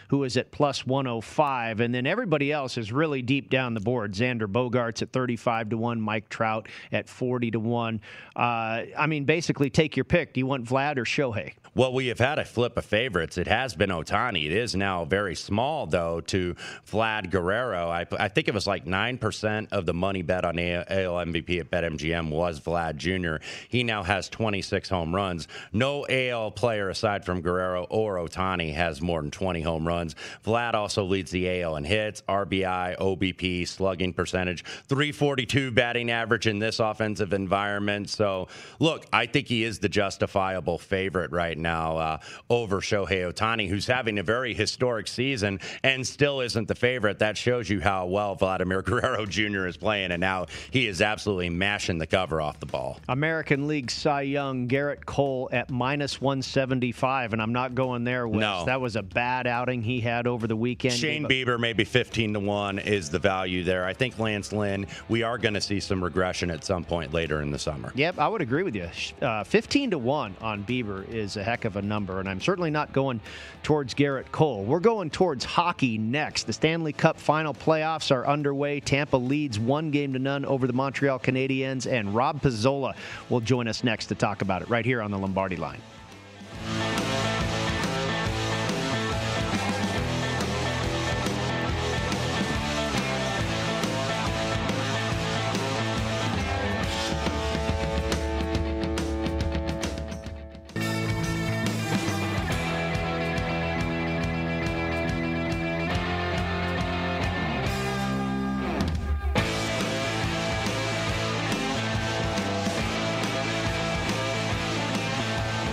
who 0.08 0.24
is 0.24 0.36
at 0.36 0.50
plus 0.50 0.86
105. 0.86 1.80
And 1.80 1.94
then 1.94 2.06
everybody 2.06 2.52
else 2.52 2.78
is 2.78 2.92
really 2.92 3.22
deep 3.22 3.50
down 3.50 3.74
the 3.74 3.80
board. 3.80 4.12
Xander 4.12 4.46
Bogaerts 4.46 5.02
at 5.02 5.12
35 5.12 5.70
to 5.70 5.76
1, 5.76 6.00
Mike 6.00 6.28
Trout 6.28 6.68
at 6.92 7.08
40 7.08 7.52
to 7.52 7.60
1. 7.60 8.00
Uh, 8.36 8.40
I 8.40 9.06
mean, 9.06 9.24
basically, 9.24 9.70
take 9.70 9.96
your 9.96 10.04
pick. 10.04 10.34
Do 10.34 10.40
you 10.40 10.46
want 10.46 10.64
Vlad 10.64 10.98
or 10.98 11.04
Shohei? 11.04 11.54
Well, 11.76 11.92
we 11.92 12.06
have 12.06 12.20
had 12.20 12.38
a 12.38 12.44
flip 12.44 12.76
of 12.76 12.84
favorites. 12.84 13.36
It 13.36 13.48
has 13.48 13.74
been 13.74 13.90
Ohtani. 13.90 14.46
It 14.46 14.52
is 14.52 14.76
now 14.76 15.04
very 15.04 15.34
small, 15.34 15.86
though, 15.86 16.20
to 16.20 16.54
Vlad 16.88 17.30
Guerrero. 17.30 17.88
I, 17.88 18.06
I 18.16 18.28
think 18.28 18.46
it 18.46 18.54
was 18.54 18.68
like 18.68 18.84
9% 18.84 19.72
of 19.72 19.84
the 19.84 19.92
money 19.92 20.22
bet 20.22 20.44
on 20.44 20.56
AL 20.56 20.86
MVP 20.86 21.58
at 21.58 21.72
BetMGM 21.72 22.30
was 22.30 22.60
Vlad 22.60 22.94
Jr. 22.96 23.44
He 23.68 23.82
now 23.82 24.04
has 24.04 24.28
26 24.28 24.88
home 24.88 25.12
runs. 25.12 25.48
No 25.72 26.06
AL 26.08 26.52
player 26.52 26.90
aside 26.90 27.24
from 27.24 27.40
Guerrero 27.40 27.88
or 27.90 28.18
Ohtani 28.18 28.72
has 28.72 29.02
more 29.02 29.23
than 29.24 29.30
20 29.30 29.62
home 29.62 29.88
runs. 29.88 30.14
Vlad 30.44 30.74
also 30.74 31.04
leads 31.04 31.30
the 31.30 31.62
AL 31.62 31.76
in 31.76 31.84
hits, 31.84 32.22
RBI, 32.28 32.98
OBP, 32.98 33.66
slugging 33.66 34.12
percentage, 34.12 34.64
342 34.88 35.70
batting 35.70 36.10
average 36.10 36.46
in 36.46 36.58
this 36.58 36.78
offensive 36.78 37.32
environment. 37.32 38.10
So, 38.10 38.48
look, 38.78 39.06
I 39.12 39.26
think 39.26 39.48
he 39.48 39.64
is 39.64 39.78
the 39.78 39.88
justifiable 39.88 40.78
favorite 40.78 41.30
right 41.32 41.56
now 41.56 41.96
uh, 41.96 42.18
over 42.50 42.80
Shohei 42.80 43.32
Ohtani, 43.32 43.68
who's 43.68 43.86
having 43.86 44.18
a 44.18 44.22
very 44.22 44.52
historic 44.54 45.08
season 45.08 45.60
and 45.82 46.06
still 46.06 46.40
isn't 46.40 46.68
the 46.68 46.74
favorite. 46.74 47.18
That 47.18 47.36
shows 47.36 47.70
you 47.70 47.80
how 47.80 48.06
well 48.06 48.34
Vladimir 48.34 48.82
Guerrero 48.84 49.24
Jr. 49.26 49.66
is 49.66 49.76
playing, 49.76 50.12
and 50.12 50.20
now 50.20 50.46
he 50.70 50.86
is 50.86 51.00
absolutely 51.00 51.48
mashing 51.48 51.98
the 51.98 52.06
cover 52.06 52.40
off 52.40 52.60
the 52.60 52.66
ball. 52.66 53.00
American 53.08 53.66
League 53.66 53.90
Cy 53.90 54.22
Young, 54.22 54.68
Gerrit 54.68 55.06
Cole 55.06 55.48
at 55.50 55.70
minus 55.70 56.20
175, 56.20 57.32
and 57.32 57.40
I'm 57.40 57.52
not 57.52 57.74
going 57.74 58.04
there, 58.04 58.28
Wes. 58.28 58.40
No. 58.40 58.64
That 58.66 58.80
was 58.80 58.96
a 58.96 59.02
bad 59.14 59.46
outing 59.46 59.82
he 59.82 60.00
had 60.00 60.26
over 60.26 60.46
the 60.46 60.56
weekend. 60.56 60.94
Shane 60.94 61.24
Bieber, 61.24 61.58
maybe 61.58 61.84
15 61.84 62.34
to 62.34 62.40
1 62.40 62.80
is 62.80 63.08
the 63.08 63.18
value 63.18 63.64
there. 63.64 63.86
I 63.86 63.94
think 63.94 64.18
Lance 64.18 64.52
Lynn, 64.52 64.86
we 65.08 65.22
are 65.22 65.38
going 65.38 65.54
to 65.54 65.60
see 65.60 65.80
some 65.80 66.02
regression 66.02 66.50
at 66.50 66.64
some 66.64 66.84
point 66.84 67.14
later 67.14 67.40
in 67.40 67.50
the 67.50 67.58
summer. 67.58 67.92
Yep, 67.94 68.18
I 68.18 68.28
would 68.28 68.42
agree 68.42 68.64
with 68.64 68.74
you. 68.74 68.90
Uh, 69.22 69.44
15 69.44 69.92
to 69.92 69.98
1 69.98 70.36
on 70.40 70.64
Bieber 70.64 71.08
is 71.08 71.36
a 71.36 71.44
heck 71.44 71.64
of 71.64 71.76
a 71.76 71.82
number, 71.82 72.20
and 72.20 72.28
I'm 72.28 72.40
certainly 72.40 72.70
not 72.70 72.92
going 72.92 73.20
towards 73.62 73.94
Gerrit 73.94 74.30
Cole. 74.32 74.64
We're 74.64 74.80
going 74.80 75.10
towards 75.10 75.44
hockey 75.44 75.96
next. 75.96 76.44
The 76.44 76.52
Stanley 76.52 76.92
Cup 76.92 77.18
final 77.18 77.54
playoffs 77.54 78.10
are 78.10 78.26
underway. 78.26 78.80
Tampa 78.80 79.16
leads 79.16 79.58
one 79.58 79.90
game 79.90 80.12
to 80.12 80.18
none 80.18 80.44
over 80.44 80.66
the 80.66 80.72
Montreal 80.72 81.20
Canadiens, 81.20 81.90
and 81.90 82.14
Rob 82.14 82.42
Pizzola 82.42 82.94
will 83.30 83.40
join 83.40 83.68
us 83.68 83.84
next 83.84 84.06
to 84.06 84.14
talk 84.14 84.42
about 84.42 84.62
it 84.62 84.68
right 84.68 84.84
here 84.84 85.00
on 85.00 85.10
the 85.10 85.18
Lombardi 85.18 85.56
line. 85.56 85.80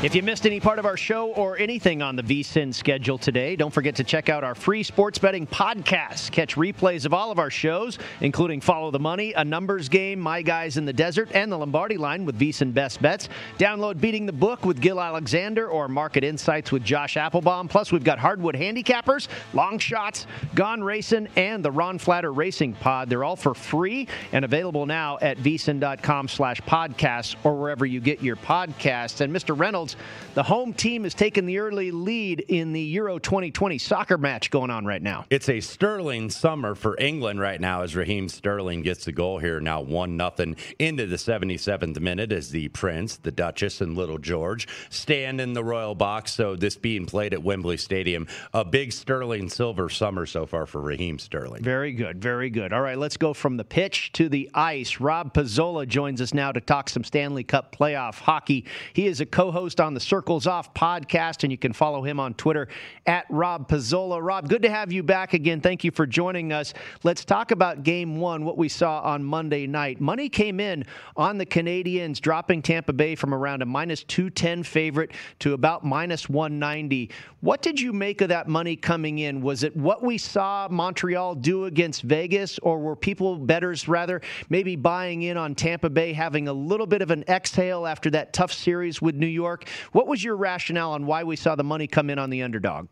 If 0.03 0.15
you 0.15 0.23
missed 0.23 0.47
any 0.47 0.59
part 0.59 0.79
of 0.79 0.87
our 0.87 0.97
show 0.97 1.27
or 1.33 1.59
anything 1.59 2.01
on 2.01 2.15
the 2.15 2.23
VSIN 2.23 2.73
schedule 2.73 3.19
today, 3.19 3.55
don't 3.55 3.71
forget 3.71 3.93
to 3.97 4.03
check 4.03 4.29
out 4.29 4.43
our 4.43 4.55
free 4.55 4.81
sports 4.81 5.19
betting 5.19 5.45
podcast. 5.45 6.31
Catch 6.31 6.55
replays 6.55 7.05
of 7.05 7.13
all 7.13 7.29
of 7.31 7.37
our 7.37 7.51
shows, 7.51 7.99
including 8.19 8.61
Follow 8.61 8.89
the 8.89 8.97
Money, 8.97 9.33
A 9.33 9.45
Numbers 9.45 9.89
Game, 9.89 10.19
My 10.19 10.41
Guys 10.41 10.77
in 10.77 10.85
the 10.85 10.91
Desert, 10.91 11.29
and 11.35 11.51
the 11.51 11.57
Lombardi 11.57 11.97
Line 11.97 12.25
with 12.25 12.39
VSIN 12.39 12.73
Best 12.73 12.99
Bets. 12.99 13.29
Download 13.59 14.01
Beating 14.01 14.25
the 14.25 14.33
Book 14.33 14.65
with 14.65 14.81
Gill 14.81 14.99
Alexander 14.99 15.67
or 15.67 15.87
Market 15.87 16.23
Insights 16.23 16.71
with 16.71 16.83
Josh 16.83 17.13
Appelbaum. 17.13 17.69
Plus, 17.69 17.91
we've 17.91 18.03
got 18.03 18.17
Hardwood 18.17 18.55
Handicappers, 18.55 19.27
Long 19.53 19.77
Shots, 19.77 20.25
Gone 20.55 20.83
Racing, 20.83 21.27
and 21.35 21.63
the 21.63 21.69
Ron 21.69 21.99
Flatter 21.99 22.33
Racing 22.33 22.73
Pod. 22.73 23.07
They're 23.07 23.23
all 23.23 23.35
for 23.35 23.53
free 23.53 24.07
and 24.31 24.43
available 24.45 24.87
now 24.87 25.19
at 25.21 25.37
vsin.com 25.37 26.27
slash 26.27 26.59
podcasts 26.61 27.35
or 27.43 27.53
wherever 27.61 27.85
you 27.85 27.99
get 27.99 28.23
your 28.23 28.35
podcasts. 28.37 29.21
And 29.21 29.31
Mr. 29.31 29.55
Reynolds, 29.55 29.90
the 30.33 30.43
home 30.43 30.73
team 30.73 31.03
has 31.03 31.13
taken 31.13 31.45
the 31.45 31.59
early 31.59 31.91
lead 31.91 32.39
in 32.39 32.71
the 32.73 32.81
Euro 32.81 33.19
2020 33.19 33.77
soccer 33.77 34.17
match 34.17 34.49
going 34.49 34.71
on 34.71 34.85
right 34.85 35.01
now. 35.01 35.25
It's 35.29 35.49
a 35.49 35.59
sterling 35.59 36.29
summer 36.29 36.75
for 36.75 36.97
England 36.99 37.39
right 37.41 37.59
now 37.59 37.81
as 37.81 37.95
Raheem 37.95 38.29
Sterling 38.29 38.81
gets 38.81 39.05
the 39.05 39.11
goal 39.11 39.39
here 39.39 39.59
now 39.59 39.81
1 39.81 40.15
nothing 40.15 40.55
into 40.79 41.05
the 41.05 41.17
77th 41.17 41.99
minute 41.99 42.31
as 42.31 42.49
the 42.49 42.69
Prince, 42.69 43.17
the 43.17 43.31
Duchess, 43.31 43.81
and 43.81 43.97
Little 43.97 44.17
George 44.17 44.67
stand 44.89 45.41
in 45.41 45.51
the 45.53 45.63
royal 45.63 45.95
box. 45.95 46.31
So 46.31 46.55
this 46.55 46.77
being 46.77 47.05
played 47.05 47.33
at 47.33 47.43
Wembley 47.43 47.77
Stadium, 47.77 48.27
a 48.53 48.63
big 48.63 48.93
sterling 48.93 49.49
silver 49.49 49.89
summer 49.89 50.25
so 50.25 50.45
far 50.45 50.65
for 50.65 50.79
Raheem 50.79 51.19
Sterling. 51.19 51.63
Very 51.63 51.91
good, 51.91 52.21
very 52.21 52.49
good. 52.49 52.71
All 52.71 52.81
right, 52.81 52.97
let's 52.97 53.17
go 53.17 53.33
from 53.33 53.57
the 53.57 53.65
pitch 53.65 54.13
to 54.13 54.29
the 54.29 54.49
ice. 54.53 55.01
Rob 55.01 55.33
Pizzola 55.33 55.85
joins 55.85 56.21
us 56.21 56.33
now 56.33 56.53
to 56.53 56.61
talk 56.61 56.87
some 56.87 57.03
Stanley 57.03 57.43
Cup 57.43 57.75
playoff 57.75 58.19
hockey. 58.19 58.63
He 58.93 59.07
is 59.07 59.19
a 59.19 59.25
co-host 59.25 59.80
on 59.81 59.93
the 59.93 59.99
Circles 59.99 60.47
Off 60.47 60.73
podcast, 60.73 61.43
and 61.43 61.51
you 61.51 61.57
can 61.57 61.73
follow 61.73 62.03
him 62.03 62.19
on 62.19 62.33
Twitter 62.35 62.69
at 63.05 63.25
Rob 63.29 63.67
Pizzola. 63.67 64.21
Rob, 64.21 64.47
good 64.47 64.61
to 64.61 64.69
have 64.69 64.91
you 64.91 65.03
back 65.03 65.33
again. 65.33 65.59
Thank 65.59 65.83
you 65.83 65.91
for 65.91 66.05
joining 66.05 66.53
us. 66.53 66.73
Let's 67.03 67.25
talk 67.25 67.51
about 67.51 67.83
game 67.83 68.17
one, 68.17 68.45
what 68.45 68.57
we 68.57 68.69
saw 68.69 69.01
on 69.01 69.23
Monday 69.23 69.67
night. 69.67 69.99
Money 69.99 70.29
came 70.29 70.59
in 70.59 70.85
on 71.17 71.37
the 71.37 71.45
Canadiens, 71.45 72.21
dropping 72.21 72.61
Tampa 72.61 72.93
Bay 72.93 73.15
from 73.15 73.33
around 73.33 73.61
a 73.61 73.65
minus 73.65 74.03
210 74.03 74.63
favorite 74.63 75.11
to 75.39 75.53
about 75.53 75.83
minus 75.83 76.29
190. 76.29 77.09
What 77.41 77.61
did 77.61 77.81
you 77.81 77.91
make 77.91 78.21
of 78.21 78.29
that 78.29 78.47
money 78.47 78.75
coming 78.75 79.19
in? 79.19 79.41
Was 79.41 79.63
it 79.63 79.75
what 79.75 80.03
we 80.03 80.17
saw 80.17 80.67
Montreal 80.69 81.35
do 81.35 81.65
against 81.65 82.03
Vegas, 82.03 82.59
or 82.59 82.79
were 82.79 82.95
people, 82.95 83.35
betters 83.37 83.87
rather, 83.87 84.21
maybe 84.49 84.75
buying 84.75 85.23
in 85.23 85.37
on 85.37 85.55
Tampa 85.55 85.89
Bay 85.89 86.13
having 86.13 86.47
a 86.47 86.53
little 86.53 86.85
bit 86.85 87.01
of 87.01 87.09
an 87.09 87.23
exhale 87.27 87.87
after 87.87 88.11
that 88.11 88.31
tough 88.31 88.53
series 88.53 89.01
with 89.01 89.15
New 89.15 89.25
York? 89.25 89.67
What 89.91 90.07
was 90.07 90.23
your 90.23 90.35
rationale 90.35 90.91
on 90.91 91.05
why 91.05 91.23
we 91.23 91.35
saw 91.35 91.55
the 91.55 91.63
money 91.63 91.87
come 91.87 92.09
in 92.09 92.19
on 92.19 92.29
the 92.29 92.43
underdog? 92.43 92.87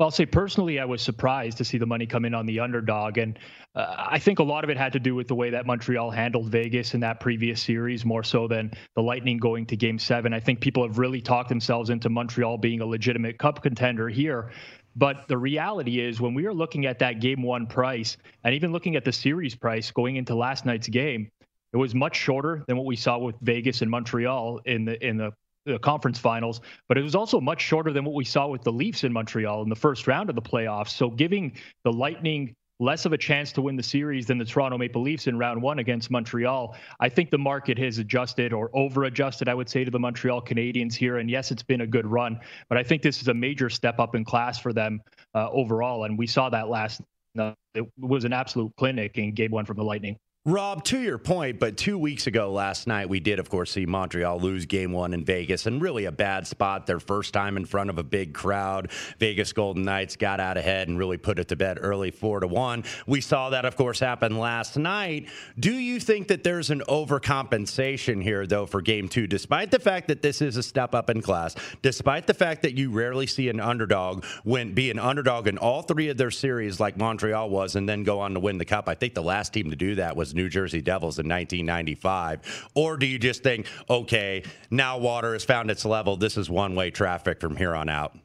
Well, 0.00 0.06
I'll 0.06 0.10
say 0.10 0.24
personally, 0.24 0.80
I 0.80 0.86
was 0.86 1.02
surprised 1.02 1.58
to 1.58 1.64
see 1.64 1.76
the 1.76 1.84
money 1.84 2.06
come 2.06 2.24
in 2.24 2.32
on 2.32 2.46
the 2.46 2.60
underdog. 2.60 3.18
And 3.18 3.38
uh, 3.74 3.96
I 3.98 4.18
think 4.18 4.38
a 4.38 4.42
lot 4.42 4.64
of 4.64 4.70
it 4.70 4.78
had 4.78 4.94
to 4.94 4.98
do 4.98 5.14
with 5.14 5.28
the 5.28 5.34
way 5.34 5.50
that 5.50 5.66
Montreal 5.66 6.10
handled 6.10 6.48
Vegas 6.48 6.94
in 6.94 7.00
that 7.00 7.20
previous 7.20 7.60
series, 7.60 8.02
more 8.02 8.22
so 8.22 8.48
than 8.48 8.72
the 8.96 9.02
Lightning 9.02 9.36
going 9.36 9.66
to 9.66 9.76
game 9.76 9.98
seven. 9.98 10.32
I 10.32 10.40
think 10.40 10.60
people 10.60 10.86
have 10.86 10.96
really 10.96 11.20
talked 11.20 11.50
themselves 11.50 11.90
into 11.90 12.08
Montreal 12.08 12.56
being 12.56 12.80
a 12.80 12.86
legitimate 12.86 13.38
cup 13.38 13.62
contender 13.62 14.08
here. 14.08 14.50
But 14.96 15.28
the 15.28 15.36
reality 15.36 16.00
is, 16.00 16.18
when 16.18 16.32
we 16.32 16.46
are 16.46 16.54
looking 16.54 16.86
at 16.86 16.98
that 17.00 17.20
game 17.20 17.42
one 17.42 17.66
price 17.66 18.16
and 18.42 18.54
even 18.54 18.72
looking 18.72 18.96
at 18.96 19.04
the 19.04 19.12
series 19.12 19.54
price 19.54 19.90
going 19.90 20.16
into 20.16 20.34
last 20.34 20.64
night's 20.64 20.88
game, 20.88 21.30
it 21.74 21.76
was 21.76 21.94
much 21.94 22.16
shorter 22.16 22.64
than 22.66 22.78
what 22.78 22.86
we 22.86 22.96
saw 22.96 23.18
with 23.18 23.36
Vegas 23.42 23.82
and 23.82 23.90
Montreal 23.90 24.60
in 24.64 24.86
the 24.86 25.06
in 25.06 25.18
the 25.18 25.32
the 25.66 25.78
conference 25.78 26.18
finals, 26.18 26.60
but 26.88 26.96
it 26.96 27.02
was 27.02 27.14
also 27.14 27.40
much 27.40 27.60
shorter 27.60 27.92
than 27.92 28.04
what 28.04 28.14
we 28.14 28.24
saw 28.24 28.46
with 28.46 28.62
the 28.62 28.72
Leafs 28.72 29.04
in 29.04 29.12
Montreal 29.12 29.62
in 29.62 29.68
the 29.68 29.76
first 29.76 30.06
round 30.06 30.30
of 30.30 30.34
the 30.34 30.42
playoffs. 30.42 30.90
So 30.90 31.10
giving 31.10 31.56
the 31.84 31.92
Lightning 31.92 32.54
less 32.80 33.04
of 33.04 33.12
a 33.12 33.18
chance 33.18 33.52
to 33.52 33.62
win 33.62 33.76
the 33.76 33.82
series 33.82 34.26
than 34.26 34.38
the 34.38 34.44
Toronto 34.44 34.78
Maple 34.78 35.02
Leafs 35.02 35.26
in 35.26 35.38
round 35.38 35.60
one 35.60 35.78
against 35.78 36.10
Montreal. 36.10 36.74
I 36.98 37.10
think 37.10 37.30
the 37.30 37.38
market 37.38 37.78
has 37.78 37.98
adjusted 37.98 38.52
or 38.52 38.70
over 38.72 39.04
adjusted, 39.04 39.48
I 39.48 39.54
would 39.54 39.68
say, 39.68 39.84
to 39.84 39.90
the 39.90 39.98
Montreal 39.98 40.40
Canadiens 40.40 40.94
here. 40.94 41.18
And 41.18 41.30
yes, 41.30 41.50
it's 41.50 41.62
been 41.62 41.82
a 41.82 41.86
good 41.86 42.06
run, 42.06 42.40
but 42.68 42.78
I 42.78 42.82
think 42.82 43.02
this 43.02 43.20
is 43.20 43.28
a 43.28 43.34
major 43.34 43.68
step 43.68 43.98
up 44.00 44.14
in 44.14 44.24
class 44.24 44.58
for 44.58 44.72
them 44.72 45.02
uh, 45.34 45.50
overall. 45.50 46.04
And 46.04 46.18
we 46.18 46.26
saw 46.26 46.48
that 46.48 46.68
last. 46.68 47.02
Uh, 47.38 47.52
it 47.74 47.86
was 47.98 48.24
an 48.24 48.32
absolute 48.32 48.72
clinic 48.76 49.16
in 49.18 49.34
game 49.34 49.52
one 49.52 49.66
from 49.66 49.76
the 49.76 49.84
Lightning. 49.84 50.16
Rob, 50.46 50.84
to 50.84 50.98
your 50.98 51.18
point, 51.18 51.60
but 51.60 51.76
two 51.76 51.98
weeks 51.98 52.26
ago 52.26 52.50
last 52.50 52.86
night, 52.86 53.10
we 53.10 53.20
did, 53.20 53.38
of 53.38 53.50
course, 53.50 53.72
see 53.72 53.84
Montreal 53.84 54.40
lose 54.40 54.64
game 54.64 54.90
one 54.90 55.12
in 55.12 55.22
Vegas 55.22 55.66
and 55.66 55.82
really 55.82 56.06
a 56.06 56.12
bad 56.12 56.46
spot. 56.46 56.86
Their 56.86 56.98
first 56.98 57.34
time 57.34 57.58
in 57.58 57.66
front 57.66 57.90
of 57.90 57.98
a 57.98 58.02
big 58.02 58.32
crowd. 58.32 58.90
Vegas 59.18 59.52
Golden 59.52 59.82
Knights 59.82 60.16
got 60.16 60.40
out 60.40 60.56
ahead 60.56 60.88
and 60.88 60.96
really 60.96 61.18
put 61.18 61.38
it 61.38 61.48
to 61.48 61.56
bed 61.56 61.76
early, 61.78 62.10
four 62.10 62.40
to 62.40 62.46
one. 62.46 62.84
We 63.06 63.20
saw 63.20 63.50
that, 63.50 63.66
of 63.66 63.76
course, 63.76 64.00
happen 64.00 64.38
last 64.38 64.78
night. 64.78 65.28
Do 65.58 65.74
you 65.74 66.00
think 66.00 66.28
that 66.28 66.42
there's 66.42 66.70
an 66.70 66.80
overcompensation 66.88 68.22
here, 68.22 68.46
though, 68.46 68.64
for 68.64 68.80
game 68.80 69.10
two, 69.10 69.26
despite 69.26 69.70
the 69.70 69.78
fact 69.78 70.08
that 70.08 70.22
this 70.22 70.40
is 70.40 70.56
a 70.56 70.62
step 70.62 70.94
up 70.94 71.10
in 71.10 71.20
class, 71.20 71.54
despite 71.82 72.26
the 72.26 72.32
fact 72.32 72.62
that 72.62 72.78
you 72.78 72.90
rarely 72.90 73.26
see 73.26 73.50
an 73.50 73.60
underdog 73.60 74.24
win, 74.46 74.72
be 74.72 74.90
an 74.90 74.98
underdog 74.98 75.48
in 75.48 75.58
all 75.58 75.82
three 75.82 76.08
of 76.08 76.16
their 76.16 76.30
series 76.30 76.80
like 76.80 76.96
Montreal 76.96 77.50
was 77.50 77.76
and 77.76 77.86
then 77.86 78.04
go 78.04 78.20
on 78.20 78.32
to 78.32 78.40
win 78.40 78.56
the 78.56 78.64
cup? 78.64 78.88
I 78.88 78.94
think 78.94 79.12
the 79.12 79.22
last 79.22 79.52
team 79.52 79.68
to 79.68 79.76
do 79.76 79.96
that 79.96 80.16
was 80.16 80.29
New 80.34 80.48
Jersey 80.48 80.80
Devils 80.80 81.18
in 81.18 81.28
1995? 81.28 82.70
Or 82.74 82.96
do 82.96 83.06
you 83.06 83.18
just 83.18 83.42
think, 83.42 83.66
okay, 83.88 84.42
now 84.70 84.98
water 84.98 85.32
has 85.32 85.44
found 85.44 85.70
its 85.70 85.84
level. 85.84 86.16
This 86.16 86.36
is 86.36 86.50
one 86.50 86.74
way 86.74 86.90
traffic 86.90 87.40
from 87.40 87.56
here 87.56 87.74
on 87.74 87.88
out? 87.88 88.16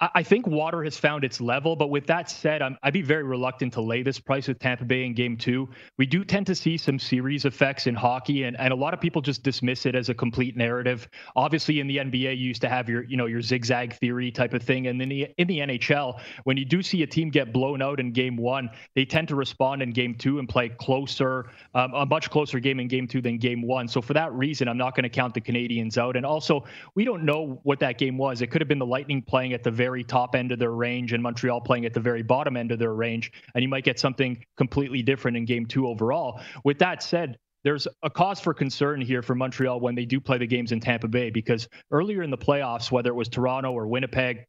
I 0.00 0.24
think 0.24 0.46
water 0.46 0.82
has 0.82 0.98
found 0.98 1.22
its 1.22 1.40
level, 1.40 1.76
but 1.76 1.88
with 1.88 2.06
that 2.08 2.28
said, 2.28 2.62
i 2.62 2.76
would 2.84 2.92
be 2.92 3.00
very 3.00 3.22
reluctant 3.22 3.72
to 3.74 3.80
lay 3.80 4.02
this 4.02 4.18
price 4.18 4.48
with 4.48 4.58
Tampa 4.58 4.84
Bay 4.84 5.04
in 5.04 5.14
game 5.14 5.36
two. 5.36 5.68
We 5.98 6.06
do 6.06 6.24
tend 6.24 6.46
to 6.48 6.54
see 6.56 6.76
some 6.76 6.98
series 6.98 7.44
effects 7.44 7.86
in 7.86 7.94
hockey, 7.94 8.42
and, 8.42 8.58
and 8.58 8.72
a 8.72 8.76
lot 8.76 8.92
of 8.92 9.00
people 9.00 9.22
just 9.22 9.44
dismiss 9.44 9.86
it 9.86 9.94
as 9.94 10.08
a 10.08 10.14
complete 10.14 10.56
narrative. 10.56 11.08
Obviously, 11.36 11.78
in 11.78 11.86
the 11.86 11.98
NBA, 11.98 12.36
you 12.36 12.48
used 12.48 12.60
to 12.62 12.68
have 12.68 12.88
your, 12.88 13.04
you 13.04 13.16
know, 13.16 13.26
your 13.26 13.40
zigzag 13.40 13.94
theory 13.94 14.32
type 14.32 14.52
of 14.52 14.64
thing. 14.64 14.88
And 14.88 15.00
then 15.00 15.12
in 15.12 15.46
the 15.46 15.58
NHL, 15.60 16.20
when 16.42 16.56
you 16.56 16.64
do 16.64 16.82
see 16.82 17.04
a 17.04 17.06
team 17.06 17.30
get 17.30 17.52
blown 17.52 17.80
out 17.80 18.00
in 18.00 18.10
game 18.10 18.36
one, 18.36 18.70
they 18.96 19.04
tend 19.04 19.28
to 19.28 19.36
respond 19.36 19.80
in 19.80 19.92
game 19.92 20.16
two 20.16 20.40
and 20.40 20.48
play 20.48 20.70
closer, 20.70 21.50
um, 21.74 21.94
a 21.94 22.04
much 22.04 22.30
closer 22.30 22.58
game 22.58 22.80
in 22.80 22.88
game 22.88 23.06
two 23.06 23.22
than 23.22 23.38
game 23.38 23.62
one. 23.62 23.86
So 23.86 24.02
for 24.02 24.14
that 24.14 24.32
reason, 24.32 24.66
I'm 24.66 24.78
not 24.78 24.96
going 24.96 25.04
to 25.04 25.08
count 25.08 25.34
the 25.34 25.40
Canadiens 25.40 25.98
out. 25.98 26.16
And 26.16 26.26
also, 26.26 26.64
we 26.96 27.04
don't 27.04 27.22
know 27.22 27.60
what 27.62 27.78
that 27.78 27.96
game 27.96 28.18
was. 28.18 28.42
It 28.42 28.48
could 28.48 28.60
have 28.60 28.68
been 28.68 28.80
the 28.80 28.86
Lightning 28.86 29.22
playing 29.22 29.52
at 29.52 29.62
the 29.62 29.70
very 29.70 29.83
very 29.84 30.02
top 30.02 30.34
end 30.34 30.50
of 30.50 30.58
their 30.58 30.70
range 30.70 31.12
and 31.12 31.22
Montreal 31.22 31.60
playing 31.60 31.84
at 31.84 31.92
the 31.92 32.00
very 32.00 32.22
bottom 32.22 32.56
end 32.56 32.72
of 32.72 32.78
their 32.78 32.94
range. 32.94 33.30
And 33.54 33.62
you 33.62 33.68
might 33.68 33.84
get 33.84 34.00
something 34.00 34.42
completely 34.56 35.02
different 35.02 35.36
in 35.36 35.44
game 35.44 35.66
two 35.66 35.86
overall. 35.86 36.40
With 36.64 36.78
that 36.78 37.02
said, 37.02 37.36
there's 37.64 37.86
a 38.02 38.08
cause 38.08 38.40
for 38.40 38.54
concern 38.54 39.02
here 39.02 39.20
for 39.20 39.34
Montreal 39.34 39.80
when 39.80 39.94
they 39.94 40.06
do 40.06 40.20
play 40.20 40.38
the 40.38 40.46
games 40.46 40.72
in 40.72 40.80
Tampa 40.80 41.06
Bay 41.06 41.28
because 41.28 41.68
earlier 41.90 42.22
in 42.22 42.30
the 42.30 42.38
playoffs, 42.38 42.90
whether 42.90 43.10
it 43.10 43.14
was 43.14 43.28
Toronto 43.28 43.72
or 43.72 43.86
Winnipeg 43.86 44.46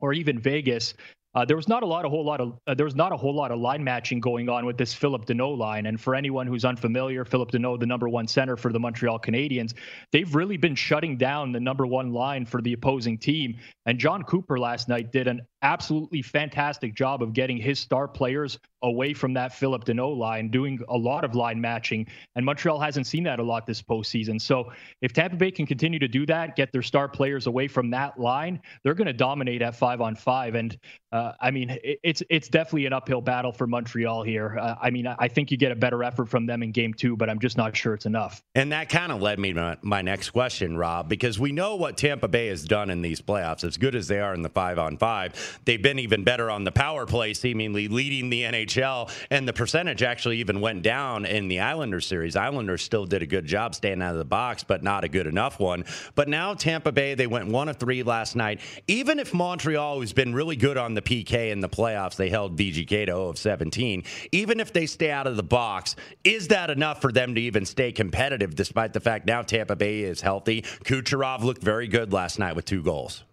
or 0.00 0.12
even 0.12 0.40
Vegas, 0.40 0.94
uh, 1.34 1.44
there 1.44 1.56
was 1.56 1.68
not 1.68 1.82
a 1.82 1.86
lot, 1.86 2.04
a 2.04 2.08
whole 2.08 2.24
lot 2.24 2.40
of 2.40 2.58
uh, 2.66 2.74
there 2.74 2.84
was 2.84 2.94
not 2.94 3.12
a 3.12 3.16
whole 3.16 3.34
lot 3.34 3.50
of 3.50 3.58
line 3.58 3.82
matching 3.82 4.20
going 4.20 4.48
on 4.48 4.66
with 4.66 4.78
this 4.78 4.94
Phillip 4.94 5.26
Danault 5.26 5.58
line. 5.58 5.86
And 5.86 6.00
for 6.00 6.14
anyone 6.14 6.46
who's 6.46 6.64
unfamiliar, 6.64 7.24
Phillip 7.24 7.50
Danault, 7.50 7.80
the 7.80 7.86
number 7.86 8.08
one 8.08 8.28
center 8.28 8.56
for 8.56 8.72
the 8.72 8.78
Montreal 8.78 9.18
Canadiens, 9.18 9.74
they've 10.12 10.32
really 10.34 10.56
been 10.56 10.74
shutting 10.74 11.16
down 11.16 11.52
the 11.52 11.60
number 11.60 11.86
one 11.86 12.12
line 12.12 12.46
for 12.46 12.62
the 12.62 12.72
opposing 12.72 13.18
team. 13.18 13.56
And 13.86 13.98
Jon 13.98 14.22
Cooper 14.22 14.58
last 14.58 14.88
night 14.88 15.12
did 15.12 15.26
an 15.26 15.42
absolutely 15.64 16.22
fantastic 16.22 16.94
job 16.94 17.22
of 17.22 17.32
getting 17.32 17.56
his 17.56 17.80
star 17.80 18.06
players 18.06 18.58
away 18.82 19.14
from 19.14 19.32
that 19.32 19.52
Phillip 19.52 19.84
Danault 19.84 20.16
line, 20.18 20.50
doing 20.50 20.78
a 20.90 20.96
lot 20.96 21.24
of 21.24 21.34
line 21.34 21.58
matching. 21.58 22.06
And 22.36 22.44
Montreal 22.44 22.78
hasn't 22.78 23.06
seen 23.06 23.24
that 23.24 23.38
a 23.38 23.42
lot 23.42 23.66
this 23.66 23.80
postseason. 23.80 24.38
So 24.40 24.70
if 25.00 25.14
Tampa 25.14 25.36
Bay 25.36 25.50
can 25.50 25.66
continue 25.66 25.98
to 25.98 26.06
do 26.06 26.26
that, 26.26 26.54
get 26.54 26.70
their 26.70 26.82
star 26.82 27.08
players 27.08 27.46
away 27.46 27.66
from 27.66 27.90
that 27.90 28.20
line, 28.20 28.60
they're 28.82 28.94
going 28.94 29.06
to 29.06 29.14
dominate 29.14 29.62
at 29.62 29.74
five 29.74 30.02
on 30.02 30.14
five. 30.14 30.54
And 30.54 30.76
uh, 31.12 31.32
I 31.40 31.50
mean, 31.50 31.78
it's 31.82 32.22
it's 32.28 32.48
definitely 32.48 32.86
an 32.86 32.92
uphill 32.92 33.22
battle 33.22 33.52
for 33.52 33.66
Montreal 33.66 34.22
here. 34.22 34.58
Uh, 34.58 34.74
I 34.80 34.90
mean, 34.90 35.06
I 35.06 35.28
think 35.28 35.50
you 35.50 35.56
get 35.56 35.72
a 35.72 35.76
better 35.76 36.04
effort 36.04 36.28
from 36.28 36.44
them 36.44 36.62
in 36.62 36.72
game 36.72 36.92
two, 36.92 37.16
but 37.16 37.30
I'm 37.30 37.38
just 37.38 37.56
not 37.56 37.74
sure 37.74 37.94
it's 37.94 38.04
enough. 38.04 38.42
And 38.54 38.72
that 38.72 38.90
kind 38.90 39.12
of 39.12 39.22
led 39.22 39.38
me 39.38 39.54
to 39.54 39.78
my 39.80 40.02
next 40.02 40.30
question, 40.30 40.76
Rob, 40.76 41.08
because 41.08 41.38
we 41.38 41.52
know 41.52 41.76
what 41.76 41.96
Tampa 41.96 42.28
Bay 42.28 42.48
has 42.48 42.64
done 42.64 42.90
in 42.90 43.00
these 43.00 43.22
playoffs. 43.22 43.64
As 43.64 43.78
good 43.78 43.94
as 43.94 44.08
they 44.08 44.20
are 44.20 44.34
in 44.34 44.42
the 44.42 44.48
five 44.50 44.78
on 44.78 44.98
five, 44.98 45.53
They've 45.64 45.82
been 45.82 45.98
even 45.98 46.24
better 46.24 46.50
on 46.50 46.64
the 46.64 46.72
power 46.72 47.06
play, 47.06 47.34
seemingly 47.34 47.88
leading 47.88 48.30
the 48.30 48.42
NHL. 48.42 49.10
And 49.30 49.48
the 49.48 49.52
percentage 49.52 50.02
actually 50.02 50.38
even 50.38 50.60
went 50.60 50.82
down 50.82 51.24
in 51.24 51.48
the 51.48 51.60
Islanders 51.60 52.06
series. 52.06 52.36
Islanders 52.36 52.82
still 52.82 53.06
did 53.06 53.22
a 53.22 53.26
good 53.26 53.46
job 53.46 53.74
staying 53.74 54.02
out 54.02 54.12
of 54.12 54.18
the 54.18 54.24
box, 54.24 54.64
but 54.64 54.82
not 54.82 55.04
a 55.04 55.08
good 55.08 55.26
enough 55.26 55.60
one. 55.60 55.84
But 56.14 56.28
now 56.28 56.54
Tampa 56.54 56.92
Bay, 56.92 57.14
they 57.14 57.26
went 57.26 57.48
one 57.48 57.68
of 57.68 57.76
three 57.76 58.02
last 58.02 58.36
night. 58.36 58.60
Even 58.88 59.18
if 59.18 59.32
Montreal 59.34 60.00
has 60.00 60.12
been 60.12 60.34
really 60.34 60.56
good 60.56 60.76
on 60.76 60.94
the 60.94 61.02
PK 61.02 61.50
in 61.50 61.60
the 61.60 61.68
playoffs, 61.68 62.16
they 62.16 62.28
held 62.28 62.58
VGK 62.58 63.06
to 63.06 63.12
0 63.12 63.28
of 63.28 63.38
17. 63.38 64.02
Even 64.32 64.60
if 64.60 64.72
they 64.72 64.86
stay 64.86 65.10
out 65.10 65.26
of 65.26 65.36
the 65.36 65.42
box, 65.42 65.96
is 66.24 66.48
that 66.48 66.70
enough 66.70 67.00
for 67.00 67.12
them 67.12 67.34
to 67.34 67.40
even 67.40 67.64
stay 67.64 67.92
competitive 67.92 68.54
despite 68.54 68.92
the 68.92 69.00
fact 69.00 69.26
now 69.26 69.42
Tampa 69.42 69.76
Bay 69.76 70.00
is 70.00 70.20
healthy? 70.20 70.62
Kucherov 70.62 71.42
looked 71.42 71.62
very 71.62 71.88
good 71.88 72.12
last 72.12 72.38
night 72.38 72.56
with 72.56 72.64
two 72.64 72.82
goals. 72.82 73.24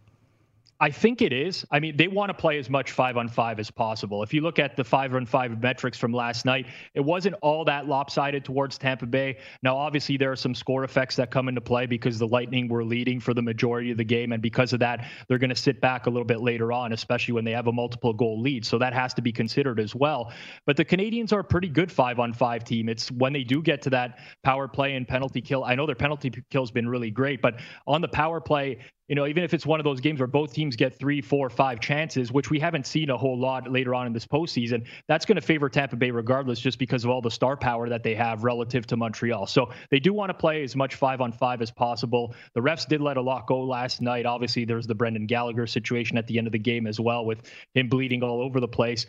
I 0.81 0.89
think 0.89 1.21
it 1.21 1.31
is. 1.31 1.63
I 1.69 1.79
mean, 1.79 1.95
they 1.95 2.07
want 2.07 2.29
to 2.29 2.33
play 2.33 2.57
as 2.57 2.67
much 2.67 2.89
five 2.89 3.15
on 3.15 3.29
five 3.29 3.59
as 3.59 3.69
possible. 3.69 4.23
If 4.23 4.33
you 4.33 4.41
look 4.41 4.57
at 4.57 4.75
the 4.75 4.83
five 4.83 5.13
on 5.13 5.27
five 5.27 5.61
metrics 5.61 5.95
from 5.95 6.11
last 6.11 6.43
night, 6.43 6.65
it 6.95 7.01
wasn't 7.01 7.35
all 7.43 7.63
that 7.65 7.87
lopsided 7.87 8.43
towards 8.43 8.79
Tampa 8.79 9.05
Bay. 9.05 9.37
Now, 9.61 9.77
obviously, 9.77 10.17
there 10.17 10.31
are 10.31 10.35
some 10.35 10.55
score 10.55 10.83
effects 10.83 11.15
that 11.17 11.29
come 11.29 11.47
into 11.49 11.61
play 11.61 11.85
because 11.85 12.17
the 12.17 12.27
Lightning 12.27 12.67
were 12.67 12.83
leading 12.83 13.19
for 13.19 13.35
the 13.35 13.43
majority 13.43 13.91
of 13.91 13.97
the 13.97 14.03
game. 14.03 14.31
And 14.31 14.41
because 14.41 14.73
of 14.73 14.79
that, 14.79 15.07
they're 15.27 15.37
going 15.37 15.51
to 15.51 15.55
sit 15.55 15.81
back 15.81 16.07
a 16.07 16.09
little 16.09 16.25
bit 16.25 16.41
later 16.41 16.71
on, 16.71 16.93
especially 16.93 17.35
when 17.35 17.45
they 17.45 17.51
have 17.51 17.67
a 17.67 17.71
multiple 17.71 18.11
goal 18.11 18.41
lead. 18.41 18.65
So 18.65 18.79
that 18.79 18.91
has 18.91 19.13
to 19.13 19.21
be 19.21 19.31
considered 19.31 19.79
as 19.79 19.93
well. 19.93 20.33
But 20.65 20.77
the 20.77 20.85
Canadiens 20.85 21.31
are 21.31 21.41
a 21.41 21.43
pretty 21.43 21.69
good 21.69 21.91
five 21.91 22.17
on 22.17 22.33
five 22.33 22.63
team. 22.63 22.89
It's 22.89 23.11
when 23.11 23.33
they 23.33 23.43
do 23.43 23.61
get 23.61 23.83
to 23.83 23.91
that 23.91 24.17
power 24.43 24.67
play 24.67 24.95
and 24.95 25.07
penalty 25.07 25.41
kill. 25.41 25.63
I 25.63 25.75
know 25.75 25.85
their 25.85 25.93
penalty 25.93 26.31
kill 26.49 26.63
has 26.63 26.71
been 26.71 26.89
really 26.89 27.11
great, 27.11 27.39
but 27.39 27.59
on 27.85 28.01
the 28.01 28.07
power 28.07 28.41
play, 28.41 28.79
you 29.11 29.15
know, 29.15 29.27
even 29.27 29.43
if 29.43 29.53
it's 29.53 29.65
one 29.65 29.77
of 29.77 29.83
those 29.83 29.99
games 29.99 30.21
where 30.21 30.27
both 30.27 30.53
teams 30.53 30.77
get 30.77 30.97
three, 30.97 31.19
four, 31.19 31.49
five 31.49 31.81
chances, 31.81 32.31
which 32.31 32.49
we 32.49 32.61
haven't 32.61 32.87
seen 32.87 33.09
a 33.09 33.17
whole 33.17 33.37
lot 33.37 33.69
later 33.69 33.93
on 33.93 34.07
in 34.07 34.13
this 34.13 34.25
postseason, 34.25 34.85
that's 35.09 35.25
going 35.25 35.35
to 35.35 35.41
favor 35.41 35.67
Tampa 35.67 35.97
Bay 35.97 36.11
regardless, 36.11 36.61
just 36.61 36.79
because 36.79 37.03
of 37.03 37.09
all 37.09 37.21
the 37.21 37.29
star 37.29 37.57
power 37.57 37.89
that 37.89 38.03
they 38.03 38.15
have 38.15 38.45
relative 38.45 38.87
to 38.87 38.95
Montreal. 38.95 39.47
So 39.47 39.69
they 39.89 39.99
do 39.99 40.13
want 40.13 40.29
to 40.29 40.33
play 40.33 40.63
as 40.63 40.77
much 40.77 40.95
five 40.95 41.19
on 41.19 41.33
five 41.33 41.61
as 41.61 41.69
possible. 41.69 42.33
The 42.53 42.61
refs 42.61 42.87
did 42.87 43.01
let 43.01 43.17
a 43.17 43.21
lot 43.21 43.47
go 43.47 43.59
last 43.59 43.99
night. 43.99 44.25
Obviously, 44.25 44.63
there's 44.63 44.87
the 44.87 44.95
Brendan 44.95 45.25
Gallagher 45.25 45.67
situation 45.67 46.17
at 46.17 46.25
the 46.27 46.37
end 46.37 46.47
of 46.47 46.53
the 46.53 46.59
game 46.59 46.87
as 46.87 46.97
well, 46.97 47.25
with 47.25 47.41
him 47.73 47.89
bleeding 47.89 48.23
all 48.23 48.41
over 48.41 48.61
the 48.61 48.67
place 48.69 49.07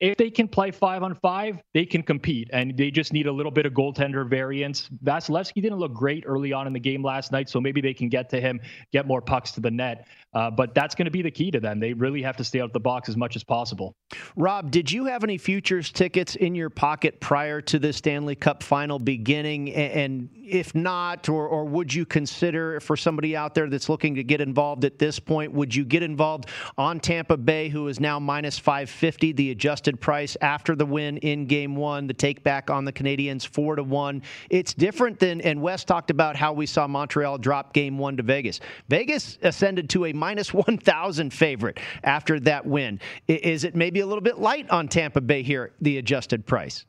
if 0.00 0.16
they 0.16 0.30
can 0.30 0.48
play 0.48 0.70
five 0.70 1.02
on 1.02 1.14
five, 1.14 1.62
they 1.72 1.86
can 1.86 2.02
compete, 2.02 2.50
and 2.52 2.76
they 2.76 2.90
just 2.90 3.12
need 3.12 3.26
a 3.26 3.32
little 3.32 3.52
bit 3.52 3.64
of 3.64 3.72
goaltender 3.72 4.28
variance. 4.28 4.90
Vasilevskiy 5.04 5.62
didn't 5.62 5.78
look 5.78 5.94
great 5.94 6.24
early 6.26 6.52
on 6.52 6.66
in 6.66 6.72
the 6.72 6.80
game 6.80 7.02
last 7.02 7.32
night, 7.32 7.48
so 7.48 7.60
maybe 7.60 7.80
they 7.80 7.94
can 7.94 8.08
get 8.08 8.28
to 8.30 8.40
him, 8.40 8.60
get 8.92 9.06
more 9.06 9.22
pucks 9.22 9.52
to 9.52 9.60
the 9.60 9.70
net. 9.70 10.08
Uh, 10.34 10.50
but 10.50 10.74
that's 10.74 10.96
going 10.96 11.04
to 11.04 11.12
be 11.12 11.22
the 11.22 11.30
key 11.30 11.50
to 11.52 11.60
them. 11.60 11.78
They 11.78 11.92
really 11.92 12.20
have 12.22 12.36
to 12.38 12.44
stay 12.44 12.60
out 12.60 12.64
of 12.64 12.72
the 12.72 12.80
box 12.80 13.08
as 13.08 13.16
much 13.16 13.36
as 13.36 13.44
possible. 13.44 13.94
Rob, 14.36 14.72
did 14.72 14.90
you 14.90 15.04
have 15.04 15.22
any 15.22 15.38
futures 15.38 15.92
tickets 15.92 16.34
in 16.34 16.56
your 16.56 16.70
pocket 16.70 17.20
prior 17.20 17.60
to 17.62 17.78
the 17.78 17.92
Stanley 17.92 18.34
Cup 18.34 18.62
final 18.62 18.98
beginning? 18.98 19.72
And 19.72 20.28
if 20.34 20.74
not, 20.74 21.28
or, 21.28 21.46
or 21.46 21.64
would 21.64 21.94
you 21.94 22.04
consider 22.04 22.80
for 22.80 22.96
somebody 22.96 23.36
out 23.36 23.54
there 23.54 23.70
that's 23.70 23.88
looking 23.88 24.16
to 24.16 24.24
get 24.24 24.40
involved 24.40 24.84
at 24.84 24.98
this 24.98 25.20
point, 25.20 25.52
would 25.52 25.72
you 25.72 25.84
get 25.84 26.02
involved 26.02 26.48
on 26.76 26.98
Tampa 26.98 27.36
Bay, 27.36 27.68
who 27.68 27.86
is 27.86 28.00
now 28.00 28.18
minus 28.18 28.58
550, 28.58 29.32
the 29.32 29.52
adjusted 29.52 29.83
price 29.92 30.36
after 30.40 30.74
the 30.74 30.86
win 30.86 31.18
in 31.18 31.46
game 31.46 31.76
one, 31.76 32.06
the 32.06 32.14
take 32.14 32.42
back 32.42 32.70
on 32.70 32.84
the 32.84 32.92
Canadiens 32.92 33.46
four 33.46 33.76
to 33.76 33.82
one? 33.82 34.22
It's 34.50 34.74
different 34.74 35.18
than, 35.18 35.40
and 35.40 35.60
Wes 35.60 35.84
talked 35.84 36.10
about 36.10 36.36
how 36.36 36.52
we 36.52 36.66
saw 36.66 36.86
Montreal 36.86 37.38
drop 37.38 37.72
game 37.72 37.98
one 37.98 38.16
to 38.16 38.22
Vegas. 38.22 38.60
Vegas 38.88 39.38
ascended 39.42 39.90
to 39.90 40.06
a 40.06 40.12
minus 40.12 40.54
1,000 40.54 41.32
favorite 41.32 41.78
after 42.02 42.40
that 42.40 42.64
win. 42.64 43.00
Is 43.28 43.64
it 43.64 43.74
maybe 43.74 44.00
a 44.00 44.06
little 44.06 44.22
bit 44.22 44.38
light 44.38 44.68
on 44.70 44.88
Tampa 44.88 45.20
Bay 45.20 45.42
here, 45.42 45.72
the 45.80 45.98
adjusted 45.98 46.46
price? 46.46 46.86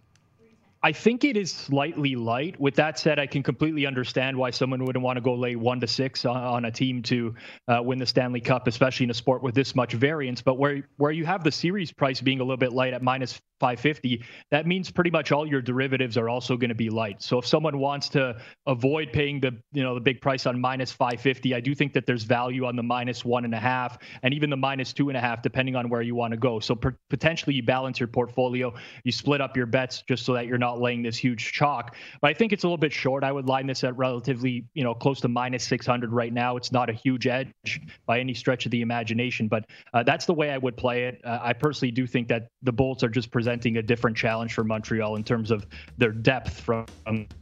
I 0.85 0.91
think 0.91 1.23
it 1.23 1.35
is 1.35 1.51
slightly 1.51 2.15
light. 2.15 2.59
With 2.59 2.75
that 2.75 2.99
said, 2.99 3.17
I 3.17 3.25
can 3.25 3.41
completely 3.41 3.87
understand 3.87 4.37
why 4.37 4.51
someone 4.51 4.85
wouldn't 4.85 5.03
want 5.03 5.17
to 5.17 5.21
go 5.21 5.33
lay 5.33 5.55
one 5.55 5.79
to 5.79 5.87
six 5.87 6.25
on, 6.25 6.37
on 6.37 6.65
a 6.65 6.71
team 6.71 7.01
to 7.03 7.33
uh, 7.67 7.81
win 7.81 7.97
the 7.97 8.05
Stanley 8.05 8.39
Cup, 8.39 8.67
especially 8.67 9.05
in 9.05 9.09
a 9.09 9.15
sport 9.15 9.41
with 9.41 9.55
this 9.55 9.73
much 9.73 9.93
variance. 9.93 10.43
But 10.43 10.59
where 10.59 10.87
where 10.97 11.11
you 11.11 11.25
have 11.25 11.43
the 11.43 11.51
series 11.51 11.91
price 11.91 12.21
being 12.21 12.39
a 12.39 12.43
little 12.43 12.55
bit 12.55 12.71
light 12.71 12.93
at 12.93 13.01
minus 13.01 13.41
550, 13.61 14.23
that 14.51 14.67
means 14.67 14.91
pretty 14.91 15.09
much 15.09 15.31
all 15.31 15.47
your 15.47 15.61
derivatives 15.61 16.17
are 16.17 16.29
also 16.29 16.55
going 16.55 16.69
to 16.69 16.75
be 16.75 16.91
light. 16.91 17.23
So 17.23 17.39
if 17.39 17.47
someone 17.47 17.79
wants 17.79 18.09
to 18.09 18.37
avoid 18.67 19.11
paying 19.11 19.39
the 19.39 19.57
you 19.71 19.81
know 19.81 19.95
the 19.95 20.01
big 20.01 20.21
price 20.21 20.45
on 20.45 20.61
minus 20.61 20.91
550, 20.91 21.55
I 21.55 21.61
do 21.61 21.73
think 21.73 21.93
that 21.93 22.05
there's 22.05 22.25
value 22.25 22.65
on 22.65 22.75
the 22.75 22.83
minus 22.83 23.25
one 23.25 23.43
and 23.43 23.55
a 23.55 23.59
half 23.59 23.97
and 24.21 24.35
even 24.35 24.51
the 24.51 24.57
minus 24.57 24.93
two 24.93 25.09
and 25.09 25.17
a 25.17 25.21
half, 25.21 25.41
depending 25.41 25.75
on 25.75 25.89
where 25.89 26.03
you 26.03 26.13
want 26.13 26.31
to 26.33 26.37
go. 26.37 26.59
So 26.59 26.75
per- 26.75 26.95
potentially 27.09 27.55
you 27.55 27.63
balance 27.63 27.99
your 27.99 28.07
portfolio, 28.07 28.71
you 29.03 29.11
split 29.11 29.41
up 29.41 29.57
your 29.57 29.65
bets 29.65 30.03
just 30.07 30.25
so 30.25 30.33
that 30.33 30.45
you're 30.45 30.59
not 30.59 30.74
laying 30.79 31.01
this 31.01 31.17
huge 31.17 31.51
chalk. 31.51 31.95
But 32.21 32.29
I 32.29 32.33
think 32.33 32.53
it's 32.53 32.63
a 32.63 32.67
little 32.67 32.77
bit 32.77 32.93
short. 32.93 33.23
I 33.23 33.31
would 33.31 33.47
line 33.47 33.67
this 33.67 33.83
at 33.83 33.95
relatively, 33.97 34.65
you 34.73 34.83
know, 34.83 34.93
close 34.93 35.21
to 35.21 35.27
minus 35.27 35.63
600 35.65 36.11
right 36.11 36.33
now. 36.33 36.57
It's 36.57 36.71
not 36.71 36.89
a 36.89 36.93
huge 36.93 37.27
edge 37.27 37.81
by 38.05 38.19
any 38.19 38.33
stretch 38.33 38.65
of 38.65 38.71
the 38.71 38.81
imagination, 38.81 39.47
but 39.47 39.65
uh, 39.93 40.03
that's 40.03 40.25
the 40.25 40.33
way 40.33 40.51
I 40.51 40.57
would 40.57 40.77
play 40.77 41.05
it. 41.05 41.21
Uh, 41.23 41.39
I 41.41 41.53
personally 41.53 41.91
do 41.91 42.07
think 42.07 42.27
that 42.29 42.47
the 42.63 42.71
Bolts 42.71 43.03
are 43.03 43.09
just 43.09 43.31
presenting 43.31 43.77
a 43.77 43.81
different 43.81 44.17
challenge 44.17 44.53
for 44.53 44.63
Montreal 44.63 45.15
in 45.15 45.23
terms 45.23 45.51
of 45.51 45.65
their 45.97 46.11
depth 46.11 46.59
from 46.59 46.85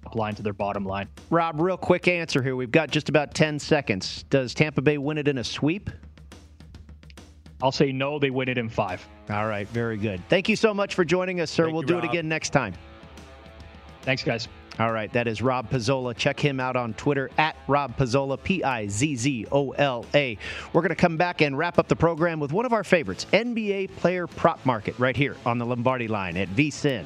top 0.03 0.15
line 0.15 0.35
to 0.35 0.43
their 0.43 0.53
bottom 0.53 0.85
line. 0.85 1.07
Rob, 1.29 1.59
real 1.59 1.77
quick 1.77 2.07
answer 2.07 2.41
here. 2.41 2.55
We've 2.55 2.71
got 2.71 2.89
just 2.89 3.09
about 3.09 3.33
10 3.33 3.59
seconds. 3.59 4.23
Does 4.29 4.53
Tampa 4.53 4.81
Bay 4.81 4.97
win 4.97 5.17
it 5.17 5.27
in 5.27 5.37
a 5.37 5.43
sweep? 5.43 5.89
I'll 7.63 7.71
say 7.71 7.93
no, 7.93 8.19
they 8.19 8.29
win 8.29 8.49
it 8.49 8.57
in 8.57 8.67
five. 8.67 9.07
All 9.29 9.47
right, 9.47 9.67
very 9.69 9.95
good. 9.95 10.21
Thank 10.27 10.49
you 10.49 10.57
so 10.57 10.73
much 10.73 10.95
for 10.95 11.05
joining 11.05 11.39
us, 11.39 11.49
sir. 11.49 11.63
Thank 11.63 11.73
we'll 11.73 11.83
you, 11.83 11.87
do 11.87 11.95
Rob. 11.95 12.03
it 12.03 12.09
again 12.09 12.27
next 12.27 12.49
time. 12.49 12.73
Thanks, 14.03 14.23
guys. 14.23 14.47
All 14.79 14.91
right, 14.91 15.11
that 15.13 15.27
is 15.27 15.41
Rob 15.41 15.69
Pizzola. 15.69 16.15
Check 16.17 16.39
him 16.39 16.59
out 16.59 16.75
on 16.75 16.95
Twitter 16.95 17.29
at 17.37 17.55
Rob 17.67 17.95
Pizzola, 17.95 18.41
P 18.41 18.63
I 18.63 18.87
Z 18.87 19.15
Z 19.15 19.45
O 19.51 19.71
L 19.71 20.05
A. 20.15 20.37
We're 20.73 20.81
going 20.81 20.89
to 20.89 20.95
come 20.95 21.15
back 21.15 21.41
and 21.41 21.55
wrap 21.57 21.77
up 21.77 21.87
the 21.87 21.95
program 21.95 22.39
with 22.39 22.51
one 22.51 22.65
of 22.65 22.73
our 22.73 22.83
favorites, 22.83 23.27
NBA 23.33 23.95
player 23.97 24.25
prop 24.25 24.65
market, 24.65 24.97
right 24.97 25.15
here 25.15 25.35
on 25.45 25.59
the 25.59 25.65
Lombardi 25.65 26.07
line 26.07 26.37
at 26.37 26.49
VSIN. 26.49 27.05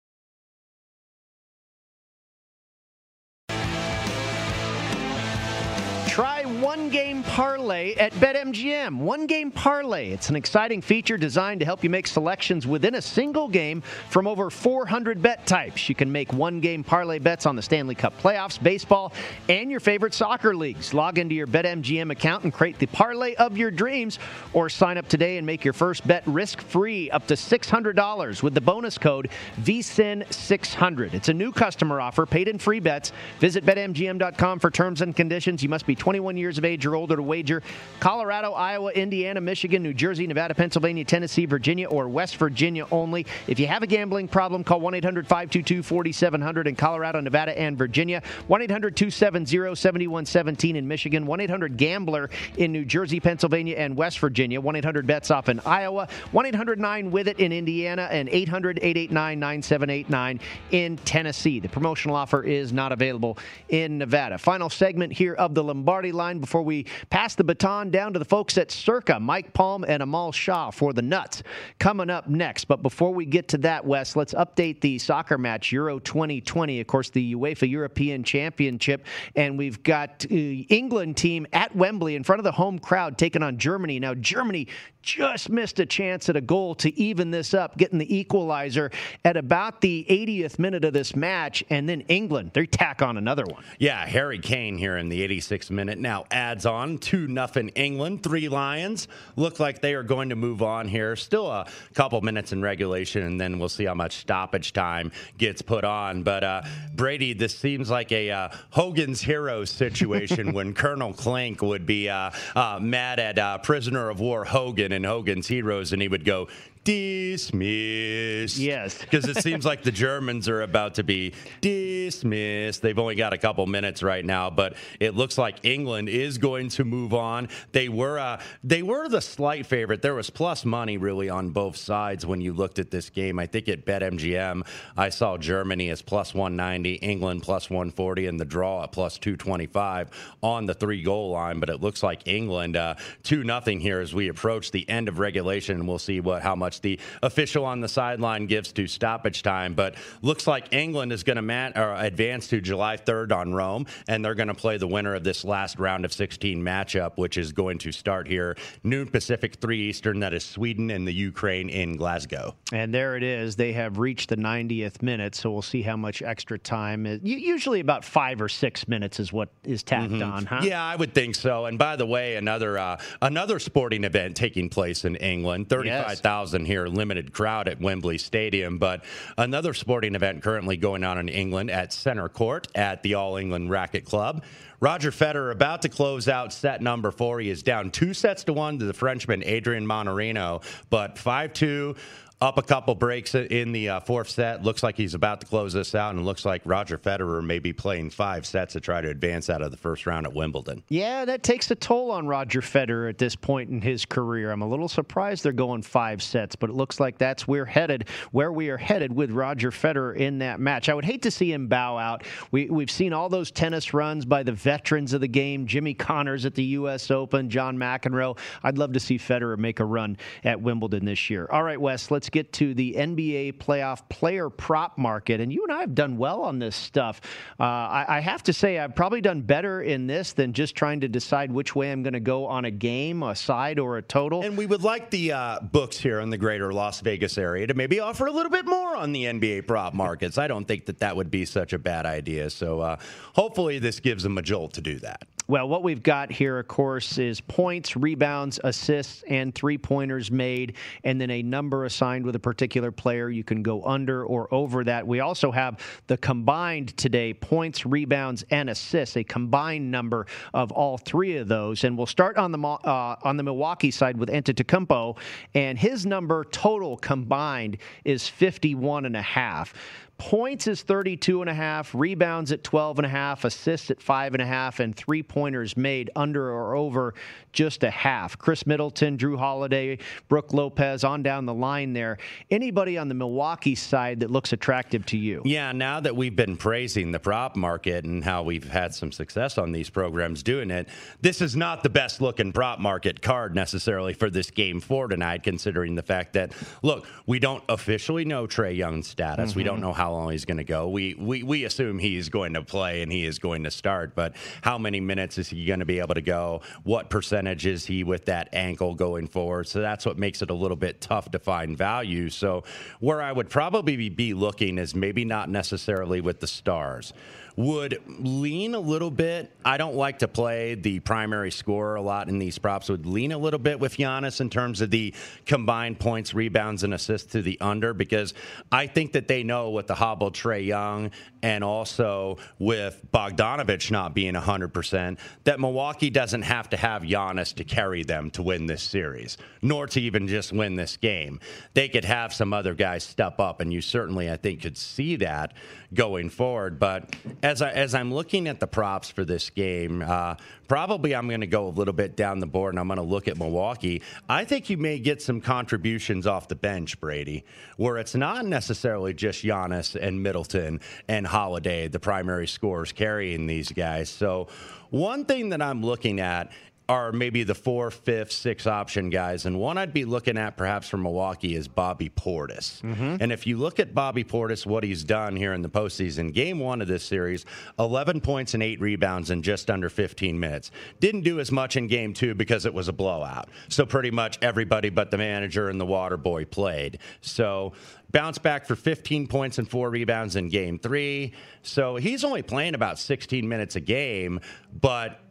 Try 6.11 6.43
one 6.59 6.89
game 6.89 7.23
parlay 7.23 7.95
at 7.95 8.11
BetMGM. 8.15 8.97
One 8.97 9.27
game 9.27 9.49
parlay. 9.49 10.09
It's 10.09 10.29
an 10.29 10.35
exciting 10.35 10.81
feature 10.81 11.15
designed 11.15 11.61
to 11.61 11.65
help 11.65 11.85
you 11.85 11.89
make 11.89 12.05
selections 12.05 12.67
within 12.67 12.95
a 12.95 13.01
single 13.01 13.47
game 13.47 13.79
from 14.09 14.27
over 14.27 14.49
400 14.49 15.21
bet 15.21 15.47
types. 15.47 15.87
You 15.87 15.95
can 15.95 16.11
make 16.11 16.33
one 16.33 16.59
game 16.59 16.83
parlay 16.83 17.17
bets 17.17 17.45
on 17.45 17.55
the 17.55 17.61
Stanley 17.61 17.95
Cup 17.95 18.21
playoffs, 18.21 18.61
baseball, 18.61 19.13
and 19.47 19.71
your 19.71 19.79
favorite 19.79 20.13
soccer 20.13 20.53
leagues. 20.53 20.93
Log 20.93 21.17
into 21.17 21.33
your 21.33 21.47
BetMGM 21.47 22.11
account 22.11 22.43
and 22.43 22.51
create 22.51 22.77
the 22.77 22.87
parlay 22.87 23.33
of 23.35 23.57
your 23.57 23.71
dreams, 23.71 24.19
or 24.51 24.67
sign 24.67 24.97
up 24.97 25.07
today 25.07 25.37
and 25.37 25.47
make 25.47 25.63
your 25.63 25.73
first 25.73 26.05
bet 26.05 26.23
risk 26.27 26.59
free 26.59 27.09
up 27.11 27.25
to 27.27 27.35
$600 27.35 28.43
with 28.43 28.53
the 28.53 28.59
bonus 28.59 28.97
code 28.97 29.29
VSIN600. 29.61 31.13
It's 31.13 31.29
a 31.29 31.33
new 31.33 31.53
customer 31.53 32.01
offer, 32.01 32.25
paid 32.25 32.49
in 32.49 32.59
free 32.59 32.81
bets. 32.81 33.13
Visit 33.39 33.65
BetMGM.com 33.65 34.59
for 34.59 34.69
terms 34.69 35.01
and 35.01 35.15
conditions. 35.15 35.63
You 35.63 35.69
must 35.69 35.85
be 35.85 35.95
21 36.01 36.35
years 36.35 36.57
of 36.57 36.65
age 36.65 36.83
or 36.83 36.95
older 36.95 37.15
to 37.15 37.21
wager. 37.21 37.61
Colorado, 37.99 38.53
Iowa, 38.53 38.91
Indiana, 38.91 39.39
Michigan, 39.39 39.83
New 39.83 39.93
Jersey, 39.93 40.25
Nevada, 40.25 40.55
Pennsylvania, 40.55 41.05
Tennessee, 41.05 41.45
Virginia, 41.45 41.87
or 41.87 42.09
West 42.09 42.37
Virginia 42.37 42.87
only. 42.91 43.27
If 43.45 43.59
you 43.59 43.67
have 43.67 43.83
a 43.83 43.87
gambling 43.87 44.27
problem, 44.27 44.63
call 44.63 44.81
1 44.81 44.95
800 44.95 45.27
522 45.27 45.83
4700 45.83 46.65
in 46.65 46.75
Colorado, 46.75 47.19
Nevada, 47.19 47.55
and 47.55 47.77
Virginia. 47.77 48.23
1 48.47 48.63
800 48.63 48.97
270 48.97 49.75
7117 49.75 50.75
in 50.75 50.87
Michigan. 50.87 51.27
1 51.27 51.39
800 51.39 51.77
Gambler 51.77 52.31
in 52.57 52.71
New 52.71 52.83
Jersey, 52.83 53.19
Pennsylvania, 53.19 53.75
and 53.75 53.95
West 53.95 54.17
Virginia. 54.17 54.59
1 54.59 54.75
800 54.77 55.05
Bets 55.05 55.29
Off 55.29 55.49
in 55.49 55.59
Iowa. 55.67 56.07
1 56.31 56.45
800 56.47 56.79
9 56.79 57.11
with 57.11 57.27
it 57.27 57.39
in 57.39 57.51
Indiana. 57.51 58.09
And 58.09 58.27
800 58.27 58.79
889 58.81 59.39
9789 59.39 60.39
in 60.71 60.97
Tennessee. 60.97 61.59
The 61.59 61.69
promotional 61.69 62.15
offer 62.15 62.41
is 62.41 62.73
not 62.73 62.91
available 62.91 63.37
in 63.69 63.99
Nevada. 63.99 64.39
Final 64.39 64.71
segment 64.71 65.13
here 65.13 65.35
of 65.35 65.53
the 65.53 65.63
Lombardi 65.63 65.90
line 65.99 66.39
before 66.39 66.61
we 66.61 66.85
pass 67.09 67.35
the 67.35 67.43
baton 67.43 67.91
down 67.91 68.13
to 68.13 68.19
the 68.19 68.25
folks 68.25 68.57
at 68.57 68.71
Circa, 68.71 69.19
Mike 69.19 69.53
Palm 69.53 69.83
and 69.83 70.01
Amal 70.01 70.31
Shah 70.31 70.71
for 70.71 70.93
the 70.93 71.01
Nuts 71.01 71.43
coming 71.79 72.09
up 72.09 72.29
next. 72.29 72.65
But 72.65 72.81
before 72.81 73.13
we 73.13 73.25
get 73.25 73.49
to 73.49 73.57
that, 73.59 73.85
Wes, 73.85 74.15
let's 74.15 74.33
update 74.33 74.79
the 74.79 74.97
soccer 74.97 75.37
match 75.37 75.71
Euro 75.71 75.99
2020. 75.99 76.79
Of 76.79 76.87
course, 76.87 77.09
the 77.09 77.35
UEFA 77.35 77.69
European 77.69 78.23
Championship, 78.23 79.05
and 79.35 79.57
we've 79.57 79.83
got 79.83 80.25
uh, 80.31 80.35
England 80.35 81.17
team 81.17 81.45
at 81.51 81.75
Wembley 81.75 82.15
in 82.15 82.23
front 82.23 82.39
of 82.39 82.45
the 82.45 82.51
home 82.53 82.79
crowd 82.79 83.17
taking 83.17 83.43
on 83.43 83.57
Germany. 83.57 83.99
Now, 83.99 84.13
Germany 84.13 84.67
just 85.01 85.49
missed 85.49 85.79
a 85.79 85.85
chance 85.85 86.29
at 86.29 86.35
a 86.35 86.41
goal 86.41 86.75
to 86.75 86.97
even 86.97 87.31
this 87.31 87.53
up, 87.53 87.77
getting 87.77 87.97
the 87.97 88.15
equalizer 88.15 88.91
at 89.25 89.35
about 89.35 89.81
the 89.81 90.05
80th 90.09 90.59
minute 90.59 90.85
of 90.85 90.93
this 90.93 91.15
match, 91.15 91.63
and 91.69 91.89
then 91.89 92.01
England 92.01 92.51
they 92.53 92.65
tack 92.65 93.01
on 93.01 93.17
another 93.17 93.43
one. 93.45 93.63
Yeah, 93.79 94.05
Harry 94.05 94.39
Kane 94.39 94.77
here 94.77 94.97
in 94.97 95.09
the 95.09 95.27
86th 95.27 95.70
minute 95.71 95.97
now 95.97 96.25
adds 96.31 96.65
on 96.65 96.97
two 96.97 97.27
nothing 97.27 97.69
England. 97.69 98.23
Three 98.23 98.49
Lions 98.49 99.07
look 99.35 99.59
like 99.59 99.81
they 99.81 99.93
are 99.93 100.03
going 100.03 100.29
to 100.29 100.35
move 100.35 100.61
on 100.61 100.87
here. 100.87 101.15
Still 101.15 101.49
a 101.49 101.67
couple 101.93 102.21
minutes 102.21 102.51
in 102.51 102.61
regulation, 102.61 103.23
and 103.23 103.39
then 103.39 103.59
we'll 103.59 103.69
see 103.69 103.85
how 103.85 103.93
much 103.93 104.17
stoppage 104.17 104.73
time 104.73 105.11
gets 105.37 105.61
put 105.61 105.83
on. 105.83 106.23
But 106.23 106.43
uh, 106.43 106.61
Brady, 106.93 107.33
this 107.33 107.57
seems 107.57 107.89
like 107.89 108.11
a 108.11 108.31
uh, 108.31 108.49
Hogan's 108.71 109.21
Heroes 109.21 109.69
situation 109.69 110.53
when 110.53 110.73
Colonel 110.73 111.13
Klink 111.13 111.61
would 111.61 111.85
be 111.85 112.09
uh, 112.09 112.31
uh 112.55 112.79
mad 112.81 113.19
at 113.19 113.39
uh, 113.39 113.57
prisoner 113.59 114.09
of 114.09 114.19
war 114.19 114.45
Hogan 114.45 114.91
and 114.91 115.05
Hogan's 115.05 115.47
Heroes, 115.47 115.93
and 115.93 116.01
he 116.01 116.07
would 116.07 116.25
go, 116.25 116.47
dismissed. 116.83 118.57
Yes. 118.57 118.97
Because 119.11 119.27
it 119.27 119.43
seems 119.43 119.65
like 119.65 119.83
the 119.83 119.91
Germans 119.91 120.47
are 120.47 120.61
about 120.61 120.95
to 120.95 121.03
be 121.03 121.33
dismissed. 121.59 122.81
They've 122.81 122.97
only 122.97 123.15
got 123.15 123.33
a 123.33 123.37
couple 123.37 123.65
minutes 123.65 124.01
right 124.01 124.23
now, 124.23 124.49
but 124.49 124.75
it 125.01 125.15
looks 125.15 125.37
like 125.37 125.65
England 125.65 126.07
is 126.07 126.37
going 126.37 126.69
to 126.69 126.85
move 126.85 127.13
on. 127.13 127.49
They 127.73 127.89
were 127.89 128.17
uh, 128.17 128.41
they 128.63 128.83
were 128.83 129.09
the 129.09 129.19
slight 129.19 129.65
favorite. 129.65 130.01
There 130.01 130.15
was 130.15 130.29
plus 130.29 130.63
money 130.63 130.97
really 130.97 131.29
on 131.29 131.49
both 131.49 131.75
sides 131.75 132.25
when 132.25 132.39
you 132.39 132.53
looked 132.53 132.79
at 132.79 132.89
this 132.89 133.09
game. 133.09 133.37
I 133.37 133.47
think 133.47 133.67
at 133.67 133.85
BetMGM, 133.85 134.65
I 134.95 135.09
saw 135.09 135.37
Germany 135.37 135.89
as 135.89 136.01
plus 136.01 136.33
190, 136.33 136.95
England 136.95 137.43
plus 137.43 137.69
140, 137.69 138.27
and 138.27 138.39
the 138.39 138.45
draw 138.45 138.83
at 138.83 138.93
plus 138.93 139.17
225 139.17 140.09
on 140.41 140.67
the 140.67 140.73
three 140.73 141.01
goal 141.01 141.31
line. 141.31 141.59
But 141.59 141.69
it 141.69 141.81
looks 141.81 142.01
like 142.01 142.27
England 142.27 142.77
uh, 142.77 142.95
two 143.23 143.43
nothing 143.43 143.81
here 143.81 143.99
as 143.99 144.13
we 144.13 144.29
approach 144.29 144.71
the 144.71 144.87
end 144.89 145.09
of 145.09 145.19
regulation, 145.19 145.75
and 145.79 145.87
we'll 145.87 145.99
see 145.99 146.21
what 146.21 146.41
how 146.41 146.55
much 146.55 146.70
much 146.71 146.81
the 146.81 146.99
official 147.21 147.65
on 147.65 147.81
the 147.81 147.87
sideline 147.87 148.45
gives 148.45 148.71
to 148.73 148.87
stoppage 148.87 149.43
time. 149.43 149.73
But 149.73 149.95
looks 150.21 150.47
like 150.47 150.73
England 150.73 151.11
is 151.11 151.23
going 151.23 151.35
to 151.35 151.41
mat- 151.41 151.73
advance 151.75 152.47
to 152.47 152.61
July 152.61 152.97
3rd 152.97 153.35
on 153.35 153.53
Rome, 153.53 153.85
and 154.07 154.23
they're 154.23 154.35
going 154.35 154.47
to 154.47 154.53
play 154.53 154.77
the 154.77 154.87
winner 154.87 155.13
of 155.15 155.23
this 155.23 155.43
last 155.43 155.79
round 155.79 156.05
of 156.05 156.13
16 156.13 156.61
matchup, 156.61 157.17
which 157.17 157.37
is 157.37 157.51
going 157.51 157.77
to 157.79 157.91
start 157.91 158.27
here 158.27 158.55
noon 158.83 159.07
Pacific, 159.07 159.55
3 159.55 159.81
Eastern. 159.81 160.19
That 160.21 160.33
is 160.33 160.45
Sweden 160.45 160.91
and 160.91 161.07
the 161.07 161.11
Ukraine 161.11 161.69
in 161.69 161.97
Glasgow. 161.97 162.55
And 162.71 162.93
there 162.93 163.17
it 163.17 163.23
is. 163.23 163.55
They 163.55 163.73
have 163.73 163.97
reached 163.97 164.29
the 164.29 164.37
90th 164.37 165.01
minute, 165.01 165.35
so 165.35 165.51
we'll 165.51 165.61
see 165.61 165.81
how 165.81 165.97
much 165.97 166.21
extra 166.21 166.57
time. 166.57 167.05
Is. 167.05 167.19
Usually 167.23 167.79
about 167.79 168.05
five 168.05 168.41
or 168.41 168.49
six 168.49 168.87
minutes 168.87 169.19
is 169.19 169.33
what 169.33 169.49
is 169.63 169.83
tacked 169.83 170.13
mm-hmm. 170.13 170.31
on, 170.31 170.45
huh? 170.45 170.61
Yeah, 170.63 170.83
I 170.83 170.95
would 170.95 171.13
think 171.13 171.35
so. 171.35 171.65
And 171.65 171.77
by 171.77 171.95
the 171.95 172.05
way, 172.05 172.35
another 172.35 172.77
uh, 172.77 172.99
another 173.21 173.59
sporting 173.59 174.03
event 174.03 174.35
taking 174.35 174.69
place 174.69 175.03
in 175.05 175.15
England, 175.17 175.69
35,000 175.69 176.60
here, 176.65 176.87
limited 176.87 177.33
crowd 177.33 177.67
at 177.67 177.79
Wembley 177.79 178.17
Stadium. 178.17 178.77
But 178.77 179.03
another 179.37 179.73
sporting 179.73 180.15
event 180.15 180.43
currently 180.43 180.77
going 180.77 181.03
on 181.03 181.17
in 181.17 181.29
England 181.29 181.71
at 181.71 181.93
Center 181.93 182.29
Court 182.29 182.67
at 182.75 183.03
the 183.03 183.15
All 183.15 183.37
England 183.37 183.69
Racquet 183.69 184.05
Club. 184.05 184.43
Roger 184.81 185.11
Federer 185.11 185.51
about 185.51 185.83
to 185.83 185.89
close 185.89 186.27
out 186.27 186.51
set 186.51 186.81
number 186.81 187.11
four. 187.11 187.39
He 187.39 187.51
is 187.51 187.61
down 187.61 187.91
two 187.91 188.15
sets 188.15 188.43
to 188.45 188.53
one 188.53 188.79
to 188.79 188.85
the 188.85 188.93
Frenchman 188.93 189.43
Adrian 189.43 189.85
Mannarino, 189.85 190.63
but 190.89 191.19
5 191.19 191.53
2 191.53 191.95
up 192.41 192.57
a 192.57 192.63
couple 192.63 192.95
breaks 192.95 193.35
in 193.35 193.71
the 193.71 193.87
uh, 193.87 193.99
fourth 193.99 194.27
set. 194.27 194.63
Looks 194.63 194.81
like 194.81 194.97
he's 194.97 195.13
about 195.13 195.41
to 195.41 195.47
close 195.47 195.73
this 195.73 195.93
out, 195.93 196.15
and 196.15 196.25
looks 196.25 196.43
like 196.43 196.63
Roger 196.65 196.97
Federer 196.97 197.45
may 197.45 197.59
be 197.59 197.71
playing 197.71 198.09
five 198.09 198.47
sets 198.47 198.73
to 198.73 198.81
try 198.81 198.99
to 198.99 199.09
advance 199.09 199.47
out 199.47 199.61
of 199.61 199.69
the 199.69 199.77
first 199.77 200.07
round 200.07 200.25
at 200.25 200.33
Wimbledon. 200.33 200.81
Yeah, 200.89 201.23
that 201.25 201.43
takes 201.43 201.69
a 201.69 201.75
toll 201.75 202.09
on 202.09 202.27
Roger 202.27 202.61
Federer 202.61 203.07
at 203.07 203.19
this 203.19 203.35
point 203.35 203.69
in 203.69 203.79
his 203.79 204.05
career. 204.05 204.51
I'm 204.51 204.63
a 204.63 204.67
little 204.67 204.87
surprised 204.87 205.43
they're 205.43 205.51
going 205.51 205.83
five 205.83 206.23
sets, 206.23 206.55
but 206.55 206.71
it 206.71 206.75
looks 206.75 206.99
like 206.99 207.19
that's 207.19 207.47
where 207.47 207.63
headed, 207.63 208.07
where 208.31 208.51
we 208.51 208.69
are 208.69 208.77
headed 208.77 209.13
with 209.15 209.29
Roger 209.29 209.69
Federer 209.69 210.17
in 210.17 210.39
that 210.39 210.59
match. 210.59 210.89
I 210.89 210.95
would 210.95 211.05
hate 211.05 211.21
to 211.23 211.31
see 211.31 211.53
him 211.53 211.67
bow 211.67 211.99
out. 211.99 212.23
We, 212.49 212.69
we've 212.71 212.91
seen 212.91 213.13
all 213.13 213.29
those 213.29 213.51
tennis 213.51 213.93
runs 213.93 214.25
by 214.25 214.41
the 214.41 214.51
veterans 214.51 215.13
of 215.13 215.21
the 215.21 215.27
game, 215.27 215.67
Jimmy 215.67 215.93
Connors 215.93 216.47
at 216.47 216.55
the 216.55 216.63
U.S. 216.63 217.11
Open, 217.11 217.51
John 217.51 217.77
McEnroe. 217.77 218.35
I'd 218.63 218.79
love 218.79 218.93
to 218.93 218.99
see 218.99 219.19
Federer 219.19 219.59
make 219.59 219.79
a 219.79 219.85
run 219.85 220.17
at 220.43 220.59
Wimbledon 220.59 221.05
this 221.05 221.29
year. 221.29 221.47
All 221.51 221.61
right, 221.61 221.79
Wes, 221.79 222.09
let's 222.09 222.30
get 222.31 222.53
to 222.53 222.73
the 222.73 222.95
NBA 222.97 223.53
playoff 223.53 224.07
player 224.09 224.49
prop 224.49 224.97
market. 224.97 225.39
And 225.41 225.51
you 225.51 225.63
and 225.63 225.71
I 225.71 225.81
have 225.81 225.95
done 225.95 226.17
well 226.17 226.41
on 226.41 226.59
this 226.59 226.75
stuff. 226.75 227.21
Uh, 227.59 227.63
I, 227.63 228.05
I, 228.07 228.19
have 228.19 228.43
to 228.43 228.53
say, 228.53 228.79
I've 228.79 228.95
probably 228.95 229.21
done 229.21 229.41
better 229.41 229.81
in 229.81 230.07
this 230.07 230.33
than 230.33 230.53
just 230.53 230.75
trying 230.75 231.01
to 231.01 231.07
decide 231.07 231.51
which 231.51 231.75
way 231.75 231.91
I'm 231.91 232.03
going 232.03 232.13
to 232.13 232.19
go 232.19 232.45
on 232.45 232.65
a 232.65 232.71
game, 232.71 233.23
a 233.23 233.35
side, 233.35 233.79
or 233.79 233.97
a 233.97 234.01
total. 234.01 234.43
And 234.43 234.57
we 234.57 234.65
would 234.65 234.83
like 234.83 235.09
the 235.09 235.33
uh, 235.33 235.59
books 235.59 235.97
here 235.97 236.19
in 236.19 236.29
the 236.29 236.37
greater 236.37 236.73
Las 236.73 237.01
Vegas 237.01 237.37
area 237.37 237.67
to 237.67 237.73
maybe 237.73 237.99
offer 237.99 238.25
a 238.25 238.31
little 238.31 238.51
bit 238.51 238.65
more 238.65 238.95
on 238.95 239.11
the 239.11 239.25
NBA 239.25 239.67
prop 239.67 239.93
markets. 239.93 240.37
I 240.37 240.47
don't 240.47 240.65
think 240.65 240.85
that 240.85 240.99
that 240.99 241.15
would 241.15 241.31
be 241.31 241.45
such 241.45 241.73
a 241.73 241.79
bad 241.79 242.05
idea. 242.05 242.49
So 242.49 242.79
uh, 242.79 242.97
hopefully, 243.33 243.79
this 243.79 243.99
gives 243.99 244.23
them 244.23 244.37
a 244.37 244.41
jolt 244.41 244.73
to 244.73 244.81
do 244.81 244.99
that. 244.99 245.27
Well, 245.51 245.67
what 245.67 245.83
we've 245.83 246.01
got 246.01 246.31
here, 246.31 246.59
of 246.59 246.69
course, 246.69 247.17
is 247.17 247.41
points, 247.41 247.97
rebounds, 247.97 248.57
assists, 248.63 249.21
and 249.27 249.53
three 249.53 249.77
pointers 249.77 250.31
made, 250.31 250.77
and 251.03 251.19
then 251.19 251.29
a 251.29 251.43
number 251.43 251.83
assigned 251.83 252.23
with 252.25 252.37
a 252.37 252.39
particular 252.39 252.89
player. 252.89 253.29
You 253.29 253.43
can 253.43 253.61
go 253.61 253.83
under 253.83 254.23
or 254.23 254.47
over 254.53 254.85
that. 254.85 255.05
We 255.05 255.19
also 255.19 255.51
have 255.51 255.77
the 256.07 256.15
combined 256.15 256.95
today 256.95 257.33
points, 257.33 257.85
rebounds, 257.85 258.45
and 258.49 258.69
assists, 258.69 259.17
a 259.17 259.25
combined 259.25 259.91
number 259.91 260.25
of 260.53 260.71
all 260.71 260.97
three 260.97 261.35
of 261.35 261.49
those. 261.49 261.83
And 261.83 261.97
we'll 261.97 262.05
start 262.05 262.37
on 262.37 262.53
the 262.53 262.57
uh, 262.57 263.17
on 263.21 263.35
the 263.35 263.43
Milwaukee 263.43 263.91
side 263.91 264.15
with 264.15 264.29
Antetokounmpo, 264.29 265.17
and 265.53 265.77
his 265.77 266.05
number 266.05 266.45
total 266.45 266.95
combined 266.95 267.75
is 268.05 268.25
51 268.25 269.03
and 269.03 269.17
a 269.17 269.21
half. 269.21 269.73
Points 270.21 270.67
is 270.67 270.83
32 270.83 271.41
and 271.41 271.49
a 271.49 271.53
half, 271.53 271.95
rebounds 271.95 272.51
at 272.51 272.63
12 272.63 272.99
and 272.99 273.07
a 273.07 273.09
half, 273.09 273.43
assists 273.43 273.89
at 273.89 273.99
five 273.99 274.35
and 274.35 274.41
a 274.41 274.45
half, 274.45 274.79
and 274.79 274.95
three 274.95 275.23
pointers 275.23 275.75
made 275.75 276.11
under 276.15 276.47
or 276.47 276.75
over 276.75 277.15
just 277.53 277.83
a 277.83 277.89
half. 277.89 278.37
Khris 278.37 278.67
Middleton, 278.67 279.17
Jrue 279.17 279.37
Holiday, 279.37 279.97
Brook 280.29 280.53
Lopez 280.53 281.03
on 281.03 281.23
down 281.23 281.47
the 281.47 281.55
line 281.55 281.93
there. 281.93 282.19
Anybody 282.51 282.99
on 282.99 283.07
the 283.07 283.15
Milwaukee 283.15 283.73
side 283.73 284.19
that 284.19 284.29
looks 284.29 284.53
attractive 284.53 285.07
to 285.07 285.17
you? 285.17 285.41
Yeah, 285.43 285.71
now 285.71 285.99
that 285.99 286.15
we've 286.15 286.35
been 286.35 286.55
praising 286.55 287.11
the 287.11 287.19
prop 287.19 287.55
market 287.55 288.05
and 288.05 288.23
how 288.23 288.43
we've 288.43 288.69
had 288.69 288.93
some 288.93 289.11
success 289.11 289.57
on 289.57 289.71
these 289.71 289.89
programs 289.89 290.43
doing 290.43 290.69
it, 290.69 290.87
this 291.21 291.41
is 291.41 291.55
not 291.55 291.81
the 291.81 291.89
best 291.89 292.21
looking 292.21 292.53
prop 292.53 292.79
market 292.79 293.23
card 293.23 293.55
necessarily 293.55 294.13
for 294.13 294.29
this 294.29 294.51
game 294.51 294.81
four 294.81 295.07
tonight, 295.07 295.41
considering 295.41 295.95
the 295.95 296.03
fact 296.03 296.33
that, 296.33 296.53
look, 296.83 297.07
we 297.25 297.39
don't 297.39 297.63
officially 297.67 298.23
know 298.23 298.45
Trae 298.45 298.77
Young's 298.77 299.07
status. 299.07 299.49
Mm-hmm. 299.49 299.59
We 299.59 299.63
don't 299.63 299.81
know 299.81 299.93
how 299.93 300.10
long 300.11 300.31
he's 300.31 300.45
going 300.45 300.57
to 300.57 300.63
go. 300.63 300.87
We, 300.89 301.15
we 301.15 301.43
we 301.43 301.65
assume 301.65 301.99
he's 301.99 302.29
going 302.29 302.53
to 302.53 302.63
play 302.63 303.01
and 303.01 303.11
he 303.11 303.25
is 303.25 303.39
going 303.39 303.63
to 303.63 303.71
start, 303.71 304.15
but 304.15 304.35
how 304.61 304.77
many 304.77 304.99
minutes 304.99 305.37
is 305.37 305.49
he 305.49 305.65
going 305.65 305.79
to 305.79 305.85
be 305.85 305.99
able 305.99 306.15
to 306.15 306.21
go? 306.21 306.61
What 306.83 307.09
percentage 307.09 307.65
is 307.65 307.85
he 307.85 308.03
with 308.03 308.25
that 308.25 308.49
ankle 308.53 308.95
going 308.95 309.27
forward? 309.27 309.67
So 309.67 309.81
that's 309.81 310.05
what 310.05 310.17
makes 310.17 310.41
it 310.41 310.49
a 310.49 310.53
little 310.53 310.77
bit 310.77 311.01
tough 311.01 311.31
to 311.31 311.39
find 311.39 311.77
value. 311.77 312.29
So 312.29 312.63
where 312.99 313.21
I 313.21 313.31
would 313.31 313.49
probably 313.49 314.09
be 314.09 314.33
looking 314.33 314.77
is 314.77 314.95
maybe 314.95 315.25
not 315.25 315.49
necessarily 315.49 316.21
with 316.21 316.39
the 316.39 316.47
stars 316.47 317.13
would 317.61 318.01
lean 318.07 318.73
a 318.73 318.79
little 318.79 319.11
bit. 319.11 319.51
I 319.63 319.77
don't 319.77 319.95
like 319.95 320.19
to 320.19 320.27
play 320.27 320.75
the 320.75 320.99
primary 320.99 321.51
scorer 321.51 321.95
a 321.95 322.01
lot 322.01 322.27
in 322.27 322.39
these 322.39 322.57
props. 322.57 322.89
Would 322.89 323.05
lean 323.05 323.31
a 323.31 323.37
little 323.37 323.59
bit 323.59 323.79
with 323.79 323.97
Giannis 323.97 324.41
in 324.41 324.49
terms 324.49 324.81
of 324.81 324.89
the 324.89 325.13
combined 325.45 325.99
points, 325.99 326.33
rebounds, 326.33 326.83
and 326.83 326.93
assists 326.93 327.31
to 327.33 327.41
the 327.41 327.59
under 327.61 327.93
because 327.93 328.33
I 328.71 328.87
think 328.87 329.13
that 329.13 329.27
they 329.27 329.43
know 329.43 329.69
with 329.69 329.87
the 329.87 329.95
hobble 329.95 330.31
Trae 330.31 330.65
Young 330.65 331.11
and 331.43 331.63
also 331.63 332.37
with 332.59 333.01
Bogdanovich 333.13 333.91
not 333.91 334.13
being 334.13 334.33
100%, 334.33 335.17
that 335.43 335.59
Milwaukee 335.59 336.09
doesn't 336.09 336.43
have 336.43 336.69
to 336.69 336.77
have 336.77 337.03
Giannis 337.03 337.53
to 337.55 337.63
carry 337.63 338.03
them 338.03 338.31
to 338.31 338.43
win 338.43 338.65
this 338.65 338.81
series, 338.81 339.37
nor 339.61 339.87
to 339.87 340.01
even 340.01 340.27
just 340.27 340.51
win 340.51 340.75
this 340.75 340.97
game. 340.97 341.39
They 341.73 341.89
could 341.89 342.05
have 342.05 342.33
some 342.33 342.53
other 342.53 342.73
guys 342.73 343.03
step 343.03 343.39
up, 343.39 343.59
and 343.59 343.73
you 343.73 343.81
certainly, 343.81 344.31
I 344.31 344.37
think, 344.37 344.61
could 344.61 344.77
see 344.77 345.15
that 345.17 345.53
going 345.93 346.29
forward. 346.29 346.79
But 346.79 347.15
as, 347.43 347.50
I, 347.59 347.71
as 347.71 347.95
I'm 347.95 348.13
looking 348.13 348.47
at 348.47 348.59
the 348.59 348.67
props 348.67 349.09
for 349.09 349.25
this 349.25 349.49
game, 349.49 350.03
uh, 350.05 350.35
probably 350.67 351.15
I'm 351.15 351.27
going 351.27 351.41
to 351.41 351.47
go 351.47 351.67
a 351.67 351.69
little 351.69 351.93
bit 351.93 352.15
down 352.15 352.39
the 352.39 352.45
board 352.45 352.73
and 352.73 352.79
I'm 352.79 352.87
going 352.87 352.97
to 352.97 353.03
look 353.03 353.27
at 353.27 353.35
Milwaukee. 353.35 354.03
I 354.29 354.45
think 354.45 354.69
you 354.69 354.77
may 354.77 354.99
get 354.99 355.23
some 355.23 355.41
contributions 355.41 356.27
off 356.27 356.47
the 356.47 356.55
bench, 356.55 356.99
Brady, 356.99 357.43
where 357.77 357.97
it's 357.97 358.13
not 358.13 358.45
necessarily 358.45 359.15
just 359.15 359.43
Giannis 359.43 359.95
and 359.95 360.21
Middleton 360.21 360.81
and 361.07 361.25
Holiday, 361.25 361.87
the 361.87 361.99
primary 361.99 362.47
scorers 362.47 362.91
carrying 362.91 363.47
these 363.47 363.71
guys. 363.71 364.09
So, 364.09 364.47
one 364.91 365.23
thing 365.23 365.49
that 365.49 365.61
I'm 365.61 365.81
looking 365.81 366.19
at 366.19 366.51
are 366.91 367.13
maybe 367.13 367.43
the 367.43 367.55
four, 367.55 367.89
fifth, 367.89 368.33
six 368.33 368.67
option 368.67 369.09
guys. 369.09 369.45
And 369.45 369.57
one 369.57 369.77
I'd 369.77 369.93
be 369.93 370.03
looking 370.03 370.37
at 370.37 370.57
perhaps 370.57 370.89
from 370.89 371.03
Milwaukee 371.03 371.55
is 371.55 371.69
Bobby 371.69 372.09
Portis. 372.09 372.81
Mm-hmm. 372.81 373.15
And 373.21 373.31
if 373.31 373.47
you 373.47 373.55
look 373.55 373.79
at 373.79 373.95
Bobby 373.95 374.25
Portis, 374.25 374.65
what 374.65 374.83
he's 374.83 375.05
done 375.05 375.37
here 375.37 375.53
in 375.53 375.61
the 375.61 375.69
postseason, 375.69 376.33
game 376.33 376.59
one 376.59 376.81
of 376.81 376.89
this 376.89 377.05
series, 377.05 377.45
11 377.79 378.19
points 378.19 378.55
and 378.55 378.61
eight 378.61 378.81
rebounds 378.81 379.31
in 379.31 379.41
just 379.41 379.71
under 379.71 379.89
15 379.89 380.37
minutes. 380.37 380.69
Didn't 380.99 381.21
do 381.21 381.39
as 381.39 381.49
much 381.49 381.77
in 381.77 381.87
game 381.87 382.13
two 382.13 382.35
because 382.35 382.65
it 382.65 382.73
was 382.73 382.89
a 382.89 382.93
blowout. 382.93 383.47
So 383.69 383.85
pretty 383.85 384.11
much 384.11 384.37
everybody 384.41 384.89
but 384.89 385.11
the 385.11 385.17
manager 385.17 385.69
and 385.69 385.79
the 385.79 385.85
water 385.85 386.17
boy 386.17 386.43
played. 386.43 386.99
So 387.21 387.71
bounce 388.11 388.37
back 388.37 388.65
for 388.65 388.75
15 388.75 389.27
points 389.27 389.59
and 389.59 389.69
four 389.69 389.89
rebounds 389.89 390.35
in 390.35 390.49
game 390.49 390.77
three. 390.77 391.35
So 391.61 391.95
he's 391.95 392.25
only 392.25 392.41
playing 392.41 392.75
about 392.75 392.99
16 392.99 393.47
minutes 393.47 393.77
a 393.77 393.79
game, 393.79 394.41
but 394.73 395.21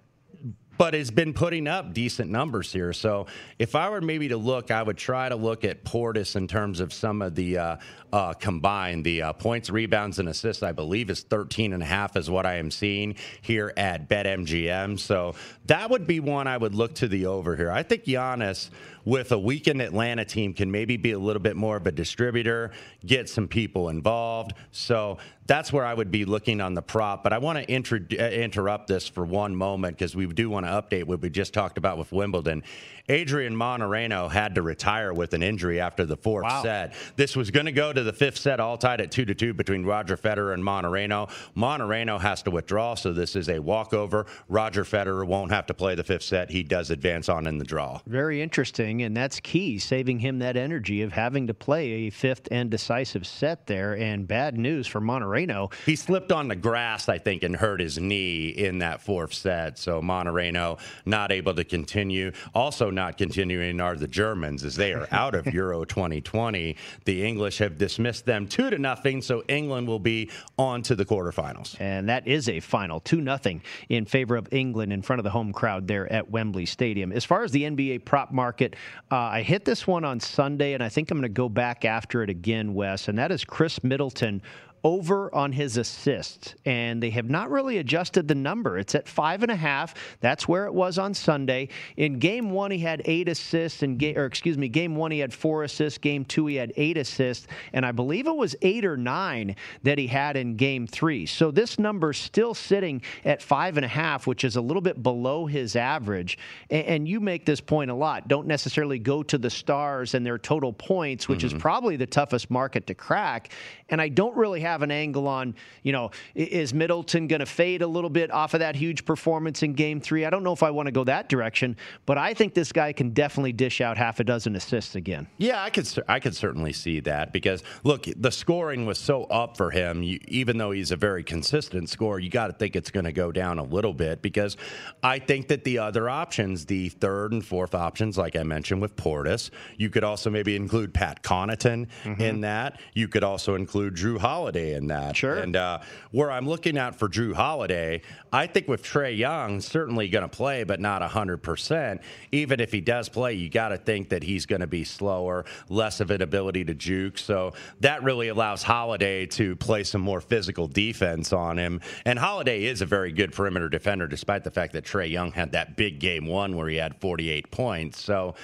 but 0.80 0.94
has 0.94 1.10
been 1.10 1.34
putting 1.34 1.68
up 1.68 1.92
decent 1.92 2.30
numbers 2.30 2.72
here. 2.72 2.94
So 2.94 3.26
if 3.58 3.74
I 3.74 3.90
were 3.90 4.00
maybe 4.00 4.28
to 4.28 4.38
look, 4.38 4.70
I 4.70 4.82
would 4.82 4.96
try 4.96 5.28
to 5.28 5.36
look 5.36 5.62
at 5.62 5.84
Portis 5.84 6.36
in 6.36 6.48
terms 6.48 6.80
of 6.80 6.90
some 6.94 7.20
of 7.20 7.34
the 7.34 7.58
uh, 7.58 7.76
uh, 8.14 8.32
combined. 8.32 9.04
The 9.04 9.20
uh, 9.20 9.32
points, 9.34 9.68
rebounds, 9.68 10.18
and 10.20 10.30
assists, 10.30 10.62
I 10.62 10.72
believe, 10.72 11.10
is 11.10 11.20
13 11.20 11.74
and 11.74 11.82
a 11.82 11.86
half 11.86 12.16
is 12.16 12.30
what 12.30 12.46
I 12.46 12.54
am 12.54 12.70
seeing 12.70 13.16
here 13.42 13.74
at 13.76 14.08
BetMGM. 14.08 14.98
So 14.98 15.34
that 15.66 15.90
would 15.90 16.06
be 16.06 16.18
one 16.18 16.46
I 16.46 16.56
would 16.56 16.74
look 16.74 16.94
to 16.94 17.08
the 17.08 17.26
over 17.26 17.56
here. 17.56 17.70
I 17.70 17.82
think 17.82 18.04
Giannis 18.04 18.70
with 19.04 19.32
a 19.32 19.38
weakened 19.38 19.82
Atlanta 19.82 20.24
team 20.24 20.54
can 20.54 20.70
maybe 20.70 20.96
be 20.96 21.12
a 21.12 21.18
little 21.18 21.42
bit 21.42 21.56
more 21.56 21.76
of 21.76 21.86
a 21.86 21.92
distributor, 21.92 22.70
get 23.04 23.28
some 23.28 23.48
people 23.48 23.88
involved. 23.88 24.52
So 24.72 25.18
that's 25.50 25.72
where 25.72 25.84
I 25.84 25.92
would 25.92 26.12
be 26.12 26.24
looking 26.24 26.60
on 26.60 26.74
the 26.74 26.80
prop. 26.80 27.24
But 27.24 27.32
I 27.32 27.38
want 27.38 27.58
to 27.58 27.68
inter- 27.68 28.06
uh, 28.12 28.22
interrupt 28.22 28.86
this 28.86 29.08
for 29.08 29.24
one 29.24 29.56
moment 29.56 29.98
because 29.98 30.14
we 30.14 30.24
do 30.28 30.48
want 30.48 30.64
to 30.64 30.70
update 30.70 31.04
what 31.04 31.20
we 31.20 31.28
just 31.28 31.52
talked 31.52 31.76
about 31.76 31.98
with 31.98 32.12
Wimbledon. 32.12 32.62
Adrian 33.08 33.54
Mannarino 33.54 34.30
had 34.30 34.54
to 34.54 34.62
retire 34.62 35.12
with 35.12 35.34
an 35.34 35.42
injury 35.42 35.80
after 35.80 36.04
the 36.04 36.16
fourth 36.16 36.44
wow. 36.44 36.62
set. 36.62 36.94
This 37.16 37.36
was 37.36 37.50
going 37.50 37.66
to 37.66 37.72
go 37.72 37.92
to 37.92 38.02
the 38.02 38.12
fifth 38.12 38.38
set, 38.38 38.60
all 38.60 38.76
tied 38.76 39.00
at 39.00 39.10
two 39.10 39.24
to 39.24 39.34
two 39.34 39.54
between 39.54 39.84
Roger 39.84 40.16
Federer 40.16 40.54
and 40.54 40.62
Mannarino. 40.62 41.30
Mannarino 41.56 42.20
has 42.20 42.42
to 42.42 42.50
withdraw, 42.50 42.94
so 42.94 43.12
this 43.12 43.36
is 43.36 43.48
a 43.48 43.58
walkover. 43.58 44.26
Roger 44.48 44.84
Federer 44.84 45.26
won't 45.26 45.50
have 45.50 45.66
to 45.66 45.74
play 45.74 45.94
the 45.94 46.04
fifth 46.04 46.22
set. 46.22 46.50
He 46.50 46.62
does 46.62 46.90
advance 46.90 47.28
on 47.28 47.46
in 47.46 47.58
the 47.58 47.64
draw. 47.64 48.00
Very 48.06 48.42
interesting, 48.42 49.02
and 49.02 49.16
that's 49.16 49.40
key, 49.40 49.78
saving 49.78 50.18
him 50.18 50.38
that 50.40 50.56
energy 50.56 51.02
of 51.02 51.12
having 51.12 51.46
to 51.46 51.54
play 51.54 51.92
a 51.92 52.10
fifth 52.10 52.48
and 52.50 52.70
decisive 52.70 53.26
set 53.26 53.66
there. 53.66 53.96
And 53.96 54.26
bad 54.26 54.56
news 54.58 54.86
for 54.86 55.00
Mannarino. 55.00 55.72
He 55.86 55.96
slipped 55.96 56.32
on 56.32 56.48
the 56.48 56.56
grass, 56.56 57.08
I 57.08 57.18
think, 57.18 57.42
and 57.42 57.56
hurt 57.56 57.80
his 57.80 57.98
knee 57.98 58.48
in 58.48 58.78
that 58.78 59.00
fourth 59.00 59.32
set. 59.32 59.78
So 59.78 60.00
Mannarino 60.00 60.78
not 61.04 61.32
able 61.32 61.54
to 61.54 61.64
continue. 61.64 62.32
Also, 62.54 62.89
not 62.90 63.18
continuing 63.18 63.80
are 63.80 63.96
the 63.96 64.08
Germans, 64.08 64.64
as 64.64 64.76
they 64.76 64.92
are 64.92 65.08
out 65.10 65.34
of 65.34 65.46
Euro 65.54 65.84
2020. 65.84 66.76
The 67.04 67.26
English 67.26 67.58
have 67.58 67.78
dismissed 67.78 68.26
them 68.26 68.46
two 68.46 68.70
to 68.70 68.78
nothing, 68.78 69.22
so 69.22 69.42
England 69.48 69.86
will 69.88 69.98
be 69.98 70.30
on 70.58 70.82
to 70.82 70.94
the 70.94 71.04
quarterfinals. 71.04 71.80
And 71.80 72.08
that 72.08 72.26
is 72.26 72.48
a 72.48 72.60
final 72.60 73.00
two 73.00 73.20
nothing 73.20 73.62
in 73.88 74.04
favor 74.04 74.36
of 74.36 74.48
England 74.52 74.92
in 74.92 75.02
front 75.02 75.18
of 75.20 75.24
the 75.24 75.30
home 75.30 75.52
crowd 75.52 75.86
there 75.86 76.10
at 76.12 76.30
Wembley 76.30 76.66
Stadium. 76.66 77.12
As 77.12 77.24
far 77.24 77.42
as 77.42 77.52
the 77.52 77.62
NBA 77.62 78.04
prop 78.04 78.32
market, 78.32 78.76
uh, 79.10 79.16
I 79.16 79.42
hit 79.42 79.64
this 79.64 79.86
one 79.86 80.04
on 80.04 80.20
Sunday, 80.20 80.74
and 80.74 80.82
I 80.82 80.88
think 80.88 81.10
I'm 81.10 81.18
going 81.18 81.22
to 81.22 81.28
go 81.28 81.48
back 81.48 81.84
after 81.84 82.22
it 82.22 82.30
again, 82.30 82.74
Wes, 82.74 83.08
and 83.08 83.18
that 83.18 83.30
is 83.30 83.44
Khris 83.44 83.82
Middleton 83.82 84.42
over 84.82 85.34
on 85.34 85.52
his 85.52 85.76
assists, 85.76 86.54
and 86.64 87.02
they 87.02 87.10
have 87.10 87.28
not 87.28 87.50
really 87.50 87.78
adjusted 87.78 88.26
the 88.26 88.34
number. 88.34 88.78
It's 88.78 88.94
at 88.94 89.06
five 89.06 89.42
and 89.42 89.52
a 89.52 89.56
half. 89.56 89.94
That's 90.20 90.48
where 90.48 90.66
it 90.66 90.72
was 90.72 90.98
on 90.98 91.12
Sunday. 91.12 91.68
In 91.96 92.18
game 92.18 92.50
one, 92.50 92.70
he 92.70 92.78
had 92.78 93.02
eight 93.04 93.28
assists, 93.28 93.82
and 93.82 94.02
or 94.02 94.24
excuse 94.24 94.56
me, 94.56 94.68
game 94.68 94.96
one 94.96 95.10
he 95.10 95.18
had 95.18 95.34
four 95.34 95.64
assists. 95.64 95.98
Game 95.98 96.24
two 96.24 96.46
he 96.46 96.56
had 96.56 96.72
eight 96.76 96.96
assists, 96.96 97.46
and 97.72 97.84
I 97.84 97.92
believe 97.92 98.26
it 98.26 98.36
was 98.36 98.56
eight 98.62 98.84
or 98.84 98.96
nine 98.96 99.56
that 99.82 99.98
he 99.98 100.06
had 100.06 100.36
in 100.36 100.56
game 100.56 100.86
three. 100.86 101.26
So 101.26 101.50
this 101.50 101.78
number 101.78 102.10
is 102.10 102.16
still 102.16 102.54
sitting 102.54 103.02
at 103.24 103.42
five 103.42 103.76
and 103.76 103.84
a 103.84 103.88
half, 103.88 104.26
which 104.26 104.44
is 104.44 104.56
a 104.56 104.60
little 104.60 104.82
bit 104.82 105.02
below 105.02 105.46
his 105.46 105.76
average. 105.76 106.38
And, 106.70 106.86
and 106.86 107.08
you 107.08 107.20
make 107.20 107.44
this 107.44 107.60
point 107.60 107.90
a 107.90 107.94
lot. 107.94 108.28
Don't 108.28 108.46
necessarily 108.46 108.98
go 108.98 109.22
to 109.24 109.36
the 109.36 109.50
stars 109.50 110.14
and 110.14 110.24
their 110.24 110.38
total 110.38 110.72
points, 110.72 111.28
which 111.28 111.40
mm-hmm. 111.40 111.56
is 111.56 111.60
probably 111.60 111.96
the 111.96 112.06
toughest 112.06 112.50
market 112.50 112.86
to 112.86 112.94
crack. 112.94 113.52
And 113.88 114.00
I 114.00 114.08
don't 114.08 114.36
really 114.36 114.60
have 114.60 114.69
have 114.70 114.82
an 114.82 114.90
angle 114.90 115.28
on, 115.28 115.54
you 115.82 115.92
know, 115.92 116.10
is 116.34 116.72
Middleton 116.72 117.26
going 117.26 117.40
to 117.40 117.46
fade 117.46 117.82
a 117.82 117.86
little 117.86 118.10
bit 118.10 118.30
off 118.30 118.54
of 118.54 118.60
that 118.60 118.76
huge 118.76 119.04
performance 119.04 119.62
in 119.62 119.74
game 119.74 120.00
three? 120.00 120.24
I 120.24 120.30
don't 120.30 120.42
know 120.42 120.52
if 120.52 120.62
I 120.62 120.70
want 120.70 120.86
to 120.86 120.92
go 120.92 121.04
that 121.04 121.28
direction, 121.28 121.76
but 122.06 122.18
I 122.18 122.34
think 122.34 122.54
this 122.54 122.72
guy 122.72 122.92
can 122.92 123.10
definitely 123.10 123.52
dish 123.52 123.80
out 123.80 123.96
half 123.96 124.20
a 124.20 124.24
dozen 124.24 124.56
assists 124.56 124.94
again. 124.94 125.26
Yeah, 125.38 125.62
I 125.62 125.70
could, 125.70 125.88
I 126.08 126.20
could 126.20 126.36
certainly 126.36 126.72
see 126.72 127.00
that 127.00 127.32
because, 127.32 127.62
look, 127.84 128.06
the 128.16 128.30
scoring 128.30 128.86
was 128.86 128.98
so 128.98 129.24
up 129.24 129.56
for 129.56 129.70
him. 129.70 130.02
You, 130.02 130.18
even 130.28 130.58
though 130.58 130.70
he's 130.70 130.90
a 130.90 130.96
very 130.96 131.24
consistent 131.24 131.88
scorer, 131.88 132.18
you 132.18 132.30
got 132.30 132.46
to 132.46 132.52
think 132.52 132.76
it's 132.76 132.90
going 132.90 133.04
to 133.04 133.12
go 133.12 133.32
down 133.32 133.58
a 133.58 133.64
little 133.64 133.94
bit 133.94 134.22
because 134.22 134.56
I 135.02 135.18
think 135.18 135.48
that 135.48 135.64
the 135.64 135.78
other 135.78 136.08
options, 136.08 136.66
the 136.66 136.88
third 136.88 137.32
and 137.32 137.44
fourth 137.44 137.74
options, 137.74 138.16
like 138.16 138.36
I 138.36 138.42
mentioned 138.42 138.80
with 138.80 138.96
Portis, 138.96 139.50
you 139.76 139.90
could 139.90 140.04
also 140.04 140.30
maybe 140.30 140.54
include 140.56 140.94
Pat 140.94 141.22
Connaughton 141.22 141.88
mm-hmm. 142.04 142.20
in 142.20 142.40
that. 142.42 142.80
You 142.94 143.08
could 143.08 143.24
also 143.24 143.54
include 143.54 143.94
Jrue 143.94 144.18
Holiday 144.18 144.59
Holiday 144.60 144.76
in 144.76 144.86
that. 144.88 145.16
Sure. 145.16 145.36
And 145.36 145.56
uh, 145.56 145.80
where 146.10 146.30
I'm 146.30 146.48
looking 146.48 146.76
at 146.76 146.94
for 146.94 147.08
Jrue 147.08 147.34
Holiday, 147.34 148.02
I 148.32 148.46
think 148.46 148.68
with 148.68 148.82
Trae 148.82 149.16
Young, 149.16 149.60
certainly 149.60 150.08
going 150.08 150.22
to 150.22 150.28
play, 150.28 150.64
but 150.64 150.80
not 150.80 151.02
100%. 151.02 152.00
Even 152.32 152.60
if 152.60 152.72
he 152.72 152.80
does 152.80 153.08
play, 153.08 153.34
you 153.34 153.48
got 153.48 153.68
to 153.68 153.78
think 153.78 154.10
that 154.10 154.22
he's 154.22 154.46
going 154.46 154.60
to 154.60 154.66
be 154.66 154.84
slower, 154.84 155.44
less 155.68 156.00
of 156.00 156.10
an 156.10 156.22
ability 156.22 156.64
to 156.64 156.74
juke. 156.74 157.18
So 157.18 157.52
that 157.80 158.02
really 158.02 158.28
allows 158.28 158.62
Holiday 158.62 159.26
to 159.26 159.56
play 159.56 159.84
some 159.84 160.00
more 160.00 160.20
physical 160.20 160.68
defense 160.68 161.32
on 161.32 161.58
him. 161.58 161.80
And 162.04 162.18
Holiday 162.18 162.64
is 162.64 162.82
a 162.82 162.86
very 162.86 163.12
good 163.12 163.32
perimeter 163.32 163.68
defender, 163.68 164.06
despite 164.06 164.44
the 164.44 164.50
fact 164.50 164.72
that 164.74 164.84
Trae 164.84 165.10
Young 165.10 165.32
had 165.32 165.52
that 165.52 165.76
big 165.76 165.98
game 165.98 166.26
one 166.26 166.56
where 166.56 166.68
he 166.68 166.76
had 166.76 167.00
48 167.00 167.50
points. 167.50 168.02
So 168.02 168.34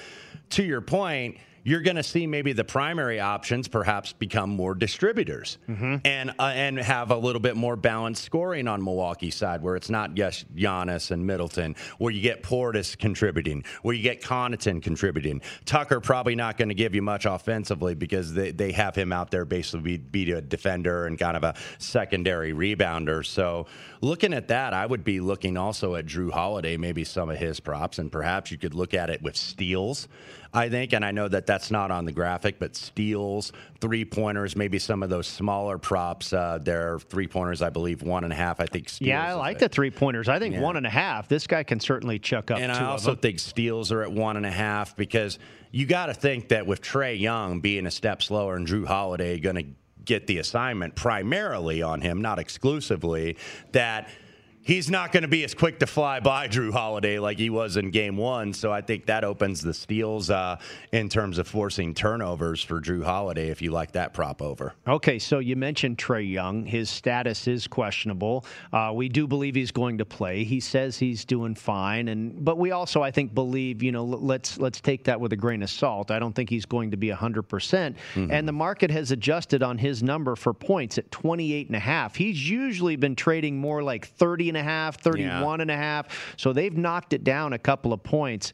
to 0.51 0.63
your 0.63 0.81
point, 0.81 1.37
you're 1.67 1.81
going 1.81 1.97
to 1.97 2.03
see 2.03 2.25
maybe 2.25 2.53
the 2.53 2.63
primary 2.63 3.19
options 3.19 3.67
perhaps 3.67 4.13
become 4.13 4.49
more 4.49 4.73
distributors 4.73 5.57
mm-hmm. 5.67 5.97
and 6.05 6.29
uh, 6.39 6.43
and 6.55 6.79
have 6.79 7.11
a 7.11 7.17
little 7.17 7.41
bit 7.41 7.57
more 7.57 7.75
balanced 7.75 8.23
scoring 8.23 8.69
on 8.69 8.81
Milwaukee's 8.81 9.35
side, 9.35 9.61
where 9.61 9.75
it's 9.75 9.89
not 9.89 10.13
just 10.13 10.49
Giannis 10.55 11.11
and 11.11 11.27
Middleton, 11.27 11.75
where 11.97 12.13
you 12.13 12.21
get 12.21 12.41
Portis 12.41 12.97
contributing, 12.97 13.65
where 13.81 13.93
you 13.93 14.01
get 14.01 14.21
Connaughton 14.21 14.81
contributing. 14.81 15.41
Tucker 15.65 15.99
probably 15.99 16.35
not 16.35 16.55
going 16.55 16.69
to 16.69 16.73
give 16.73 16.95
you 16.95 17.01
much 17.01 17.25
offensively 17.25 17.95
because 17.95 18.33
they, 18.33 18.51
they 18.51 18.71
have 18.71 18.95
him 18.95 19.11
out 19.11 19.29
there 19.29 19.43
basically 19.43 19.97
be, 19.97 20.25
be 20.25 20.31
a 20.31 20.41
defender 20.41 21.05
and 21.05 21.19
kind 21.19 21.35
of 21.35 21.43
a 21.43 21.53
secondary 21.79 22.53
rebounder. 22.53 23.25
So 23.25 23.67
looking 23.99 24.33
at 24.33 24.47
that, 24.47 24.73
I 24.73 24.85
would 24.85 25.03
be 25.03 25.19
looking 25.19 25.57
also 25.57 25.95
at 25.95 26.05
Jrue 26.05 26.31
Holiday, 26.31 26.77
maybe 26.77 27.03
some 27.03 27.29
of 27.29 27.37
his 27.37 27.59
props, 27.59 27.99
and 27.99 28.09
perhaps 28.09 28.51
you 28.51 28.57
could 28.57 28.73
look 28.73 28.93
at 28.93 29.09
it 29.09 29.21
with 29.21 29.35
steals. 29.35 30.07
I 30.57 30.69
think, 30.69 30.93
and 30.93 31.05
I 31.05 31.11
know 31.11 31.27
that 31.27 31.45
that's 31.45 31.69
not 31.69 31.91
on 31.91 32.05
the 32.05 32.11
graphic, 32.11 32.57
but 32.57 32.75
steals, 32.75 33.51
three 33.79 34.03
pointers, 34.03 34.55
maybe 34.55 34.79
some 34.79 35.03
of 35.03 35.09
those 35.09 35.27
smaller 35.27 35.77
props. 35.77 36.33
Uh, 36.33 36.57
their 36.59 36.97
three 36.97 37.27
pointers, 37.27 37.61
I 37.61 37.69
believe, 37.69 38.01
one 38.01 38.23
and 38.23 38.33
a 38.33 38.35
half. 38.35 38.59
I 38.59 38.65
think. 38.65 38.89
yeah, 38.99 39.23
I 39.23 39.33
like 39.33 39.59
the 39.59 39.69
three 39.69 39.91
pointers. 39.91 40.27
I 40.27 40.39
think 40.39 40.55
yeah. 40.55 40.61
one 40.61 40.75
and 40.75 40.87
a 40.87 40.89
half. 40.89 41.27
This 41.27 41.45
guy 41.45 41.61
can 41.61 41.79
certainly 41.79 42.17
chuck 42.17 42.49
up. 42.49 42.57
And 42.57 42.71
I 42.71 42.85
also 42.85 43.13
think 43.13 43.37
steals 43.37 43.91
are 43.91 44.01
at 44.01 44.11
one 44.11 44.35
and 44.35 44.47
a 44.47 44.51
half 44.51 44.95
because 44.95 45.37
you 45.71 45.85
got 45.85 46.07
to 46.07 46.15
think 46.15 46.47
that 46.49 46.65
with 46.65 46.81
Trae 46.81 47.19
Young 47.19 47.59
being 47.59 47.85
a 47.85 47.91
step 47.91 48.23
slower 48.23 48.55
and 48.55 48.65
Jrue 48.65 48.87
Holiday 48.87 49.39
going 49.39 49.57
to 49.57 49.65
get 50.05 50.25
the 50.25 50.39
assignment 50.39 50.95
primarily 50.95 51.83
on 51.83 52.01
him, 52.01 52.21
not 52.21 52.39
exclusively, 52.39 53.37
that 53.73 54.09
he's 54.67 54.89
not 54.89 55.11
going 55.11 55.23
to 55.23 55.27
be 55.27 55.43
as 55.43 55.53
quick 55.53 55.79
to 55.79 55.87
fly 55.87 56.19
by 56.19 56.47
Jrue 56.47 56.71
Holiday 56.71 57.17
like 57.19 57.37
he 57.39 57.49
was 57.49 57.77
in 57.77 57.89
game 57.89 58.17
one. 58.17 58.53
So 58.53 58.71
I 58.71 58.81
think 58.81 59.05
that 59.07 59.23
opens 59.23 59.61
the 59.61 59.73
steals 59.73 60.29
uh, 60.29 60.57
in 60.91 61.09
terms 61.09 61.37
of 61.37 61.47
forcing 61.47 61.93
turnovers 61.93 62.61
for 62.61 62.79
Jrue 62.81 63.03
Holiday 63.03 63.47
if 63.47 63.61
you 63.61 63.71
like 63.71 63.93
that 63.93 64.13
prop 64.13 64.41
over. 64.41 64.73
Okay, 64.87 65.17
so 65.17 65.39
you 65.39 65.55
mentioned 65.55 65.97
Trae 65.97 66.29
Young. 66.29 66.65
His 66.65 66.89
status 66.89 67.47
is 67.47 67.65
questionable. 67.67 68.45
Uh, 68.73 68.91
we 68.93 69.09
do 69.09 69.25
believe 69.25 69.55
he's 69.55 69.71
going 69.71 69.97
to 69.99 70.05
play. 70.05 70.43
He 70.43 70.59
says 70.59 70.97
he's 70.99 71.23
doing 71.25 71.55
fine, 71.55 72.09
and 72.09 72.43
but 72.43 72.57
we 72.57 72.71
also, 72.71 73.01
I 73.01 73.11
think, 73.11 73.33
believe 73.33 73.81
you 73.81 73.91
know 73.93 74.03
let's 74.03 74.57
let's 74.57 74.81
take 74.81 75.05
that 75.05 75.19
with 75.19 75.31
a 75.33 75.37
grain 75.37 75.63
of 75.63 75.69
salt. 75.69 76.11
I 76.11 76.19
don't 76.19 76.33
think 76.33 76.49
he's 76.49 76.65
going 76.65 76.91
to 76.91 76.97
be 76.97 77.09
100 77.09 77.43
percent, 77.43 77.95
Mm-hmm. 78.15 78.31
and 78.31 78.47
the 78.47 78.51
market 78.51 78.91
has 78.91 79.11
adjusted 79.11 79.63
on 79.63 79.77
his 79.77 80.03
number 80.03 80.35
for 80.35 80.53
points 80.53 80.97
at 80.97 81.09
28 81.11 81.67
and 81.67 81.75
a 81.75 81.79
half. 81.79 82.15
He's 82.15 82.49
usually 82.49 82.95
been 82.97 83.15
trading 83.15 83.57
more 83.57 83.81
like 83.81 84.07
30 84.07 84.49
and 84.49 84.56
a 84.57 84.63
half, 84.63 84.99
31 85.01 85.61
and 85.61 85.71
a 85.71 85.75
half. 85.77 86.07
So 86.37 86.53
they've 86.53 86.75
knocked 86.75 87.13
it 87.13 87.23
down 87.23 87.53
a 87.53 87.59
couple 87.59 87.93
of 87.93 88.03
points. 88.03 88.53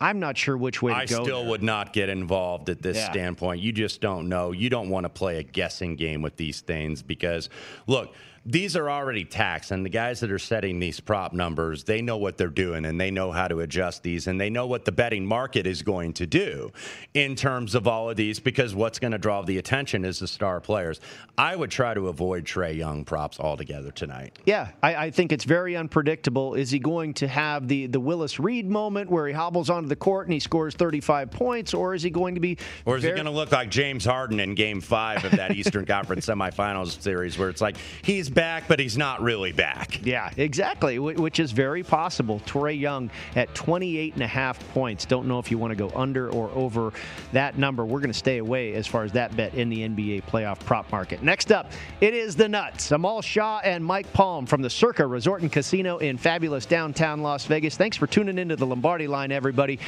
I'm 0.00 0.18
not 0.18 0.36
sure 0.36 0.56
which 0.56 0.82
way 0.82 0.92
to 0.92 0.98
I 0.98 1.06
go. 1.06 1.22
still 1.22 1.40
there. 1.42 1.50
would 1.50 1.62
not 1.62 1.92
get 1.92 2.08
involved 2.08 2.68
at 2.68 2.82
this 2.82 2.96
Yeah. 2.96 3.10
standpoint. 3.12 3.60
You 3.60 3.70
just 3.72 4.00
don't 4.00 4.28
know. 4.28 4.50
You 4.50 4.68
don't 4.68 4.88
want 4.88 5.04
to 5.04 5.08
play 5.08 5.38
a 5.38 5.44
guessing 5.44 5.94
game 5.94 6.22
with 6.22 6.36
these 6.36 6.60
things 6.60 7.02
because, 7.02 7.48
look, 7.86 8.12
these 8.44 8.76
are 8.76 8.90
already 8.90 9.24
taxed, 9.24 9.70
and 9.70 9.84
the 9.84 9.90
guys 9.90 10.20
that 10.20 10.32
are 10.32 10.38
setting 10.38 10.80
these 10.80 10.98
prop 10.98 11.32
numbers, 11.32 11.84
they 11.84 12.02
know 12.02 12.16
what 12.16 12.36
they're 12.36 12.48
doing 12.48 12.84
and 12.84 13.00
they 13.00 13.10
know 13.10 13.30
how 13.30 13.46
to 13.46 13.60
adjust 13.60 14.02
these, 14.02 14.26
and 14.26 14.40
they 14.40 14.50
know 14.50 14.66
what 14.66 14.84
the 14.84 14.90
betting 14.92 15.24
market 15.24 15.66
is 15.66 15.82
going 15.82 16.12
to 16.14 16.26
do 16.26 16.72
in 17.14 17.36
terms 17.36 17.74
of 17.76 17.86
all 17.86 18.10
of 18.10 18.16
these 18.16 18.40
because 18.40 18.74
what's 18.74 18.98
going 18.98 19.12
to 19.12 19.18
draw 19.18 19.42
the 19.42 19.58
attention 19.58 20.04
is 20.04 20.18
the 20.18 20.26
star 20.26 20.60
players. 20.60 21.00
I 21.38 21.54
would 21.54 21.70
try 21.70 21.94
to 21.94 22.08
avoid 22.08 22.44
Trae 22.44 22.76
Young 22.76 23.04
props 23.04 23.38
altogether 23.38 23.92
tonight. 23.92 24.38
Yeah, 24.44 24.70
I, 24.82 24.94
I 24.96 25.10
think 25.10 25.30
it's 25.30 25.44
very 25.44 25.76
unpredictable. 25.76 26.54
Is 26.54 26.70
he 26.70 26.80
going 26.80 27.14
to 27.14 27.28
have 27.28 27.68
the, 27.68 27.86
the 27.86 28.00
Willis 28.00 28.40
Reed 28.40 28.68
moment 28.68 29.08
where 29.08 29.28
he 29.28 29.32
hobbles 29.32 29.70
onto 29.70 29.88
the 29.88 29.96
court 29.96 30.26
and 30.26 30.34
he 30.34 30.40
scores 30.40 30.74
35 30.74 31.30
points, 31.30 31.74
or 31.74 31.94
is 31.94 32.02
he 32.02 32.10
going 32.10 32.34
to 32.34 32.40
be. 32.40 32.58
Or 32.84 32.96
is 32.96 33.02
very- 33.02 33.14
he 33.14 33.22
going 33.22 33.32
to 33.32 33.38
look 33.38 33.52
like 33.52 33.70
James 33.70 34.04
Harden 34.04 34.40
in 34.40 34.54
Game 34.56 34.80
Five 34.80 35.24
of 35.24 35.32
that 35.32 35.52
Eastern 35.52 35.86
Conference 35.92 36.26
semifinals 36.26 37.00
series, 37.00 37.38
where 37.38 37.48
it's 37.48 37.60
like 37.60 37.76
he's 38.02 38.31
back, 38.32 38.64
but 38.68 38.78
he's 38.78 38.96
not 38.96 39.22
really 39.22 39.52
back? 39.52 40.04
Yeah, 40.04 40.30
exactly, 40.36 40.98
which 40.98 41.38
is 41.38 41.52
very 41.52 41.82
possible. 41.82 42.40
Torrey 42.46 42.74
Young 42.74 43.10
at 43.36 43.54
28 43.54 44.14
and 44.14 44.22
a 44.22 44.26
half 44.26 44.58
points. 44.72 45.04
Don't 45.04 45.26
know 45.26 45.38
if 45.38 45.50
you 45.50 45.58
want 45.58 45.70
to 45.70 45.76
go 45.76 45.90
under 45.94 46.30
or 46.30 46.50
over 46.50 46.92
that 47.32 47.58
number. 47.58 47.84
We're 47.84 48.00
going 48.00 48.12
to 48.12 48.18
stay 48.18 48.38
away 48.38 48.74
as 48.74 48.86
far 48.86 49.04
as 49.04 49.12
that 49.12 49.36
bet 49.36 49.54
in 49.54 49.68
the 49.68 49.88
NBA 49.88 50.24
playoff 50.24 50.58
prop 50.60 50.90
market. 50.90 51.22
Next 51.22 51.52
up, 51.52 51.72
it 52.00 52.14
is 52.14 52.36
the 52.36 52.48
Nuts. 52.48 52.90
Amal 52.90 53.22
Shah 53.22 53.60
and 53.64 53.84
Mike 53.84 54.12
Palm 54.12 54.46
from 54.46 54.62
the 54.62 54.70
Circa 54.70 55.06
Resort 55.06 55.42
and 55.42 55.52
Casino 55.52 55.98
in 55.98 56.18
fabulous 56.18 56.66
downtown 56.66 57.22
Las 57.22 57.46
Vegas. 57.46 57.76
Thanks 57.76 57.96
for 57.96 58.06
tuning 58.06 58.38
into 58.38 58.56
the 58.56 58.66
Lombardi 58.66 59.06
line, 59.06 59.32
everybody. 59.32 59.78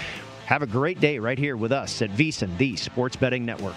Have 0.46 0.62
a 0.62 0.66
great 0.66 1.00
day 1.00 1.18
right 1.18 1.38
here 1.38 1.56
with 1.56 1.72
us 1.72 2.02
at 2.02 2.10
VSiN, 2.10 2.56
the 2.58 2.76
Sports 2.76 3.16
Betting 3.16 3.46
Network. 3.46 3.76